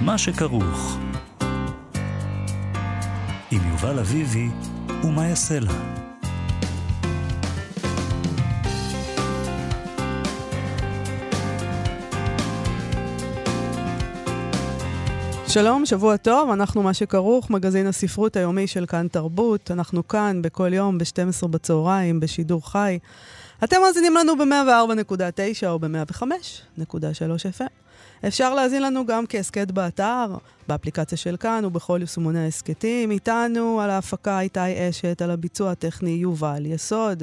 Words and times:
מה 0.00 0.18
שכרוך. 0.18 0.98
עם 3.50 3.60
יובל 3.70 3.98
אביבי 3.98 4.48
ומה 5.04 5.26
יעשה 5.26 5.60
לה. 5.60 5.72
שלום, 15.48 15.86
שבוע 15.86 16.16
טוב, 16.16 16.50
אנחנו 16.50 16.82
מה 16.82 16.94
שכרוך, 16.94 17.50
מגזין 17.50 17.86
הספרות 17.86 18.36
היומי 18.36 18.66
של 18.66 18.86
כאן 18.86 19.08
תרבות. 19.08 19.70
אנחנו 19.70 20.08
כאן 20.08 20.42
בכל 20.42 20.72
יום 20.72 20.98
ב-12 20.98 21.46
בצהריים, 21.48 22.20
בשידור 22.20 22.70
חי. 22.70 22.98
אתם 23.64 23.76
מאזינים 23.86 24.14
לנו 24.14 24.36
ב-104.9 24.38 25.66
או 25.66 25.78
ב-105.3 25.78 26.82
FM. 27.58 27.89
אפשר 28.26 28.54
להאזין 28.54 28.82
לנו 28.82 29.06
גם 29.06 29.24
כהסכת 29.28 29.70
באתר, 29.70 30.36
באפליקציה 30.68 31.18
של 31.18 31.36
כאן 31.36 31.64
ובכל 31.64 31.98
יישומוני 32.00 32.44
ההסכתים. 32.44 33.10
איתנו 33.10 33.80
על 33.80 33.90
ההפקה 33.90 34.40
איתי 34.40 34.88
אשת, 34.88 35.22
על 35.22 35.30
הביצוע 35.30 35.70
הטכני 35.70 36.10
יובל 36.10 36.66
יסוד. 36.66 37.22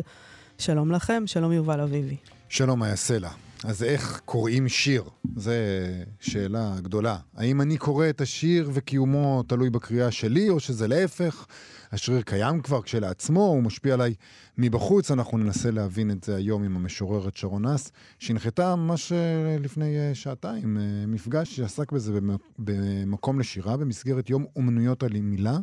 שלום 0.57 0.91
לכם, 0.91 1.23
שלום 1.25 1.51
יובל 1.51 1.81
אביבי. 1.81 2.15
שלום, 2.49 2.83
יעשה 2.83 3.19
לה? 3.19 3.29
אז 3.63 3.83
איך 3.83 4.21
קוראים 4.25 4.67
שיר? 4.67 5.03
זו 5.35 5.51
שאלה 6.19 6.75
גדולה. 6.81 7.17
האם 7.35 7.61
אני 7.61 7.77
קורא 7.77 8.09
את 8.09 8.21
השיר 8.21 8.69
וקיומו 8.73 9.43
תלוי 9.43 9.69
בקריאה 9.69 10.11
שלי, 10.11 10.49
או 10.49 10.59
שזה 10.59 10.87
להפך? 10.87 11.45
השריר 11.91 12.21
קיים 12.21 12.61
כבר 12.61 12.81
כשלעצמו, 12.81 13.45
הוא 13.45 13.63
משפיע 13.63 13.93
עליי 13.93 14.13
מבחוץ. 14.57 15.11
אנחנו 15.11 15.37
ננסה 15.37 15.71
להבין 15.71 16.11
את 16.11 16.23
זה 16.23 16.35
היום 16.35 16.63
עם 16.63 16.75
המשוררת 16.75 17.37
שרון 17.37 17.65
אס, 17.65 17.91
שהנחתה 18.19 18.75
ממש 18.75 19.11
לפני 19.59 19.97
אה, 19.97 20.15
שעתיים, 20.15 20.77
אה, 20.77 21.05
מפגש 21.07 21.55
שעסק 21.55 21.91
בזה 21.91 22.19
במקום 22.59 23.39
לשירה, 23.39 23.77
במסגרת 23.77 24.29
יום 24.29 24.45
אומנויות 24.55 25.03
על 25.03 25.21
מילה, 25.21 25.57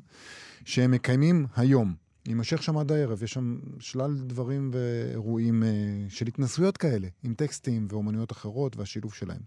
שהם 0.65 0.91
מקיימים 0.91 1.47
היום. 1.57 2.04
יימשך 2.27 2.63
שם 2.63 2.79
עד 2.79 2.93
הערב, 2.93 3.23
יש 3.23 3.33
שם 3.33 3.59
שלל 3.79 4.15
דברים 4.27 4.71
ואירועים 4.73 5.63
אה, 5.63 5.69
של 6.09 6.27
התנסויות 6.27 6.77
כאלה, 6.77 7.09
עם 7.23 7.35
טקסטים 7.35 7.87
ואומנויות 7.91 8.33
אחרות 8.33 8.77
והשילוב 8.77 9.15
שלהם. 9.15 9.41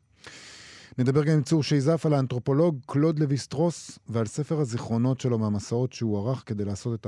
נדבר 0.98 1.24
גם 1.24 1.34
עם 1.34 1.44
צור 1.44 1.64
שייזף 1.64 2.06
על 2.06 2.14
האנתרופולוג 2.14 2.80
קלוד 2.86 3.20
לויסטרוס 3.20 4.00
ועל 4.10 4.26
ספר 4.26 4.60
הזיכרונות 4.60 5.20
שלו 5.20 5.40
מהמסעות 5.40 5.94
שהוא 5.94 6.18
ערך 6.20 6.44
כדי 6.46 6.66
לעשות 6.66 7.00
את 7.00 7.08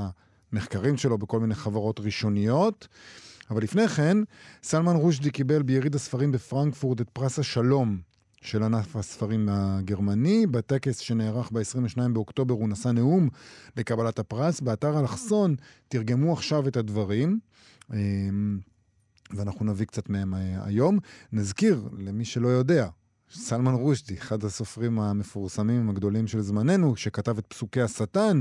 המחקרים 0.53 0.97
שלו 0.97 1.17
בכל 1.17 1.39
מיני 1.39 1.55
חברות 1.55 1.99
ראשוניות. 1.99 2.87
אבל 3.49 3.63
לפני 3.63 3.87
כן, 3.87 4.17
סלמן 4.63 4.95
רושדי 4.95 5.31
קיבל 5.31 5.63
ביריד 5.63 5.95
הספרים 5.95 6.31
בפרנקפורט 6.31 7.01
את 7.01 7.09
פרס 7.09 7.39
השלום 7.39 7.99
של 8.41 8.63
ענף 8.63 8.95
הספרים 8.95 9.49
הגרמני. 9.51 10.47
בטקס 10.47 10.97
שנערך 10.97 11.51
ב-22 11.51 12.09
באוקטובר 12.13 12.53
הוא 12.53 12.69
נשא 12.69 12.89
נאום 12.89 13.29
לקבלת 13.77 14.19
הפרס. 14.19 14.61
באתר 14.61 14.99
אלכסון 14.99 15.55
תרגמו 15.87 16.33
עכשיו 16.33 16.67
את 16.67 16.77
הדברים. 16.77 17.39
אמ, 17.93 18.59
ואנחנו 19.31 19.65
נביא 19.65 19.85
קצת 19.85 20.09
מהם 20.09 20.33
אה, 20.33 20.65
היום. 20.65 20.99
נזכיר, 21.33 21.89
למי 21.97 22.25
שלא 22.25 22.47
יודע, 22.47 22.87
סלמן 23.31 23.73
רושדי, 23.73 24.17
אחד 24.17 24.43
הסופרים 24.43 24.99
המפורסמים 24.99 25.89
הגדולים 25.89 26.27
של 26.27 26.41
זמננו, 26.41 26.95
שכתב 26.95 27.37
את 27.37 27.45
פסוקי 27.47 27.81
השטן, 27.81 28.39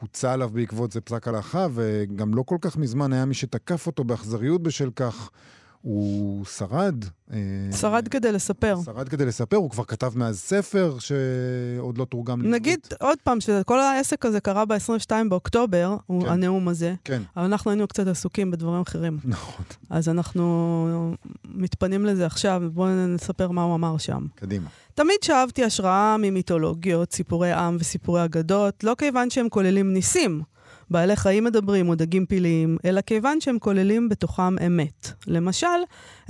הוצא 0.00 0.32
עליו 0.32 0.50
בעקבות 0.50 0.92
זה 0.92 1.00
פסק 1.00 1.28
הלכה, 1.28 1.66
וגם 1.74 2.34
לא 2.34 2.42
כל 2.42 2.56
כך 2.60 2.76
מזמן 2.76 3.12
היה 3.12 3.24
מי 3.24 3.34
שתקף 3.34 3.86
אותו 3.86 4.04
באכזריות 4.04 4.62
בשל 4.62 4.90
כך. 4.96 5.30
הוא 5.86 6.44
שרד. 6.44 7.04
אה, 7.32 7.38
שרד 7.80 8.08
כדי 8.08 8.32
לספר. 8.32 8.76
שרד 8.84 9.08
כדי 9.08 9.26
לספר, 9.26 9.56
הוא 9.56 9.70
כבר 9.70 9.84
כתב 9.84 10.12
מאז 10.16 10.38
ספר 10.38 10.96
שעוד 10.98 11.98
לא 11.98 12.04
תורגם 12.04 12.42
לעברית. 12.42 12.62
נגיד 12.62 12.80
עוד 13.00 13.18
פעם, 13.24 13.40
שכל 13.40 13.80
העסק 13.80 14.26
הזה 14.26 14.40
קרה 14.40 14.64
ב-22 14.64 15.10
באוקטובר, 15.28 15.96
כן. 16.08 16.14
הנאום 16.26 16.68
הזה. 16.68 16.94
כן. 17.04 17.22
אבל 17.36 17.44
אנחנו 17.44 17.70
היינו 17.70 17.88
קצת 17.88 18.06
עסוקים 18.06 18.50
בדברים 18.50 18.80
אחרים. 18.80 19.18
נכון. 19.24 19.64
אז 19.90 20.08
אנחנו 20.08 21.24
מתפנים 21.44 22.06
לזה 22.06 22.26
עכשיו, 22.26 22.62
בואו 22.72 23.06
נספר 23.06 23.50
מה 23.50 23.62
הוא 23.62 23.74
אמר 23.74 23.98
שם. 23.98 24.26
קדימה. 24.34 24.68
תמיד 24.94 25.16
שאבתי 25.22 25.64
השראה 25.64 26.16
ממיתולוגיות, 26.16 27.12
סיפורי 27.12 27.52
עם 27.52 27.76
וסיפורי 27.80 28.24
אגדות, 28.24 28.84
לא 28.84 28.94
כיוון 28.98 29.30
שהם 29.30 29.48
כוללים 29.48 29.92
ניסים. 29.92 30.42
בעלי 30.90 31.16
חיים 31.16 31.44
מדברים 31.44 31.88
או 31.88 31.94
דגים 31.94 32.26
פיליים, 32.26 32.76
אלא 32.84 33.00
כיוון 33.00 33.40
שהם 33.40 33.58
כוללים 33.58 34.08
בתוכם 34.08 34.58
אמת. 34.66 35.12
למשל, 35.26 35.66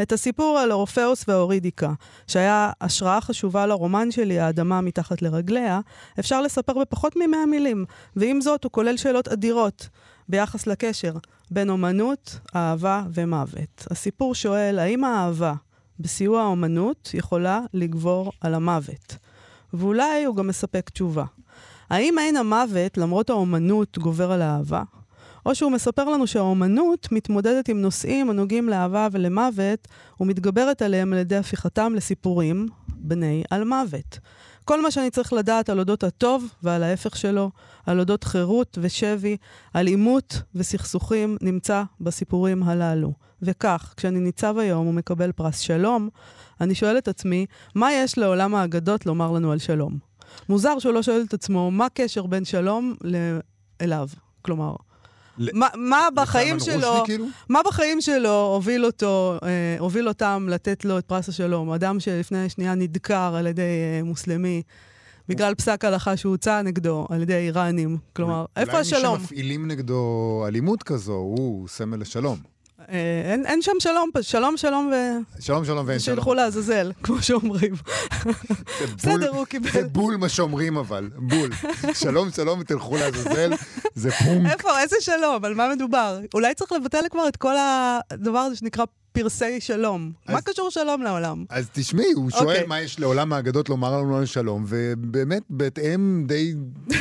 את 0.03 0.13
הסיפור 0.13 0.59
על 0.59 0.73
אורפאוס 0.73 1.25
והאורידיקה, 1.29 1.93
שהיה 2.27 2.71
השראה 2.81 3.21
חשובה 3.21 3.67
לרומן 3.67 4.11
שלי, 4.11 4.41
האדמה 4.41 4.81
מתחת 4.81 5.23
לרגליה, 5.23 5.81
אפשר 6.19 6.41
לספר 6.41 6.73
בפחות 6.73 7.17
מ-100 7.17 7.47
מילים, 7.51 7.85
ועם 8.17 8.41
זאת 8.41 8.65
הוא 8.65 8.73
כולל 8.73 8.97
שאלות 8.97 9.29
אדירות 9.29 9.89
ביחס 10.29 10.67
לקשר 10.67 11.13
בין 11.51 11.71
אומנות, 11.71 12.39
אהבה 12.57 13.03
ומוות. 13.15 13.87
הסיפור 13.91 14.35
שואל, 14.35 14.79
האם 14.79 15.05
האהבה 15.05 15.55
בסיוע 16.01 16.43
האומנות 16.43 17.11
יכולה 17.15 17.61
לגבור 17.75 18.33
על 18.41 18.55
המוות? 18.55 19.17
ואולי 19.73 20.25
הוא 20.25 20.37
גם 20.37 20.47
מספק 20.47 20.91
תשובה. 20.91 21.25
האם 21.91 22.19
אין 22.19 22.37
המוות, 22.37 22.99
למרות 22.99 23.31
האומנות, 23.31 23.99
גובר 23.99 24.33
על 24.33 24.43
האהבה? 24.43 24.83
או 25.47 25.55
שהוא 25.55 25.73
מספר 25.73 26.05
לנו 26.05 26.27
שהאומנות 26.27 27.13
מתמודדת 27.13 27.69
עם 27.69 27.81
נושאים 27.81 28.31
הנוגעים 28.31 28.69
לאהבה 28.69 29.09
ולמוות, 29.13 29.89
ומתגברת 30.21 30.83
עליהם 30.83 31.13
על 31.13 31.19
ידי 31.19 31.37
הפיכתם 31.37 31.93
לסיפורים 31.95 32.69
בני 32.89 33.43
על 33.51 33.65
מוות. 33.65 34.19
כל 34.65 34.83
מה 34.83 34.91
שאני 34.91 35.11
צריך 35.11 35.33
לדעת 35.33 35.69
על 35.69 35.79
אודות 35.79 36.05
הטוב 36.05 36.49
ועל 36.63 36.83
ההפך 36.83 37.17
שלו, 37.17 37.51
על 37.87 38.01
אודות 38.01 38.25
חירות 38.25 38.79
ושבי, 38.81 39.37
על 39.75 39.87
עימות 39.87 40.43
וסכסוכים, 40.55 41.37
נמצא 41.41 41.83
בסיפורים 42.01 42.63
הללו. 42.63 43.13
וכך, 43.43 43.95
כשאני 43.97 44.21
ניצב 44.21 44.59
היום 44.59 44.87
ומקבל 44.87 45.33
פרס 45.33 45.59
שלום, 45.59 46.09
אני 46.61 46.75
שואל 46.75 46.99
את 46.99 47.09
עצמי, 47.09 47.47
מה 47.75 47.93
יש 47.93 48.19
לעולם 48.19 48.55
האגדות 48.55 49.07
לומר 49.07 49.33
לנו 49.33 49.53
על 49.53 49.59
שלום? 49.59 50.06
מוזר 50.49 50.79
שהוא 50.79 50.93
לא 50.93 51.03
שואל 51.03 51.25
את 51.29 51.35
עצמו, 51.35 51.71
מה 51.71 51.87
הקשר 51.87 52.27
בין 52.27 52.45
שלום 52.45 52.95
אליו? 53.81 54.09
כלומר, 54.43 54.75
מה, 55.39 55.69
מה 55.75 56.09
בחיים 56.15 56.61
שלו, 56.61 57.03
כאילו? 57.05 57.27
מה 57.49 57.61
בחיים 57.67 58.01
שלו 58.01 58.53
הוביל 58.55 58.85
אותו, 58.85 59.39
אה, 59.43 59.77
הוביל 59.79 60.09
אותם 60.09 60.47
לתת 60.51 60.85
לו 60.85 60.99
את 60.99 61.05
פרס 61.05 61.29
השלום? 61.29 61.73
אדם 61.73 62.01
שלפני 62.01 62.49
שנייה 62.49 62.75
נדקר 62.75 63.35
על 63.37 63.47
ידי 63.47 63.63
אה, 63.63 64.03
מוסלמי. 64.05 64.63
בגלל 65.29 65.55
פסק 65.55 65.85
הלכה 65.85 66.17
שהוצא 66.17 66.63
נגדו 66.63 67.07
על 67.11 67.23
ידי 67.23 67.35
האיראנים. 67.35 67.99
כלומר, 68.17 68.45
איפה 68.57 68.79
השלום? 68.79 69.05
אולי 69.05 69.19
מי 69.19 69.21
שמפעילים 69.21 69.69
נגדו 69.69 70.45
אלימות 70.49 70.83
כזו, 70.83 71.13
הוא 71.13 71.69
סמל 71.69 72.01
לשלום. 72.01 72.56
אה, 72.89 73.33
אין, 73.33 73.47
אין 73.47 73.63
שם 73.63 73.73
שלום, 73.79 74.11
שלום, 74.21 74.57
שלום 74.57 74.93
ו... 74.93 74.95
שלום, 75.41 75.65
שלום 75.65 75.87
ואין 75.87 75.99
שלום. 75.99 76.17
שילכו 76.17 76.35
לעזאזל, 76.35 76.93
כמו 77.03 77.23
שאומרים. 77.23 77.75
בסדר, 78.97 79.31
הוא 79.31 79.45
קיבל. 79.45 79.71
זה 79.71 79.89
בול 79.89 80.17
מה 80.17 80.29
שאומרים 80.29 80.77
אבל, 80.77 81.11
בול. 81.17 81.51
שלום, 82.03 82.31
שלום 82.31 82.61
ותלכו 82.61 82.97
לעזאזל, 82.97 83.53
זה 83.95 84.11
פונק. 84.11 84.53
איפה, 84.53 84.81
איזה 84.81 84.97
שלום? 85.01 85.45
על 85.45 85.55
מה 85.55 85.75
מדובר? 85.75 86.21
אולי 86.35 86.55
צריך 86.55 86.73
לבטל 86.73 87.05
כבר 87.11 87.29
את 87.29 87.37
כל 87.37 87.55
הדבר 88.11 88.39
הזה 88.39 88.57
שנקרא 88.57 88.85
פרסי 89.23 89.61
שלום. 89.61 90.13
אז, 90.27 90.35
מה 90.35 90.41
קשור 90.41 90.71
שלום 90.71 91.03
לעולם? 91.03 91.45
אז 91.49 91.69
תשמעי, 91.73 92.13
הוא 92.13 92.31
שואל 92.31 92.41
okay. 92.41 92.49
אוקיי. 92.49 92.67
מה 92.67 92.81
יש 92.81 93.01
לעולם 93.01 93.33
האגדות 93.33 93.69
לומר 93.69 93.99
לנו 93.99 94.17
על 94.17 94.27
שלום, 94.27 94.65
ובאמת, 94.69 95.43
בהתאם 95.51 96.25
די... 96.27 96.55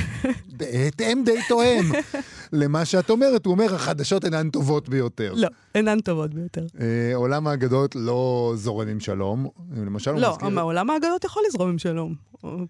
בהתאם 0.57 1.21
די 1.25 1.39
תואם 1.47 1.91
למה 2.61 2.85
שאת 2.85 3.09
אומרת, 3.09 3.45
הוא 3.45 3.51
אומר, 3.51 3.75
החדשות 3.75 4.25
אינן 4.25 4.49
טובות 4.49 4.89
ביותר. 4.89 5.33
לא, 5.35 5.47
אינן 5.75 5.99
טובות 5.99 6.33
ביותר. 6.33 6.65
אה, 6.79 7.15
עולם 7.15 7.47
האגדות 7.47 7.95
לא 7.95 8.53
זורם 8.55 8.87
עם 8.87 8.99
שלום. 8.99 9.47
למשל, 9.77 10.11
לא, 10.11 10.31
מזכיר... 10.31 10.59
עולם 10.59 10.89
האגדות 10.89 11.23
יכול 11.23 11.43
לזרום 11.47 11.69
עם 11.69 11.77
שלום. 11.77 12.15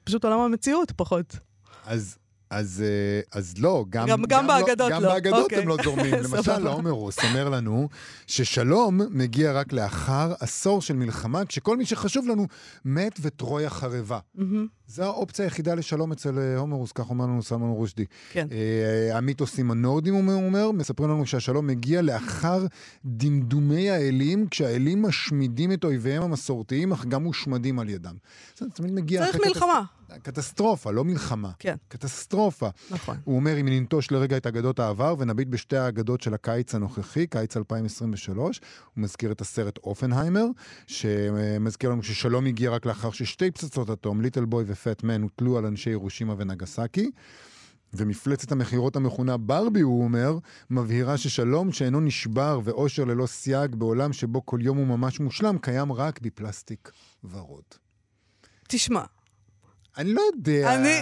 פשוט 0.04 0.26
עולם 0.26 0.40
המציאות 0.40 0.92
פחות. 0.92 1.38
אז 1.86 2.18
אז, 2.50 2.84
אה, 2.86 3.40
אז 3.40 3.54
לא, 3.58 3.86
גם, 3.90 4.08
גם- 4.08 4.24
גם 4.28 4.48
באגדות 4.48 4.92
גם 4.92 5.04
לא. 5.04 5.10
באגדות 5.14 5.44
אוקיי. 5.44 5.58
הם 5.62 5.68
לא 5.68 5.78
זורמים. 5.84 6.14
למשל. 6.24 6.68
ההומרוס 6.68 7.20
אומר 7.24 7.50
לנו 7.50 7.90
ששלום 8.28 9.02
מגיע 9.10 9.52
רק 9.52 9.74
לאחר 9.74 10.34
עשור 10.40 10.82
של 10.82 10.94
מלחמה, 10.96 11.46
כשכל 11.46 11.78
מי 11.78 11.86
שחשוב 11.86 12.28
לנו 12.28 12.48
מת 12.86 13.20
וטרויה 13.22 13.70
חרבה. 13.70 14.20
מהמם. 14.36 14.68
זו 14.88 15.04
האופציה 15.04 15.46
היחידה 15.46 15.76
לשלום 15.76 16.12
אצל 16.12 16.40
אה, 16.40 16.58
הומרוס, 16.58 16.92
כך 16.92 17.10
אומר 17.10 17.26
לנו 17.26 17.44
סלמן 17.44 17.70
רושדי. 17.70 18.06
כן. 18.32 18.48
אה, 18.52 19.18
המיתוסים 19.18 19.72
הנורדים, 19.72 20.14
הוא 20.14 20.46
אומר, 20.46 20.72
מספרים 20.72 21.10
לנו 21.10 21.26
שהשלום 21.26 21.68
מגיע 21.68 22.02
לאחר 22.02 22.66
דמדומי 23.06 23.90
האלים, 23.90 24.48
כשהאלים 24.48 25.02
משמידים 25.02 25.72
את 25.72 25.84
אויביהם 25.84 26.24
המסורתיים, 26.24 26.92
אך 26.92 27.06
גם 27.06 27.24
מושמדים 27.24 27.80
על 27.80 27.90
ידם. 27.90 28.16
זה 28.58 28.66
תמיד 28.74 28.92
מגיע 28.92 29.26
צריך 29.26 29.36
מלחמה. 29.48 29.82
קטסט- 30.10 30.20
קטסטרופה, 30.24 30.92
לא 30.92 31.04
מלחמה. 31.04 31.52
כן. 31.60 31.76
קטסטרופה. 31.88 32.70
נכון. 32.92 33.18
הוא 33.24 33.36
אומר, 33.36 33.60
אם 33.62 33.68
ננטוש 33.68 34.12
לרגע 34.12 34.38
את 34.38 34.48
אגדות 34.48 34.80
העבר 34.80 35.16
ונביט 35.20 35.48
בשתי 35.48 35.78
האגדות 35.78 36.22
של 36.22 36.34
הקיץ 36.34 36.76
הנוכחי, 36.76 37.28
קיץ 37.28 37.58
2023, 37.58 38.62
הוא 38.96 39.04
מזכיר 39.04 39.32
את 39.32 39.42
הסרט 39.42 39.78
אופנהיימר, 39.78 40.46
שמזכיר 40.88 41.90
לנו 41.90 42.04
ששלום 42.04 42.46
הגיע 42.46 42.72
רק 42.72 42.86
לאחר 42.86 43.12
ששתי 43.12 43.52
פצצות 43.52 43.90
אטום, 43.90 44.22
ליטל 44.22 44.46
בוי 44.46 44.64
ופט 44.76 45.04
מן, 45.04 45.22
הוטלו 45.22 45.58
על 45.58 45.66
אנשי 45.66 45.90
ירושימה 45.90 46.36
ונגסקי. 46.38 47.12
ומפלצת 47.94 48.52
המכירות 48.52 48.96
המכונה 48.96 49.38
ברבי, 49.38 49.82
הוא 49.82 50.04
אומר, 50.04 50.38
מבהירה 50.70 51.18
ששלום 51.18 51.72
שאינו 51.72 52.02
נשבר 52.02 52.60
ואושר 52.64 53.04
ללא 53.04 53.26
סייג 53.26 53.76
בעולם 53.76 54.14
שבו 54.14 54.46
כל 54.46 54.60
יום 54.62 54.78
הוא 54.78 54.88
ממש 54.88 55.20
מושלם, 55.20 55.58
קיים 55.58 55.92
רק 55.92 56.20
בפלסטיק 56.22 56.92
ורוד. 57.24 57.64
תשמע, 58.68 59.04
אני 59.98 60.14
לא 60.14 60.22
יודע 60.34 60.76
אני... 60.76 61.02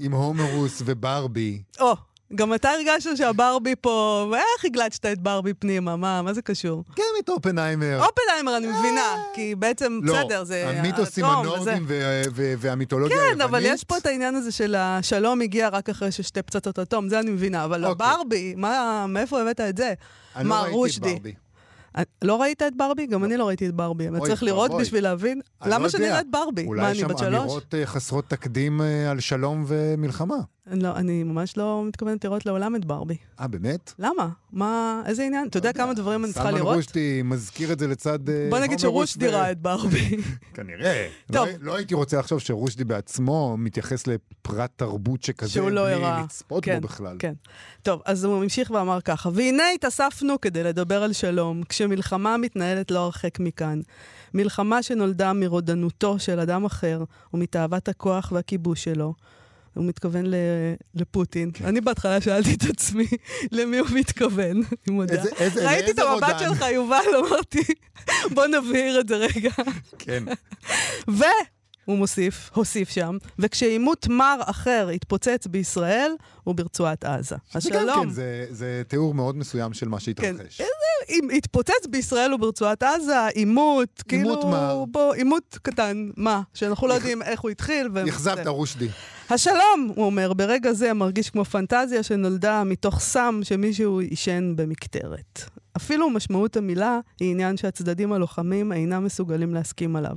אם 0.00 0.12
הומרוס 0.12 0.82
וברבי 0.84 1.62
או, 1.80 1.94
גם 2.34 2.54
אתה 2.54 2.70
הרגשת 2.70 3.16
שהברבי 3.16 3.74
פה, 3.80 4.28
ואיך 4.32 4.64
הגלצת 4.64 5.06
את 5.06 5.18
ברבי 5.18 5.54
פנימה? 5.54 5.96
מה, 5.96 6.22
מה 6.22 6.32
זה 6.32 6.42
קשור? 6.42 6.84
גם 6.96 7.04
את 7.24 7.28
אופנהיימר. 7.28 8.04
אופנהיימר 8.04 8.56
אני 8.56 8.66
מבינה, 8.66 9.22
כי 9.34 9.54
בעצם, 9.54 10.00
לא, 10.02 10.22
בסדר, 10.22 10.44
זה... 10.44 10.68
המיתוסים 10.68 11.24
האטום 11.24 11.60
וזה. 11.60 11.72
הנורדים 11.72 11.86
והמיתולוגיה 12.58 13.16
כן, 13.16 13.22
היוונית. 13.22 13.42
אבל 13.42 13.60
יש 13.64 13.84
פה 13.84 13.96
את 13.98 14.06
העניין 14.06 14.34
הזה 14.34 14.52
של 14.52 14.74
השלום 14.78 15.40
הגיע 15.40 15.68
רק 15.68 15.90
אחרי 15.90 16.12
ששתי 16.12 16.42
פצצות 16.42 16.78
אטום, 16.78 17.08
זה 17.08 17.20
אני 17.20 17.30
מבינה, 17.30 17.64
אבל 17.64 17.84
אוקיי. 17.84 18.06
הברבי, 18.06 18.54
מה, 18.56 19.06
מאיפה 19.08 19.40
הבאת 19.42 19.60
את 19.60 19.76
זה? 19.76 19.94
אני 20.36 20.48
מה, 20.48 20.56
לא 20.56 20.62
ראיתי 20.62 20.76
רושדי? 20.76 21.08
את 21.10 21.14
ברבי. 21.14 21.34
לא 22.22 22.40
ראית 22.40 22.62
את 22.62 22.76
ברבי? 22.76 23.06
גם 23.06 23.24
אני 23.24 23.36
לא 23.36 23.48
ראיתי 23.48 23.68
את 23.68 23.74
ברבי, 23.74 24.08
אבל 24.08 24.18
אוי 24.18 24.28
צריך 24.28 24.42
לראות. 24.42 24.70
בשביל 24.80 25.02
להבין. 25.02 25.40
אני 25.62 25.70
לא 25.70 25.76
למה 25.76 25.90
שאני. 25.90 26.08
אראה 26.08 26.20
את 26.20 26.26
ברבי? 26.30 26.66
אולי 26.66 26.82
מה, 26.82 26.90
יש 26.90 26.96
אני 26.96 27.00
שם 27.00 27.08
בת 27.08 27.18
שלוש? 27.18 27.42
אמירות 27.42 27.74
אה, 27.74 27.86
חסרות 27.86 28.24
תקדים 28.28 28.80
אה, 28.80 29.10
על 29.10 29.20
שלום 29.20 29.64
ומלחמה. 29.66 30.36
לא, 30.66 30.96
אני 30.96 31.22
ממש 31.22 31.56
לא 31.56 31.84
מתכוונת 31.86 32.24
לראות 32.24 32.46
לעולם 32.46 32.76
את 32.76 32.84
ברבי. 32.84 33.16
אה, 33.40 33.48
באמת? 33.48 33.92
למה? 33.98 34.28
מה, 34.52 35.02
איזה 35.06 35.22
עניין? 35.24 35.48
אתה 35.48 35.58
יודע 35.58 35.72
כמה 35.72 35.94
דברים 35.94 36.24
אני 36.24 36.32
צריכה 36.32 36.48
סלמן 36.48 36.58
לראות? 36.60 36.76
רושדי 36.76 37.20
מזכיר 37.24 37.72
את 37.72 37.78
זה 37.78 37.86
לצד 37.86 38.28
אה, 38.28 38.46
בוא 38.50 38.58
נגיד 38.58 38.78
שרושדי 38.78 39.28
ו- 39.28 39.30
ראה 39.30 39.50
את 39.50 39.60
ברבי. 39.60 40.16
כנראה. 40.54 41.08
טוב. 41.32 41.48
לא, 41.48 41.52
לא 41.60 41.76
הייתי 41.76 41.94
רוצה 41.94 42.18
לחשוב 42.18 42.38
שרושדי 42.38 42.84
בעצמו 42.84 43.56
מתייחס 43.58 44.06
לפרט 44.06 44.70
תרבות 44.76 45.22
שכזה, 45.22 45.50
שהוא 45.50 45.70
לא 45.70 45.84
בלי 45.84 45.92
הראה. 45.92 46.22
לצפות 46.24 46.64
כן, 46.64 46.80
בו 46.80 46.88
בכלל. 46.88 47.16
כן. 47.18 47.32
טוב, 47.82 48.02
אז 48.04 48.24
הוא 48.24 48.42
המשיך 48.42 48.70
ואמר 48.70 49.00
ככה, 49.00 49.30
והנה 49.34 49.62
התאספנו 49.74 50.40
כדי 50.40 50.62
לדבר 50.62 51.02
על 51.02 51.12
שלום, 51.12 51.62
כשמלחמה 51.68 52.36
מתנהלת 52.36 52.90
לא 52.90 52.98
הרחק 52.98 53.40
מכאן. 53.40 53.80
מלחמה 54.34 54.82
שנולדה 54.82 55.32
מרודנותו 55.32 56.18
של 56.18 56.40
אדם 56.40 56.64
אחר 56.64 57.04
ומתאוות 57.34 57.88
הכוח 57.88 58.32
והכיבוש 58.32 58.84
שלו. 58.84 59.14
הוא 59.74 59.84
מתכוון 59.84 60.24
לפוטין. 60.94 61.50
כן. 61.54 61.64
אני 61.64 61.80
בהתחלה 61.80 62.20
שאלתי 62.20 62.54
את 62.54 62.62
עצמי 62.70 63.06
למי 63.52 63.78
הוא 63.78 63.88
מתכוון, 63.94 64.56
אני 64.88 64.94
מודה. 64.94 65.22
ראיתי 65.56 65.90
את 65.90 65.98
המבט? 65.98 66.38
שלך, 66.38 66.64
יובל, 66.72 67.04
אמרתי, 67.28 67.62
בוא 68.30 68.46
נבהיר 68.46 69.00
את 69.00 69.08
זה 69.08 69.16
רגע. 69.16 69.50
כן. 69.98 70.24
והוא 71.88 71.98
מוסיף, 71.98 72.50
הוסיף 72.54 72.90
שם, 72.90 73.16
וכשעימות 73.38 74.06
מר 74.08 74.40
אחר 74.44 74.88
יתפוצץ 74.92 75.46
בישראל, 75.46 76.12
הוא 76.44 76.54
ברצועת 76.54 77.04
עזה. 77.04 77.36
זה 77.58 77.70
גם 77.70 77.76
השלום. 77.88 78.04
כן, 78.04 78.10
זה- 78.10 78.46
זה 78.50 78.82
תיאור 78.88 79.14
מאוד 79.14 79.36
מסוים 79.36 79.72
של 79.72 79.88
מה 79.88 79.96
כן. 79.96 80.04
שהתרחש. 80.04 80.60
אם 81.08 81.28
יתפוצץ 81.32 81.86
בישראל 81.90 82.34
וברצועת 82.34 82.82
עזה, 82.82 83.26
עימות, 83.26 84.02
כאילו... 84.08 84.28
עימות 84.30 84.44
מר. 84.44 84.84
בוא, 84.90 85.14
עימות 85.14 85.58
קטן, 85.62 86.08
מה? 86.16 86.40
שאנחנו 86.54 86.86
לא 86.86 86.94
יודעים 86.94 87.22
איך 87.22 87.40
הוא 87.40 87.50
התחיל. 87.50 87.88
ו- 87.94 88.08
אכזבת. 88.08 88.46
רושדי. 88.46 88.88
השלום, 89.30 89.92
הוא 89.94 90.04
אומר, 90.06 90.32
ברגע 90.32 90.72
זה 90.72 90.92
מרגיש 90.92 91.30
כמו 91.30 91.44
פנטזיה 91.44 92.02
שנולדה 92.02 92.64
מתוך 92.64 93.00
סם 93.00 93.40
שמישהו 93.42 94.00
עישן 94.00 94.52
במקטרת. 94.56 95.42
אפילו 95.76 96.10
משמעות 96.10 96.56
המילה 96.56 96.98
היא 97.20 97.30
עניין 97.30 97.56
שהצדדים 97.56 98.12
הלוחמים 98.12 98.72
אינם 98.72 99.04
מסוגלים 99.04 99.54
להסכים 99.54 99.96
עליו. 99.96 100.16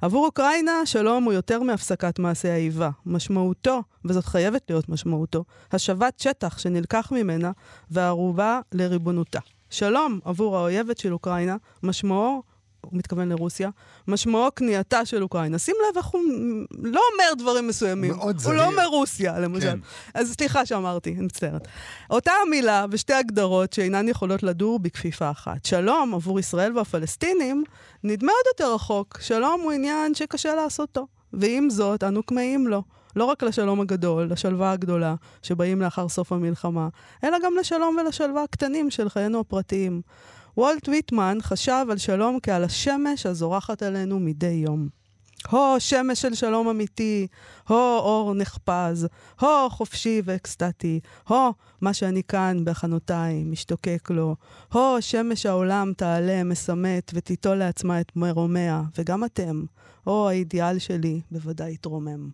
עבור 0.00 0.26
אוקראינה, 0.26 0.86
שלום 0.86 1.24
הוא 1.24 1.32
יותר 1.32 1.62
מהפסקת 1.62 2.18
מעשי 2.18 2.48
האיבה. 2.48 2.90
משמעותו, 3.06 3.82
וזאת 4.04 4.24
חייבת 4.24 4.62
להיות 4.70 4.88
משמעותו, 4.88 5.44
השבת 5.72 6.18
שטח 6.18 6.58
שנלקח 6.58 7.12
ממנה 7.12 7.52
וערובה 7.90 8.60
לריבונותה. 8.72 9.38
שלום 9.70 10.20
עבור 10.24 10.56
האויבת 10.56 10.98
של 10.98 11.12
אוקראינה, 11.12 11.56
משמעו, 11.82 12.42
הוא 12.80 12.98
מתכוון 12.98 13.28
לרוסיה, 13.28 13.70
משמעו 14.08 14.48
כניעתה 14.56 15.04
של 15.04 15.22
אוקראינה. 15.22 15.58
שים 15.58 15.74
לב 15.90 15.96
איך 15.96 16.06
הוא 16.06 16.22
לא 16.82 17.00
אומר 17.12 17.34
דברים 17.38 17.68
מסוימים. 17.68 18.10
מאוד 18.10 18.34
הוא 18.34 18.42
זהיר. 18.42 18.56
לא 18.56 18.64
אומר 18.64 18.86
רוסיה, 18.86 19.38
למשל. 19.38 19.70
כן. 19.70 19.78
אז 20.14 20.32
סליחה 20.32 20.66
שאמרתי, 20.66 21.14
אני 21.14 21.26
מצטערת. 21.26 21.68
אותה 22.10 22.32
המילה 22.46 22.86
ושתי 22.90 23.12
הגדרות 23.14 23.72
שאינן 23.72 24.08
יכולות 24.08 24.42
לדור 24.42 24.78
בכפיפה 24.78 25.30
אחת. 25.30 25.64
שלום 25.64 26.14
עבור 26.14 26.40
ישראל 26.40 26.78
והפלסטינים 26.78 27.64
נדמה 28.04 28.32
עוד 28.32 28.46
יותר 28.54 28.74
רחוק. 28.74 29.18
שלום 29.20 29.60
הוא 29.60 29.72
עניין 29.72 30.14
שקשה 30.14 30.54
לעשותו. 30.54 31.06
ועם 31.32 31.70
זאת, 31.70 32.04
אנו 32.04 32.26
כמהים 32.26 32.66
לו. 32.66 32.82
לא 33.16 33.24
רק 33.24 33.42
לשלום 33.42 33.80
הגדול, 33.80 34.32
לשלווה 34.32 34.72
הגדולה, 34.72 35.14
שבאים 35.42 35.82
לאחר 35.82 36.08
סוף 36.08 36.32
המלחמה, 36.32 36.88
אלא 37.24 37.38
גם 37.44 37.52
לשלום 37.60 37.96
ולשלווה 38.00 38.42
הקטנים 38.42 38.90
של 38.90 39.08
חיינו 39.08 39.40
הפרטיים. 39.40 40.02
וולט 40.58 40.88
ויטמן 40.88 41.38
חשב 41.42 41.86
על 41.90 41.98
שלום 41.98 42.38
כעל 42.42 42.64
השמש 42.64 43.26
הזורחת 43.26 43.82
עלינו 43.82 44.20
מדי 44.20 44.46
יום. 44.46 44.88
הו, 45.50 45.74
שמש 45.78 46.22
של 46.22 46.34
שלום 46.34 46.68
אמיתי, 46.68 47.26
הו, 47.68 47.76
אור 47.98 48.34
נחפז, 48.34 49.08
הו, 49.40 49.70
חופשי 49.70 50.22
ואקסטטי, 50.24 51.00
הו, 51.28 51.52
מה 51.80 51.94
שאני 51.94 52.22
כאן 52.22 52.64
בהכנותיי, 52.64 53.44
משתוקק 53.44 54.10
לו, 54.10 54.36
הו, 54.72 54.96
שמש 55.00 55.46
העולם 55.46 55.92
תעלה, 55.96 56.44
מסמת, 56.44 57.10
ותיטול 57.14 57.56
לעצמה 57.56 58.00
את 58.00 58.16
מרומיה, 58.16 58.82
וגם 58.98 59.24
אתם, 59.24 59.64
הו, 60.04 60.28
האידיאל 60.28 60.78
שלי 60.78 61.20
בוודאי 61.30 61.72
יתרומם. 61.72 62.30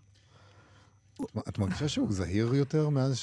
את 1.49 1.59
מרגישה 1.59 1.89
שהוא 1.89 2.13
זהיר 2.13 2.55
יותר 2.55 2.89
מאז 2.89 3.17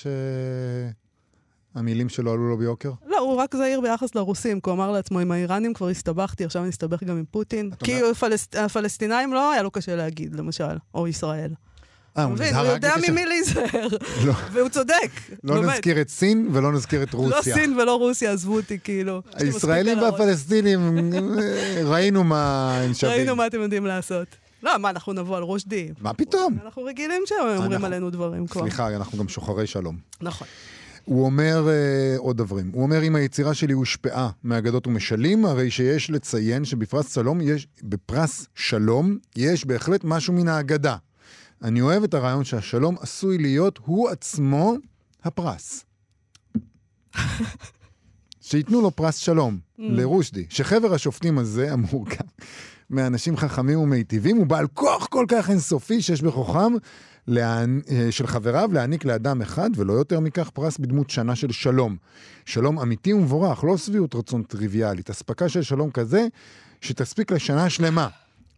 שהמילים 1.74 2.10
שלו 2.10 2.32
עלו 2.32 2.50
לו 2.50 2.58
ביוקר? 2.58 2.92
לא, 3.08 3.20
הוא 3.20 3.36
רק 3.36 3.56
זהיר 3.56 3.82
ביחס 3.82 4.16
לרוסים, 4.16 4.60
כי 4.62 4.70
הוא 4.70 4.76
אמר 4.76 4.92
לעצמו, 4.92 5.20
עם 5.20 5.32
האיראנים 5.32 5.74
כבר 5.74 5.88
הסתבכתי, 5.90 6.46
עכשיו 6.46 6.62
אני 6.62 6.70
אסתבך 6.70 7.04
גם 7.04 7.18
עם 7.18 7.24
פוטין. 7.32 7.72
כי 7.84 8.02
אומרת- 8.02 8.16
פלס... 8.16 8.48
הפלסטינאים 8.58 9.34
לא 9.34 9.52
היה 9.52 9.62
לו 9.64 9.72
קשה 9.72 9.96
להגיד, 9.96 10.36
למשל, 10.36 10.78
או 10.96 11.08
ישראל. 11.08 11.52
אה, 12.18 12.24
הוא 12.24 12.32
מבין, 12.32 12.48
נזהר 12.48 12.66
הוא 12.66 12.74
יודע 12.74 12.94
ממי 13.10 13.26
להיזהר, 13.26 13.88
לא, 14.26 14.34
והוא 14.52 14.70
צודק. 14.70 15.12
לא 15.44 15.54
באמת. 15.56 15.74
נזכיר 15.74 16.02
את 16.02 16.10
סין 16.10 16.50
ולא 16.54 16.72
נזכיר 16.72 17.04
את 17.04 17.14
לא 17.14 17.20
רוסיה. 17.20 17.56
סין 17.56 17.80
ולא 17.80 17.96
רוסיה, 17.96 18.32
עזבו 18.32 18.56
אותי, 18.56 18.80
כאילו. 18.84 19.22
הישראלים. 19.34 20.00
והפלסטינים, 20.00 21.12
ראינו 21.86 22.24
מה 22.24 22.74
הם 22.82 22.94
שווים. 22.94 23.16
ראינו 23.16 23.36
מה 23.36 23.48
אתם 23.48 23.62
יודעים 23.62 23.86
לעשות. 23.86 24.28
לא, 24.64 24.78
מה, 24.78 24.90
אנחנו 24.90 25.14
נבוא 25.14 25.38
על 25.38 25.44
רושדי? 25.44 25.90
מה 26.02 26.14
פתאום? 26.14 26.58
אנחנו 26.64 26.84
רגילים 26.84 27.24
שהם 27.26 27.38
אומרים 27.58 27.86
עלינו 27.86 28.10
דברים 28.10 28.48
כבר. 28.48 28.62
סליחה, 28.62 28.96
אנחנו 28.96 29.18
גם 29.18 29.28
שוחרי 29.30 29.68
שלום. 29.68 29.98
נכון. 30.22 30.48
הוא 31.12 31.26
אומר 31.26 31.70
אה, 31.70 32.18
עוד 32.18 32.38
דברים. 32.38 32.72
הוא 32.74 32.84
אומר, 32.84 33.04
אם 33.04 33.16
היצירה 33.16 33.54
שלי 33.54 33.74
הושפעה 33.74 34.30
מאגדות 34.44 34.88
ומשלים, 34.88 35.46
הרי 35.46 35.72
שיש 35.72 36.10
לציין 36.10 36.66
שבפרס 36.66 37.14
שלום 37.14 37.42
יש, 37.42 37.68
בפרס 37.84 38.48
שלום 38.56 39.18
יש 39.36 39.66
בהחלט 39.66 40.04
משהו 40.04 40.34
מן 40.34 40.48
האגדה. 40.48 40.96
אני 41.64 41.82
אוהב 41.82 42.04
את 42.04 42.14
הרעיון 42.14 42.44
שהשלום 42.44 42.96
עשוי 43.00 43.38
להיות 43.38 43.80
הוא 43.86 44.10
עצמו 44.10 44.76
הפרס. 45.24 45.86
שייתנו 48.42 48.82
לו 48.82 48.92
פרס 48.92 49.16
שלום, 49.16 49.60
לרושדי, 49.80 50.46
שחבר 50.50 50.94
השופטים 50.94 51.38
הזה, 51.38 51.74
המורכב 51.74 52.26
מאנשים 52.90 53.38
חכמים 53.38 53.80
ומיטיבים, 53.80 54.38
הוא 54.38 54.46
בעל 54.46 54.68
כוח 54.68 55.08
כל 55.08 55.26
כך 55.28 55.50
אינסופי 55.50 56.02
שיש 56.02 56.22
בכוחם 56.22 56.74
להענ... 57.28 57.82
אה, 57.90 58.08
של 58.12 58.28
חבריו 58.28 58.70
להעניק 58.74 59.06
לאדם 59.06 59.42
אחד, 59.42 59.70
ולא 59.76 59.94
יותר 59.94 60.20
מכך, 60.20 60.50
פרס 60.50 60.78
בדמות 60.78 61.10
שנה 61.10 61.36
של 61.36 61.52
שלום. 61.52 61.96
שלום 62.46 62.80
אמיתי 62.80 63.14
ומבורך, 63.14 63.64
לא 63.64 63.78
שביעות 63.78 64.16
רצון 64.16 64.44
טריוויאלית, 64.44 65.10
אספקה 65.10 65.50
של 65.50 65.62
שלום 65.62 65.92
כזה 65.92 66.28
שתספיק 66.82 67.32
לשנה 67.32 67.70
שלמה. 67.70 68.08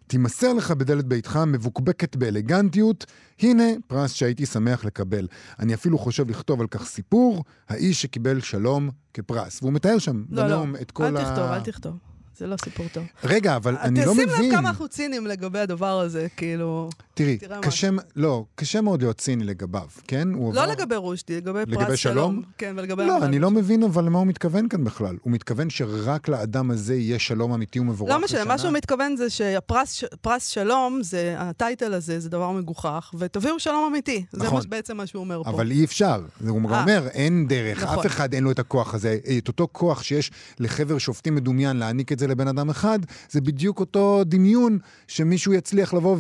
תימסר 0.08 0.54
לך 0.54 0.72
בדלת 0.72 1.06
ביתך 1.06 1.40
מבוקבקת 1.48 2.16
באלגנטיות, 2.16 3.06
הנה 3.40 3.64
פרס 3.88 4.14
שהייתי 4.14 4.46
שמח 4.46 4.86
לקבל. 4.86 5.28
אני 5.60 5.74
אפילו 5.74 5.98
חושב 5.98 6.30
לכתוב 6.30 6.62
על 6.62 6.68
כך 6.68 6.86
סיפור, 6.86 7.44
האיש 7.70 8.02
שקיבל 8.02 8.42
שלום 8.42 8.90
כפרס. 9.14 9.60
והוא 9.62 9.74
מתאר 9.74 9.98
שם 9.98 10.24
לא, 10.30 10.44
לא, 10.44 10.48
בנאום 10.48 10.76
את 10.76 10.92
כל 10.92 11.04
אל 11.04 11.18
ה... 11.18 11.24
תכתוב, 11.26 11.44
אל 11.44 11.62
תכתוב. 11.62 12.13
זה 12.38 12.48
לא 12.48 12.56
סיפור 12.64 12.86
טוב. 12.94 13.04
רגע, 13.24 13.56
אבל 13.56 13.78
אני 13.78 14.06
לא 14.06 14.12
תשים 14.14 14.28
מבין. 14.30 14.50
לב 14.52 14.58
כמה 14.58 14.70
אנחנו 14.70 14.88
ציניים 14.88 15.28
לגבי 15.28 15.60
הדבר 15.60 16.00
הזה, 16.00 16.28
כאילו... 16.38 16.90
תראי, 17.14 17.38
קשה, 17.62 17.90
לא, 18.16 18.46
קשה 18.56 18.82
מאוד 18.82 19.02
להיות 19.02 19.18
ציני 19.18 19.44
לגביו, 19.44 19.88
כן? 20.08 20.28
לא 20.28 20.50
עבר- 20.64 20.66
לגבי 20.66 20.96
רושדי, 20.96 21.38
לגבי 21.38 21.60
לגבי 21.60 21.76
פרס 21.86 22.00
שלום? 22.00 22.16
שלום. 22.16 22.42
כן, 22.58 22.74
ולגבי... 22.78 23.06
לא, 23.06 23.18
אני 23.26 23.40
לא. 23.40 23.52
מבין 23.52 23.84
אבל 23.84 24.04
למה 24.06 24.20
הוא 24.20 24.28
מתכוון 24.28 24.70
כאן 24.70 24.84
בכלל. 24.84 25.18
הוא 25.22 25.34
מתכוון 25.34 25.70
שרק 25.70 26.28
לאדם 26.28 26.72
הזה 26.72 26.96
יהיה 26.96 27.20
שלום 27.20 27.54
אמיתי 27.54 27.80
ומבורך 27.80 28.12
לא 28.12 28.22
משנה, 28.22 28.46
מה? 28.46 28.58
שהוא 28.58 28.72
מתכוון 28.72 29.16
זה 29.18 29.30
שהפרס 29.30 29.94
ש- 29.94 30.04
פרס 30.22 30.48
שלום, 30.48 31.00
זה, 31.04 31.36
הטייטל 31.38 31.94
הזה, 31.94 32.20
זה 32.20 32.30
דבר 32.30 32.52
מגוחך, 32.52 33.12
ותביאו 33.20 33.60
שלום 33.60 33.88
אמיתי. 33.92 34.26
זה 34.32 34.44
נכון. 34.44 34.58
מה- 34.64 34.70
בעצם 34.70 34.98
מה 34.98 35.08
שהוא 35.08 35.20
אומר 35.20 35.42
פה. 35.44 35.50
אבל 35.50 35.72
אי 35.72 35.84
אפשר. 35.86 36.22
הוא 36.48 36.72
אה. 36.72 36.82
אומר, 36.82 37.08
אין 37.08 37.48
דרך, 37.48 37.84
נכון. 37.84 38.00
אף 38.00 38.06
אחד 38.06 38.34
אין 38.34 38.44
לו 38.44 38.52
את 38.52 38.60
הכוח 38.60 38.94
הזה. 38.94 39.18
את 39.38 39.48
אותו 39.48 39.68
כוח 39.72 40.04
שיש 40.04 40.32
לחבר 40.60 40.98
שופטים 40.98 41.36
מדומיין 41.36 41.78
להעניק 41.78 42.12
את 42.12 42.20
זה 42.20 42.23
לבן 42.28 42.48
אדם 42.48 42.70
אחד, 42.70 43.00
זה 43.30 43.42
בדיוק 43.42 43.80
אותו 43.80 44.24
דמיון 44.26 44.78
שמישהו 45.08 45.54
יצליח 45.54 45.94
לבוא 45.94 46.18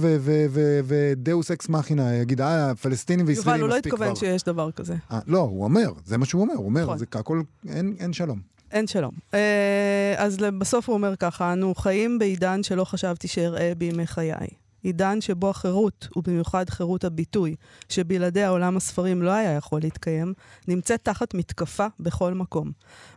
ודאוס 0.85 1.51
אקס 1.51 1.69
מכינה, 1.69 2.15
יגיד, 2.15 2.41
אה, 2.41 2.75
פלסטינים 2.75 3.19
יובל, 3.19 3.33
וישראלים 3.33 3.61
הוא 3.61 3.69
לא 3.69 3.75
מספיק 3.75 3.93
כבר. 3.93 4.05
התכוון 4.05 4.29
שיש 4.29 4.43
דבר 4.43 4.71
כזה. 4.71 4.95
אה, 5.11 5.19
לא, 5.27 5.39
הוא 5.39 5.63
אומר, 5.63 5.91
זה 6.05 6.17
מה 6.17 6.25
שהוא 6.25 6.41
אומר, 6.41 6.53
הוא 6.53 6.65
אומר, 6.65 6.83
נכון. 6.83 6.97
זה 6.97 7.05
הכל, 7.13 7.41
אין, 7.69 7.95
אין 7.99 8.13
שלום. 8.13 8.39
אין 8.71 8.87
שלום. 8.87 9.11
אה, 9.33 10.13
אז 10.17 10.37
בסוף 10.37 10.89
הוא 10.89 10.93
אומר 10.93 11.15
ככה, 11.15 11.53
אנו 11.53 11.75
חיים 11.75 12.19
בעידן 12.19 12.63
שלא 12.63 12.83
חשבתי 12.83 13.27
שאראה 13.27 13.73
בימי 13.77 14.07
חיי. 14.07 14.62
עידן 14.83 15.21
שבו 15.21 15.49
החירות, 15.49 16.07
ובמיוחד 16.15 16.69
חירות 16.69 17.03
הביטוי, 17.03 17.55
שבלעדיה 17.89 18.49
עולם 18.49 18.77
הספרים 18.77 19.21
לא 19.21 19.31
היה 19.31 19.51
יכול 19.51 19.81
להתקיים, 19.81 20.33
נמצאת 20.67 20.99
תחת 21.03 21.33
מתקפה 21.33 21.87
בכל 21.99 22.33
מקום. 22.33 22.71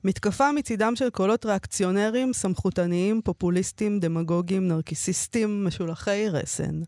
מתקפה 0.04 0.52
מצידם 0.52 0.96
של 0.96 1.10
קולות 1.10 1.46
ריאקציונרים, 1.46 2.32
סמכותניים, 2.32 3.20
פופוליסטים, 3.24 4.00
דמגוגים, 4.00 4.68
נרקיסיסטים, 4.68 5.64
משולחי 5.64 6.28
רסן. 6.28 6.80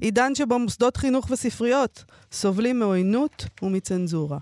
עידן 0.00 0.34
שבו 0.34 0.58
מוסדות 0.58 0.96
חינוך 0.96 1.26
וספריות 1.30 2.04
סובלים 2.32 2.78
מעוינות 2.78 3.46
ומצנזורה. 3.62 4.38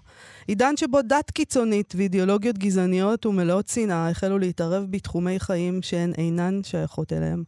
עידן 0.46 0.76
שבו 0.76 1.02
דת 1.02 1.30
קיצונית 1.30 1.94
ואידיאולוגיות 1.96 2.58
גזעניות 2.58 3.26
ומלאות 3.26 3.68
שנאה 3.68 4.10
החלו 4.10 4.38
להתערב 4.38 4.86
בתחומי 4.90 5.40
חיים 5.40 5.82
שהן 5.82 6.12
אינן 6.18 6.60
שייכות 6.62 7.12
אליהם. 7.12 7.44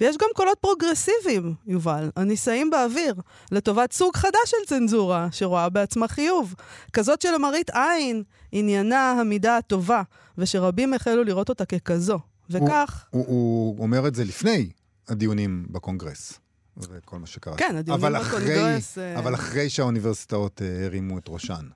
ויש 0.00 0.16
גם 0.16 0.28
קולות 0.34 0.58
פרוגרסיביים, 0.58 1.54
יובל, 1.66 1.85
הנישאים 2.16 2.70
באוויר, 2.70 3.14
לטובת 3.52 3.92
סוג 3.92 4.16
חדש 4.16 4.46
של 4.46 4.66
צנזורה, 4.66 5.28
שרואה 5.32 5.68
בעצמה 5.68 6.08
חיוב. 6.08 6.54
כזאת 6.92 7.22
שלמראית 7.22 7.70
עין 7.70 8.22
עניינה 8.52 9.10
המידה 9.10 9.56
הטובה, 9.56 10.02
ושרבים 10.38 10.94
החלו 10.94 11.24
לראות 11.24 11.48
אותה 11.48 11.64
ככזו. 11.64 12.18
וכך, 12.50 13.06
הוא, 13.10 13.26
הוא 13.26 13.82
אומר 13.82 14.08
את 14.08 14.14
זה 14.14 14.24
לפני 14.24 14.68
הדיונים 15.08 15.66
בקונגרס. 15.70 16.40
וכל 16.76 17.18
מה 17.18 17.26
שקרה. 17.26 17.56
כן, 17.56 17.76
הדיונים 17.76 18.04
אבל 18.04 18.20
אחרי, 18.20 18.40
בקונגרס, 18.40 18.98
אה, 18.98 19.18
אבל 19.18 19.34
אחרי 19.34 19.70
שהאוניברסיטאות 19.70 20.62
אה, 20.62 20.84
הרימו 20.84 21.18
את 21.18 21.24
ראשן. 21.28 21.66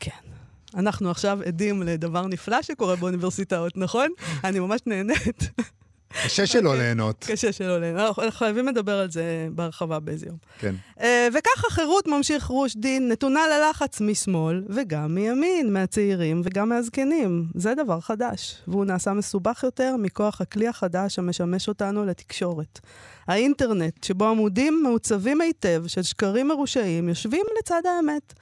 כן. 0.00 0.10
אנחנו 0.74 1.10
עכשיו 1.10 1.38
עדים 1.46 1.82
לדבר 1.82 2.26
נפלא 2.26 2.62
שקורה 2.62 2.96
באוניברסיטאות, 2.96 3.76
נכון? 3.76 4.10
אני 4.44 4.60
ממש 4.60 4.80
נהנית. 4.86 5.50
קשה 6.12 6.46
שלא 6.46 6.68
אוקיי. 6.68 6.82
ליהנות. 6.82 7.24
קשה 7.28 7.52
שלא 7.52 7.80
ליהנות. 7.80 8.18
אנחנו 8.18 8.30
חייבים 8.30 8.66
לדבר 8.68 8.98
על 8.98 9.10
זה 9.10 9.48
בהרחבה 9.52 9.98
באיזה 10.00 10.26
יום. 10.26 10.36
כן. 10.58 10.74
אה, 11.00 11.28
וככה 11.34 11.70
חירות 11.70 12.06
ממשיך 12.08 12.44
רושדי 12.46 13.00
נתונה 13.00 13.40
ללחץ 13.48 14.00
משמאל 14.00 14.64
וגם 14.68 15.14
מימין, 15.14 15.72
מהצעירים 15.72 16.40
וגם 16.44 16.68
מהזקנים. 16.68 17.46
זה 17.54 17.74
דבר 17.74 18.00
חדש, 18.00 18.62
והוא 18.68 18.84
נעשה 18.84 19.12
מסובך 19.12 19.62
יותר 19.62 19.96
מכוח 19.98 20.40
הכלי 20.40 20.68
החדש 20.68 21.18
המשמש 21.18 21.68
אותנו 21.68 22.04
לתקשורת. 22.04 22.80
האינטרנט, 23.28 24.04
שבו 24.04 24.24
עמודים 24.24 24.80
מעוצבים 24.82 25.40
היטב 25.40 25.84
של 25.86 26.02
שקרים 26.02 26.48
מרושעים 26.48 27.08
יושבים 27.08 27.46
לצד 27.58 27.82
האמת. 27.86 28.32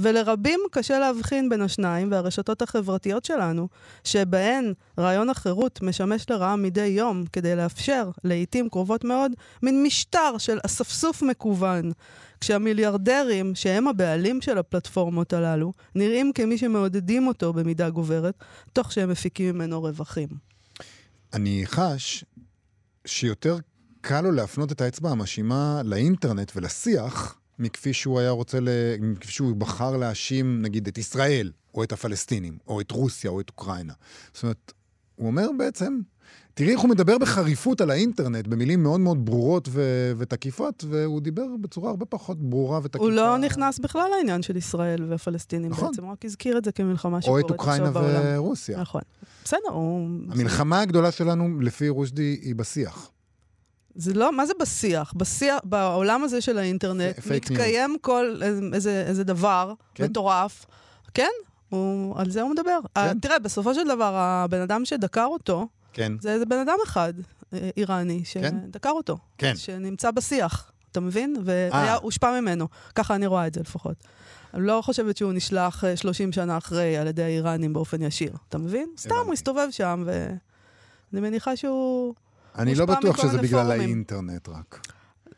ולרבים 0.00 0.60
קשה 0.70 0.98
להבחין 0.98 1.48
בין 1.48 1.62
השניים 1.62 2.12
והרשתות 2.12 2.62
החברתיות 2.62 3.24
שלנו, 3.24 3.68
שבהן 4.04 4.72
רעיון 4.98 5.30
החירות 5.30 5.82
משמש 5.82 6.30
לרעה 6.30 6.56
מדי 6.56 6.86
יום 6.86 7.24
כדי 7.32 7.56
לאפשר, 7.56 8.10
לעיתים 8.24 8.68
קרובות 8.68 9.04
מאוד, 9.04 9.32
מין 9.62 9.82
משטר 9.82 10.38
של 10.38 10.58
אספסוף 10.66 11.22
מקוון. 11.22 11.92
כשהמיליארדרים, 12.40 13.54
שהם 13.54 13.88
הבעלים 13.88 14.40
של 14.40 14.58
הפלטפורמות 14.58 15.32
הללו, 15.32 15.72
נראים 15.94 16.32
כמי 16.32 16.58
שמעודדים 16.58 17.26
אותו 17.26 17.52
במידה 17.52 17.90
גוברת, 17.90 18.34
תוך 18.72 18.92
שהם 18.92 19.10
מפיקים 19.10 19.54
ממנו 19.54 19.82
רווחים. 19.82 20.28
אני 21.32 21.62
חש 21.66 22.24
שיותר 23.04 23.56
קל 24.00 24.20
לו 24.20 24.32
להפנות 24.32 24.72
את 24.72 24.80
האצבע 24.80 25.10
המאשימה 25.10 25.80
לאינטרנט 25.84 26.52
ולשיח, 26.56 27.39
מכפי 27.60 27.92
שהוא 27.92 28.20
היה 28.20 28.30
רוצה, 28.30 28.60
ל... 28.60 28.68
מכפי 29.00 29.32
שהוא 29.32 29.56
בחר 29.56 29.96
להאשים, 29.96 30.62
נגיד, 30.62 30.88
את 30.88 30.98
ישראל, 30.98 31.50
או 31.74 31.82
את 31.82 31.92
הפלסטינים, 31.92 32.58
או 32.66 32.80
את 32.80 32.90
רוסיה, 32.90 33.30
או 33.30 33.40
את 33.40 33.48
אוקראינה. 33.48 33.92
זאת 34.34 34.42
אומרת, 34.42 34.72
הוא 35.16 35.26
אומר 35.26 35.48
בעצם, 35.58 35.98
תראי 36.54 36.72
איך 36.72 36.80
הוא 36.80 36.90
מדבר 36.90 37.18
בחריפות 37.18 37.80
על 37.80 37.90
האינטרנט, 37.90 38.46
במילים 38.46 38.82
מאוד 38.82 39.00
מאוד 39.00 39.24
ברורות 39.24 39.68
ו... 39.72 39.82
ותקיפות, 40.18 40.84
והוא 40.88 41.20
דיבר 41.20 41.46
בצורה 41.60 41.90
הרבה 41.90 42.06
פחות 42.06 42.38
ברורה 42.38 42.80
ותקיפה. 42.82 43.04
הוא 43.04 43.12
לא 43.12 43.38
נכנס 43.38 43.78
בכלל 43.78 44.08
לעניין 44.16 44.42
של 44.42 44.56
ישראל 44.56 45.04
והפלסטינים 45.08 45.70
נכון. 45.70 45.90
בעצם, 45.90 46.04
הוא 46.04 46.12
רק 46.12 46.24
הזכיר 46.24 46.58
את 46.58 46.64
זה 46.64 46.72
כמלחמה 46.72 47.16
או 47.16 47.22
שקורית 47.22 47.46
את 47.46 47.50
עכשיו 47.50 47.72
אוקראינה 47.72 47.90
בעולם. 47.90 48.22
ורוסיה. 48.24 48.80
נכון. 48.80 49.02
בסדר, 49.44 49.70
הוא... 49.72 50.08
המלחמה 50.28 50.80
הגדולה 50.80 51.10
שלנו, 51.10 51.60
לפי 51.60 51.88
רושדי, 51.88 52.38
היא 52.42 52.54
בשיח. 52.54 53.10
זה 53.94 54.14
לא, 54.14 54.32
מה 54.32 54.46
זה 54.46 54.52
בשיח? 54.60 55.12
בשיח, 55.16 55.58
בעולם 55.64 56.24
הזה 56.24 56.40
של 56.40 56.58
האינטרנט, 56.58 57.26
מתקיים 57.30 57.96
כל 58.00 58.40
איזה, 58.72 59.04
איזה 59.06 59.24
דבר 59.24 59.72
כן. 59.94 60.04
מטורף. 60.04 60.66
כן, 61.14 61.30
הוא, 61.68 62.18
על 62.20 62.30
זה 62.30 62.42
הוא 62.42 62.50
מדבר. 62.50 62.78
כן. 62.94 63.18
תראה, 63.18 63.38
בסופו 63.38 63.74
של 63.74 63.88
דבר, 63.88 64.14
הבן 64.16 64.60
אדם 64.60 64.84
שדקר 64.84 65.24
אותו, 65.24 65.68
כן. 65.92 66.12
זה 66.20 66.32
איזה 66.32 66.46
בן 66.46 66.58
אדם 66.58 66.76
אחד, 66.84 67.12
אה, 67.52 67.70
איראני, 67.76 68.22
כן. 68.32 68.60
שדקר 68.66 68.90
אותו. 68.90 69.18
כן. 69.38 69.56
שנמצא 69.56 70.10
בשיח, 70.10 70.72
אתה 70.92 71.00
מבין? 71.00 71.36
והיה 71.44 71.94
הושפע 71.94 72.40
ממנו. 72.40 72.68
ככה 72.94 73.14
אני 73.14 73.26
רואה 73.26 73.46
את 73.46 73.54
זה 73.54 73.60
לפחות. 73.60 74.04
אני 74.54 74.66
לא 74.66 74.80
חושבת 74.84 75.16
שהוא 75.16 75.32
נשלח 75.32 75.84
אה, 75.84 75.96
30 75.96 76.32
שנה 76.32 76.58
אחרי 76.58 76.96
על 76.96 77.06
ידי 77.06 77.22
האיראנים 77.22 77.72
באופן 77.72 78.02
ישיר. 78.02 78.32
אתה 78.48 78.58
מבין? 78.58 78.88
סתם. 78.98 79.14
הוא 79.24 79.32
הסתובב 79.32 79.66
שם, 79.70 80.04
ואני 80.06 81.20
מניחה 81.20 81.56
שהוא... 81.56 82.14
אני 82.62 82.74
לא 82.74 82.86
בטוח 82.86 83.22
שזה 83.22 83.38
בגלל 83.38 83.62
פורומים. 83.62 83.80
האינטרנט 83.80 84.48
רק. 84.48 84.86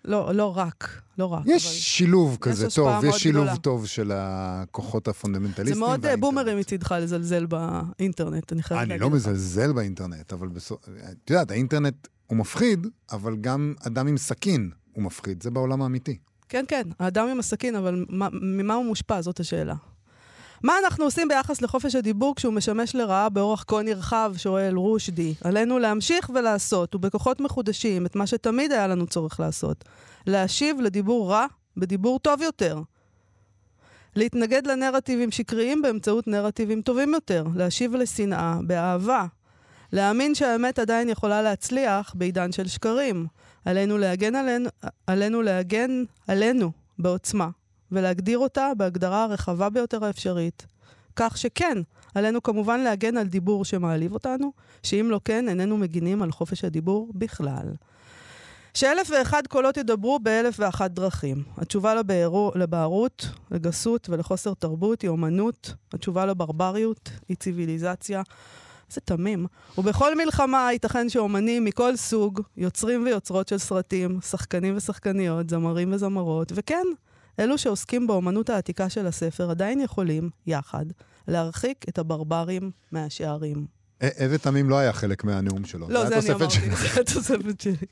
לא, 0.04 0.34
לא 0.34 0.56
רק, 0.56 1.02
לא 1.18 1.26
רק. 1.26 1.42
יש 1.46 1.66
אבל... 1.66 1.74
שילוב 1.74 2.38
כזה 2.40 2.66
השפעה 2.66 3.00
טוב, 3.00 3.04
יש 3.04 3.22
שילוב 3.22 3.44
גדולה. 3.44 3.58
טוב 3.58 3.86
של 3.86 4.12
הכוחות 4.14 5.08
הפונדמנטליסטיים 5.08 5.74
זה 5.74 5.80
מאוד 5.80 5.90
אה, 5.90 5.96
והאינטרנט. 6.04 6.20
בומרים 6.20 6.58
מצידך 6.58 6.94
לזלזל 7.00 7.46
באינטרנט, 7.46 8.52
אני 8.52 8.62
חייבת 8.62 8.82
אני 8.82 8.88
להגיד 8.88 9.00
לא 9.02 9.06
לך. 9.06 9.14
מזלזל 9.14 9.72
באינטרנט, 9.72 10.32
אבל 10.32 10.48
בסוף... 10.48 10.80
את 11.24 11.30
יודעת, 11.30 11.50
האינטרנט 11.50 12.08
הוא 12.26 12.38
מפחיד, 12.38 12.86
אבל 13.12 13.36
גם 13.36 13.74
אדם 13.86 14.06
עם 14.06 14.16
סכין 14.16 14.70
הוא 14.92 15.04
מפחיד, 15.04 15.42
זה 15.42 15.50
בעולם 15.50 15.82
האמיתי. 15.82 16.18
כן, 16.48 16.64
כן, 16.68 16.82
האדם 16.98 17.28
עם 17.28 17.38
הסכין, 17.38 17.76
אבל 17.76 18.04
מה, 18.08 18.28
ממה 18.32 18.74
הוא 18.74 18.84
מושפע? 18.84 19.22
זאת 19.22 19.40
השאלה. 19.40 19.74
מה 20.62 20.72
אנחנו 20.84 21.04
עושים 21.04 21.28
ביחס 21.28 21.62
לחופש 21.62 21.94
הדיבור 21.94 22.34
כשהוא 22.36 22.54
משמש 22.54 22.94
לרעה 22.94 23.28
באורח 23.28 23.64
כה 23.66 23.82
נרחב, 23.82 24.34
שואל 24.36 24.74
רושדי? 24.74 25.34
עלינו 25.44 25.78
להמשיך 25.78 26.30
ולעשות, 26.34 26.94
ובכוחות 26.94 27.40
מחודשים, 27.40 28.06
את 28.06 28.16
מה 28.16 28.26
שתמיד 28.26 28.72
היה 28.72 28.86
לנו 28.86 29.06
צורך 29.06 29.40
לעשות. 29.40 29.84
להשיב 30.26 30.80
לדיבור 30.80 31.30
רע 31.30 31.46
בדיבור 31.76 32.18
טוב 32.18 32.42
יותר. 32.42 32.80
להתנגד 34.16 34.66
לנרטיבים 34.66 35.30
שקריים 35.30 35.82
באמצעות 35.82 36.26
נרטיבים 36.26 36.82
טובים 36.82 37.14
יותר. 37.14 37.44
להשיב 37.54 37.94
לשנאה 37.94 38.58
באהבה. 38.66 39.26
להאמין 39.92 40.34
שהאמת 40.34 40.78
עדיין 40.78 41.08
יכולה 41.08 41.42
להצליח 41.42 42.14
בעידן 42.14 42.52
של 42.52 42.68
שקרים. 42.68 43.26
עלינו 43.64 43.98
להגן 43.98 44.34
עלינו, 44.34 44.68
עלינו 45.06 45.42
להגן 45.42 46.04
עלינו 46.28 46.72
בעוצמה, 46.98 47.48
ולהגדיר 47.92 48.38
אותה 48.38 48.72
בהגדרה 48.76 49.24
הרחבה 49.24 49.70
ביותר 49.70 50.04
האפשרית. 50.04 50.66
כך 51.16 51.38
שכן, 51.38 51.78
עלינו 52.14 52.42
כמובן 52.42 52.80
להגן 52.80 53.16
על 53.16 53.26
דיבור 53.26 53.64
שמעליב 53.64 54.12
אותנו, 54.12 54.52
שאם 54.82 55.06
לא 55.10 55.20
כן, 55.24 55.48
איננו 55.48 55.76
מגינים 55.76 56.22
על 56.22 56.32
חופש 56.32 56.64
הדיבור 56.64 57.10
בכלל. 57.14 57.66
שאלף 58.74 59.10
ואחד 59.10 59.46
קולות 59.46 59.76
ידברו 59.76 60.18
באלף 60.18 60.56
ואחת 60.58 60.90
דרכים. 60.90 61.42
התשובה 61.56 61.94
לבערו, 61.94 62.52
לבערות, 62.54 63.28
לגסות 63.50 64.08
ולחוסר 64.08 64.54
תרבות 64.54 65.02
היא 65.02 65.10
אומנות. 65.10 65.74
התשובה 65.92 66.26
לברבריות 66.26 67.10
היא 67.28 67.36
ציוויליזציה. 67.36 68.22
זה 68.90 69.00
תמים. 69.00 69.46
ובכל 69.78 70.16
מלחמה 70.16 70.68
ייתכן 70.72 71.08
שאומנים 71.08 71.64
מכל 71.64 71.96
סוג, 71.96 72.40
יוצרים 72.56 73.04
ויוצרות 73.04 73.48
של 73.48 73.58
סרטים, 73.58 74.20
שחקנים 74.20 74.76
ושחקניות, 74.76 75.50
זמרים 75.50 75.92
וזמרות, 75.92 76.52
וכן, 76.54 76.84
אלו 77.40 77.58
שעוסקים 77.58 78.06
באומנות 78.06 78.50
העתיקה 78.50 78.88
של 78.88 79.06
הספר 79.06 79.50
עדיין 79.50 79.80
יכולים, 79.80 80.30
יחד, 80.46 80.86
להרחיק 81.28 81.84
את 81.88 81.98
הברברים 81.98 82.70
מהשערים. 82.92 83.66
איזה 84.00 84.38
תמים 84.38 84.70
לא 84.70 84.78
היה 84.78 84.92
חלק 84.92 85.24
מהנאום 85.24 85.64
שלו. 85.64 85.88
לא, 85.90 86.06
זה 86.08 86.18
אני 86.18 86.32
אמרתי. 86.32 86.70
זה 86.70 87.00
התוספת 87.00 87.60
שלי. 87.60 87.86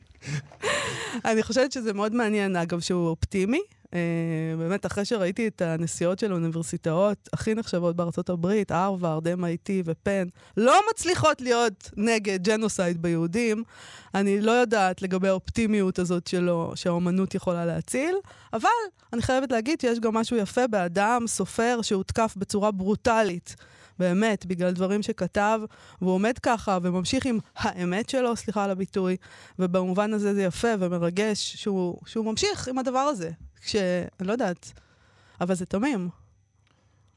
אני 1.25 1.43
חושבת 1.43 1.73
שזה 1.73 1.93
מאוד 1.93 2.15
מעניין, 2.15 2.57
אגב, 2.57 2.81
שהוא 2.81 3.09
אופטימי. 3.09 3.61
Uh, 3.91 3.93
באמת, 4.59 4.87
אחרי 4.87 5.05
שראיתי 5.05 5.49
את 5.49 5.63
הנסיעות 5.63 6.19
של 6.19 6.33
האוניברסיטאות 6.33 7.29
הכי 7.33 7.55
נחשבות 7.55 7.97
בארצות 7.97 8.31
הברית, 8.31 8.71
הרווארד, 8.71 9.29
MIT 9.29 9.71
ופן, 9.85 10.27
לא 10.57 10.81
מצליחות 10.91 11.41
להיות 11.41 11.91
נגד 11.97 12.43
ג'נוסייד 12.43 13.03
ביהודים, 13.03 13.65
אני 14.15 14.41
לא 14.41 14.51
יודעת 14.53 15.03
לגבי 15.03 15.29
האופטימיות 15.29 15.99
הזאת 15.99 16.27
שלו, 16.27 16.73
שהאומנות 16.75 17.35
יכולה 17.35 17.67
להציל, 17.67 18.17
אבל 18.53 18.69
אני 19.13 19.23
חייבת 19.23 19.53
להגיד 19.53 19.81
שיש 19.81 20.01
גם 20.01 20.15
משהו 20.15 20.37
יפה 20.37 20.67
באדם, 20.67 21.25
סופר, 21.27 21.79
שהותקף 21.83 22.35
בצורה 22.37 22.71
ברוטלית. 22.71 23.57
באמת, 23.99 24.47
בגלל 24.47 24.71
דברים 24.73 25.03
שכתב, 25.03 25.61
והוא 26.01 26.13
עומד 26.13 26.39
ככה 26.39 26.79
וממשיך 26.83 27.27
עם 27.27 27.39
האמת 27.57 28.09
שלו, 28.09 28.37
סליחה 28.37 28.65
על 28.65 28.71
הביטוי, 28.71 29.17
ובמובן 29.59 30.13
הזה 30.13 30.35
זה 30.35 30.43
יפה 30.43 30.69
ומרגש 30.79 31.57
שהוא, 31.57 31.99
שהוא 32.07 32.25
ממשיך 32.25 32.69
עם 32.69 32.79
הדבר 32.79 32.99
הזה. 32.99 33.31
כש... 33.61 33.77
לא 34.21 34.33
יודעת, 34.33 34.73
אבל 35.41 35.55
זה 35.55 35.67
תמים. 35.67 36.09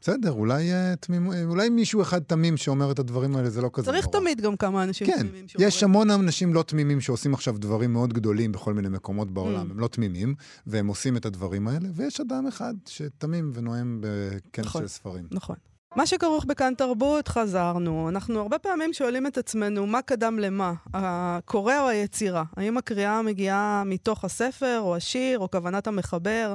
בסדר, 0.01 0.31
אולי, 0.31 0.73
אה, 0.73 0.93
תמימו- 0.95 1.33
אה, 1.33 1.43
אולי 1.43 1.69
מישהו 1.69 2.01
אחד 2.01 2.19
תמים 2.23 2.57
שאומר 2.57 2.91
את 2.91 2.99
הדברים 2.99 3.35
האלה, 3.35 3.49
זה 3.49 3.61
לא 3.61 3.69
כזה 3.73 3.85
צריך 3.85 4.05
נורא. 4.05 4.19
תמיד 4.19 4.41
גם 4.41 4.57
כמה 4.57 4.83
אנשים 4.83 5.07
כן, 5.07 5.19
תמימים 5.19 5.47
שאומרים. 5.47 5.67
יש 5.67 5.83
המון 5.83 6.09
אנשים 6.11 6.53
לא 6.53 6.63
תמימים 6.63 7.01
שעושים 7.01 7.33
עכשיו 7.33 7.57
דברים 7.57 7.93
מאוד 7.93 8.13
גדולים 8.13 8.51
בכל 8.51 8.73
מיני 8.73 8.89
מקומות 8.89 9.31
בעולם. 9.31 9.67
Mm. 9.67 9.71
הם 9.71 9.79
לא 9.79 9.87
תמימים, 9.87 10.35
והם 10.67 10.87
עושים 10.87 11.17
את 11.17 11.25
הדברים 11.25 11.67
האלה, 11.67 11.89
ויש 11.93 12.19
אדם 12.21 12.47
אחד 12.47 12.73
שתמים 12.85 13.51
ונואם 13.53 14.01
בכנס 14.01 14.65
נכון. 14.65 14.81
של 14.81 14.87
ספרים. 14.87 15.27
נכון. 15.31 15.55
מה 15.95 16.05
שכרוך 16.07 16.45
בכאן 16.45 16.73
תרבות, 16.77 17.27
חזרנו. 17.27 18.09
אנחנו 18.09 18.39
הרבה 18.41 18.59
פעמים 18.59 18.93
שואלים 18.93 19.27
את 19.27 19.37
עצמנו, 19.37 19.85
מה 19.87 20.01
קדם 20.01 20.39
למה? 20.39 20.73
הקורא 20.93 21.79
או 21.79 21.87
היצירה? 21.87 22.43
האם 22.57 22.77
הקריאה 22.77 23.21
מגיעה 23.21 23.83
מתוך 23.85 24.25
הספר, 24.25 24.79
או 24.79 24.95
השיר, 24.95 25.39
או 25.39 25.51
כוונת 25.51 25.87
המחבר, 25.87 26.53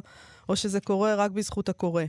או 0.48 0.56
שזה 0.56 0.80
קורה 0.80 1.14
רק 1.14 1.30
בזכות 1.30 1.68
הקורא? 1.68 2.02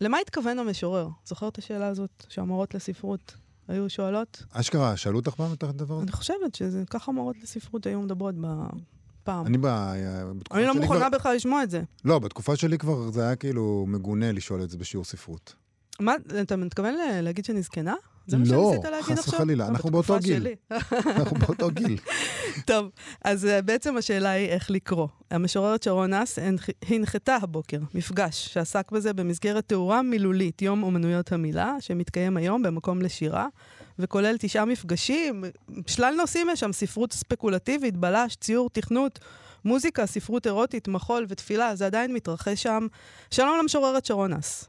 למה 0.00 0.18
התכוון 0.18 0.58
המשורר? 0.58 1.08
זוכר 1.26 1.48
את 1.48 1.58
השאלה 1.58 1.86
הזאת 1.88 2.26
שהמורות 2.28 2.74
לספרות 2.74 3.34
היו 3.68 3.90
שואלות? 3.90 4.42
אשכרה, 4.52 4.96
שאלו 4.96 5.18
אותך 5.18 5.34
פעם 5.34 5.52
את 5.52 5.62
הדבר 5.62 5.94
הזה? 5.94 6.02
אני 6.02 6.12
חושבת 6.12 6.54
שזה 6.54 6.82
ככה 6.90 7.12
מורות 7.12 7.36
לספרות 7.42 7.86
היו 7.86 8.00
מדברות 8.02 8.34
בפעם. 8.38 9.46
אני 9.46 9.58
ב- 9.58 9.92
בתקופה 10.38 10.58
אני 10.60 10.66
לא 10.66 10.74
מוכנה 10.74 10.98
כבר- 11.08 11.18
בכלל 11.18 11.34
לשמוע 11.36 11.62
את 11.62 11.70
זה. 11.70 11.82
לא, 12.04 12.18
בתקופה 12.18 12.56
שלי 12.56 12.78
כבר 12.78 13.10
זה 13.10 13.26
היה 13.26 13.36
כאילו 13.36 13.84
מגונה 13.88 14.32
לשאול 14.32 14.62
את 14.62 14.70
זה 14.70 14.78
בשיעור 14.78 15.04
ספרות. 15.04 15.54
מה, 16.00 16.14
אתה 16.42 16.56
מתכוון 16.56 16.94
להגיד 17.22 17.44
שאני 17.44 17.62
זקנה? 17.62 17.94
זה 18.26 18.36
מה 18.36 18.44
לא, 18.46 18.70
שניסית 18.72 18.84
להגיד 18.84 19.02
חס 19.16 19.18
עכשיו? 19.18 19.34
וחלילה, 19.34 19.64
לא, 19.64 19.70
אנחנו 19.70 19.90
בתקופה 19.90 20.12
באותו 20.12 20.26
גיל. 20.26 20.46
אנחנו 21.06 21.36
באותו 21.38 21.70
גיל. 21.70 21.98
טוב, 22.66 22.90
אז 23.24 23.44
uh, 23.44 23.62
בעצם 23.62 23.96
השאלה 23.96 24.30
היא 24.30 24.48
איך 24.48 24.70
לקרוא. 24.70 25.08
המשוררת 25.30 25.82
שרון 25.82 26.14
אס 26.14 26.38
הנח- 26.38 26.68
הנחתה 26.88 27.36
הבוקר 27.42 27.78
מפגש 27.94 28.48
שעסק 28.52 28.92
בזה 28.92 29.12
במסגרת 29.12 29.64
תאורה 29.68 30.02
מילולית, 30.02 30.62
יום 30.62 30.82
אומנויות 30.82 31.32
המילה, 31.32 31.76
שמתקיים 31.80 32.36
היום 32.36 32.62
במקום 32.62 33.02
לשירה, 33.02 33.46
וכולל 33.98 34.36
תשעה 34.38 34.64
מפגשים, 34.64 35.44
שלל 35.86 36.14
נושאים 36.16 36.46
יש 36.52 36.60
שם, 36.60 36.72
ספרות 36.72 37.12
ספקולטיבית, 37.12 37.96
בלש, 37.96 38.36
ציור, 38.36 38.70
תכנות, 38.70 39.18
מוזיקה, 39.64 40.06
ספרות 40.06 40.46
אירוטית, 40.46 40.88
מחול 40.88 41.26
ותפילה, 41.28 41.76
זה 41.76 41.86
עדיין 41.86 42.14
מתרחש 42.14 42.62
שם. 42.62 42.86
שלום 43.30 43.58
למשוררת 43.62 44.04
שרון 44.04 44.32
אס. 44.32 44.68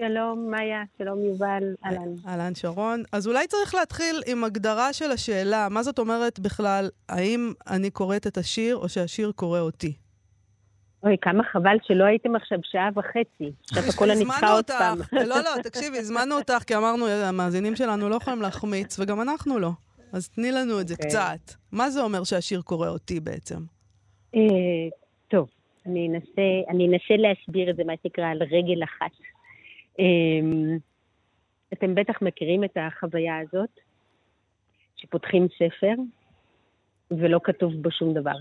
שלום, 0.00 0.50
מאיה, 0.50 0.82
שלום 0.98 1.24
יובל, 1.24 1.74
אהלן. 1.84 2.08
אהלן 2.28 2.54
שרון. 2.54 3.02
אז 3.12 3.28
אולי 3.28 3.46
צריך 3.46 3.74
להתחיל 3.74 4.22
עם 4.26 4.44
הגדרה 4.44 4.92
של 4.92 5.10
השאלה, 5.10 5.68
מה 5.70 5.82
זאת 5.82 5.98
אומרת 5.98 6.40
בכלל, 6.40 6.88
האם 7.08 7.52
אני 7.70 7.90
קוראת 7.90 8.26
את 8.26 8.36
השיר 8.36 8.76
או 8.76 8.88
שהשיר 8.88 9.32
קורא 9.36 9.60
אותי? 9.60 9.92
אוי, 11.02 11.16
כמה 11.20 11.44
חבל 11.52 11.76
שלא 11.82 12.04
הייתם 12.04 12.36
עכשיו 12.36 12.58
שעה 12.62 12.88
וחצי. 12.94 13.52
עכשיו 13.62 13.82
הכל 13.94 14.10
אני 14.10 14.24
צריכה 14.24 14.52
עוד. 14.52 14.64
פעם. 14.64 14.98
לא, 15.12 15.36
לא, 15.36 15.62
תקשיבי, 15.62 15.98
הזמנו 15.98 16.34
אותך 16.34 16.62
כי 16.66 16.76
אמרנו, 16.76 17.06
המאזינים 17.06 17.76
שלנו 17.76 18.08
לא 18.08 18.14
יכולים 18.14 18.42
להחמיץ, 18.42 18.98
וגם 18.98 19.20
אנחנו 19.20 19.58
לא. 19.58 19.70
אז 20.12 20.28
תני 20.28 20.52
לנו 20.52 20.80
את 20.80 20.88
זה 20.88 20.94
אוקיי. 20.94 21.10
קצת. 21.10 21.54
מה 21.72 21.90
זה 21.90 22.02
אומר 22.02 22.24
שהשיר 22.24 22.60
קורא 22.60 22.88
אותי 22.88 23.20
בעצם? 23.20 23.58
אה, 24.34 24.40
טוב, 25.28 25.48
אני 25.86 26.08
אנסה 26.88 27.16
להסביר 27.16 27.70
את 27.70 27.76
זה, 27.76 27.84
מה 27.84 27.92
שנקרא, 28.02 28.24
על 28.24 28.42
רגל 28.42 28.84
אחת. 28.84 29.35
אה, 30.00 30.76
אתם 31.72 31.94
בטח 31.94 32.22
מכירים 32.22 32.64
את 32.64 32.76
החוויה 32.76 33.38
הזאת, 33.38 33.80
שפותחים 34.96 35.46
ספר 35.58 35.94
ולא 37.10 37.40
כתוב 37.44 37.72
בו 37.82 37.90
שום 37.90 38.14
דבר. 38.14 38.36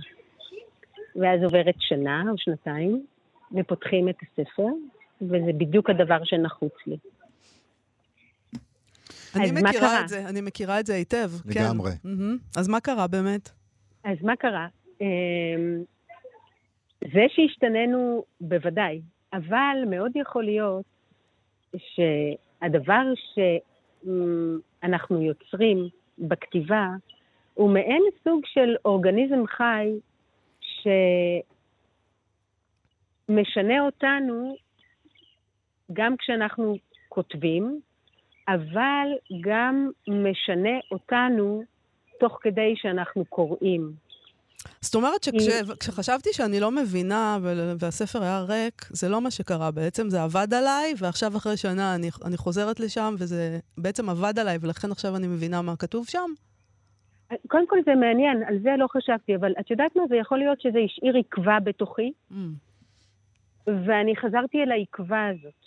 ואז 1.15 1.43
עוברת 1.43 1.75
שנה 1.79 2.23
או 2.31 2.37
שנתיים, 2.37 3.05
ופותחים 3.51 4.09
את 4.09 4.15
הספר, 4.21 4.67
וזה 5.21 5.53
בדיוק 5.57 5.89
הדבר 5.89 6.23
שנחוץ 6.23 6.73
לי. 6.87 6.97
אני 9.35 9.51
מכירה 9.51 9.71
קרה? 9.71 10.01
את 10.01 10.07
זה, 10.07 10.29
אני 10.29 10.41
מכירה 10.41 10.79
את 10.79 10.85
זה 10.85 10.93
היטב. 10.93 11.29
כן. 11.53 11.59
לגמרי. 11.59 11.91
אז 12.57 12.67
מה 12.67 12.79
קרה 12.79 13.07
באמת? 13.07 13.49
אז 14.03 14.17
מה 14.21 14.35
קרה? 14.35 14.67
אמ, 15.01 15.83
זה 17.01 17.21
שהשתננו 17.29 18.23
בוודאי, 18.41 19.01
אבל 19.33 19.77
מאוד 19.89 20.11
יכול 20.15 20.43
להיות 20.43 20.85
שהדבר 21.77 23.03
שאנחנו 24.03 25.21
יוצרים 25.21 25.89
בכתיבה 26.19 26.87
הוא 27.53 27.69
מעין 27.69 28.03
סוג 28.23 28.41
של 28.45 28.75
אורגניזם 28.85 29.47
חי 29.47 29.89
שמשנה 33.29 33.81
אותנו 33.85 34.55
גם 35.93 36.17
כשאנחנו 36.17 36.75
כותבים, 37.09 37.79
אבל 38.47 39.07
גם 39.41 39.89
משנה 40.07 40.79
אותנו 40.91 41.63
תוך 42.19 42.37
כדי 42.41 42.73
שאנחנו 42.75 43.25
קוראים. 43.25 44.04
זאת 44.81 44.95
אומרת 44.95 45.23
שכשחשבתי 45.23 46.29
שאני 46.33 46.59
לא 46.59 46.71
מבינה 46.71 47.37
והספר 47.79 48.21
היה 48.23 48.41
ריק, 48.41 48.85
זה 48.89 49.09
לא 49.09 49.21
מה 49.21 49.31
שקרה. 49.31 49.71
בעצם 49.71 50.09
זה 50.09 50.23
עבד 50.23 50.53
עליי, 50.53 50.93
ועכשיו 50.97 51.37
אחרי 51.37 51.57
שנה 51.57 51.95
אני, 51.95 52.09
אני 52.25 52.37
חוזרת 52.37 52.79
לשם, 52.79 53.15
וזה 53.19 53.59
בעצם 53.77 54.09
עבד 54.09 54.39
עליי, 54.39 54.57
ולכן 54.61 54.91
עכשיו 54.91 55.15
אני 55.15 55.27
מבינה 55.27 55.61
מה 55.61 55.75
כתוב 55.75 56.05
שם. 56.07 56.29
קודם 57.47 57.67
כל 57.67 57.77
זה 57.85 57.95
מעניין, 57.95 58.43
על 58.47 58.59
זה 58.63 58.69
לא 58.77 58.87
חשבתי, 58.87 59.35
אבל 59.35 59.53
את 59.59 59.71
יודעת 59.71 59.95
מה? 59.95 60.03
זה 60.09 60.15
יכול 60.15 60.37
להיות 60.37 60.61
שזה 60.61 60.79
השאיר 60.85 61.17
עקבה 61.17 61.57
בתוכי, 61.63 62.11
Mm. 62.31 62.35
ואני 63.67 64.15
חזרתי 64.15 64.63
אל 64.63 64.71
העקבה 64.71 65.27
הזאת. 65.27 65.61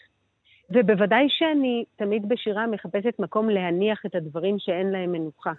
ובוודאי 0.71 1.27
שאני 1.29 1.85
תמיד 1.97 2.29
בשירה 2.29 2.67
מחפשת 2.67 3.15
מקום 3.19 3.49
להניח 3.51 4.07
את 4.07 4.15
הדברים 4.15 4.57
שאין 4.59 4.91
להם 4.91 5.13
מנוחה. 5.13 5.53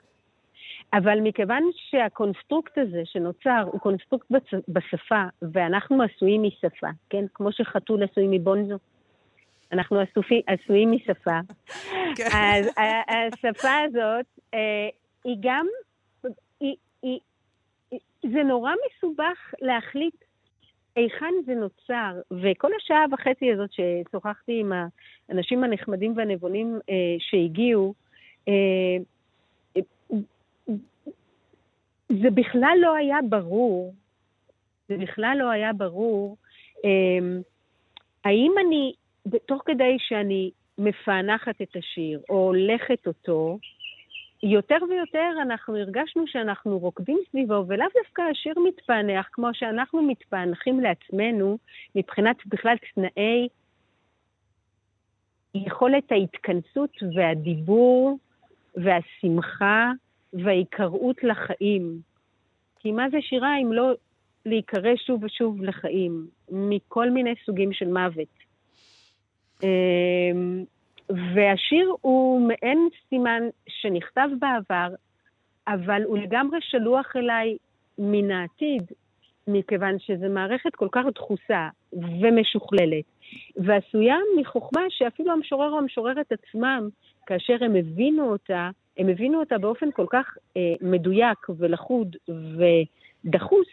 אבל 0.94 1.20
מכיוון 1.24 1.64
שה 1.74 2.00
construct 2.00 2.78
הזה 2.78 3.02
שנוצר 3.06 3.64
הוא 3.72 3.80
construct 3.80 4.32
בשפה, 4.68 5.24
ואנחנו 5.42 6.04
עשויים 6.04 6.44
משפה, 6.44 6.88
כן? 7.10 7.26
כמו 7.34 7.52
שחתול 7.52 8.04
עשוי 8.04 8.26
מבונזו, 8.30 8.78
אנחנו 9.72 10.00
עשופי, 10.00 10.42
עשויים 10.48 10.92
משפה. 10.92 11.40
כן. 12.16 12.30
אז 12.34 12.70
השפה 13.08 13.78
הזאת, 13.86 14.26
אה, 14.54 14.90
היא 15.24 15.38
גם, 15.40 15.68
היא, 16.60 16.76
היא, 17.02 17.20
היא, 17.92 18.00
זה 18.34 18.44
נורא 18.44 18.72
מסובך 18.86 19.54
להחליט 19.62 20.16
היכן 20.96 21.34
זה 21.46 21.56
נוצר, 21.56 22.22
וכל 22.32 22.72
השעה 22.78 23.06
וחצי 23.12 23.52
הזאת 23.54 23.70
ששוחחתי 23.72 24.60
עם 24.60 24.72
האנשים 25.30 25.64
הנחמדים 25.64 26.14
והנבונים 26.18 26.80
אה, 26.90 26.96
שהגיעו, 27.20 27.94
אה, 28.48 28.98
זה 32.10 32.30
בכלל 32.30 32.78
לא 32.82 32.96
היה 32.96 33.18
ברור, 33.30 33.94
זה 34.88 34.98
בכלל 34.98 35.36
לא 35.40 35.50
היה 35.50 35.74
ברור, 35.74 36.38
אה, 36.86 37.40
האם 38.26 38.52
אני, 38.68 38.94
תוך 39.46 39.62
כדי 39.66 39.98
שאני 40.00 40.52
מפענחת 40.78 41.62
את 41.62 41.76
השיר, 41.76 42.22
או 42.30 42.36
הולכת 42.36 43.08
אותו, 43.08 43.60
יותר 44.44 44.78
ויותר 44.90 45.32
אנחנו 45.42 45.78
הרגשנו 45.78 46.28
שאנחנו 46.28 46.80
רוקדים 46.80 47.20
סביבו, 47.30 47.64
ולאו 47.68 47.88
דווקא 48.04 48.22
השיר 48.22 48.54
מתפענח, 48.68 49.30
כמו 49.32 49.48
שאנחנו 49.54 50.02
מתפענחים 50.02 50.80
לעצמנו, 50.80 51.58
מבחינת 51.96 52.36
בכלל 52.46 52.76
תנאי 52.96 53.48
יכולת 55.56 56.12
ההתכנסות 56.12 56.92
והדיבור 57.16 58.18
והשמחה 58.76 59.92
וההיקראות 60.34 61.24
לחיים. 61.24 62.02
כי 62.80 62.92
מה 62.92 63.10
זה 63.10 63.18
שירה 63.22 63.58
אם 63.58 63.74
לא 63.74 63.94
להיקרא 64.46 64.96
שוב 64.96 65.24
ושוב 65.24 65.64
לחיים, 65.64 66.28
מכל 66.52 67.10
מיני 67.10 67.34
סוגים 67.46 67.74
של 67.74 67.88
מוות. 67.88 68.28
אמ, 69.64 70.64
והשיר 71.10 71.94
הוא 72.02 72.48
מעין 72.48 72.90
סימן 73.10 73.44
שנכתב 73.68 74.30
בעבר, 74.40 74.96
אבל 75.68 76.04
הוא 76.04 76.18
לגמרי 76.18 76.60
שלוח 76.62 77.16
אליי 77.16 77.58
מן 77.98 78.32
העתיד, 78.32 78.84
מכיוון 79.48 80.00
שזו 80.00 80.30
מערכת 80.30 80.76
כל 80.76 80.88
כך 80.92 81.02
דחוסה 81.16 81.70
ומשוכללת, 81.94 83.06
ועשויה 83.58 84.16
מחוכמה 84.40 84.82
שאפילו 84.90 85.32
המשורר 85.32 85.72
או 85.72 85.78
המשוררת 85.78 86.32
עצמם, 86.32 86.90
כאשר 87.26 87.58
הם 87.62 87.76
הבינו 87.76 88.32
אותה, 88.32 88.70
הם 89.00 89.10
הבינו 89.10 89.40
אותה 89.40 89.58
באופן 89.58 89.92
כל 89.92 90.06
כך 90.10 90.38
אה, 90.58 90.62
מדויק 90.82 91.50
ולחוד 91.58 92.16
ודחוס, 92.28 93.68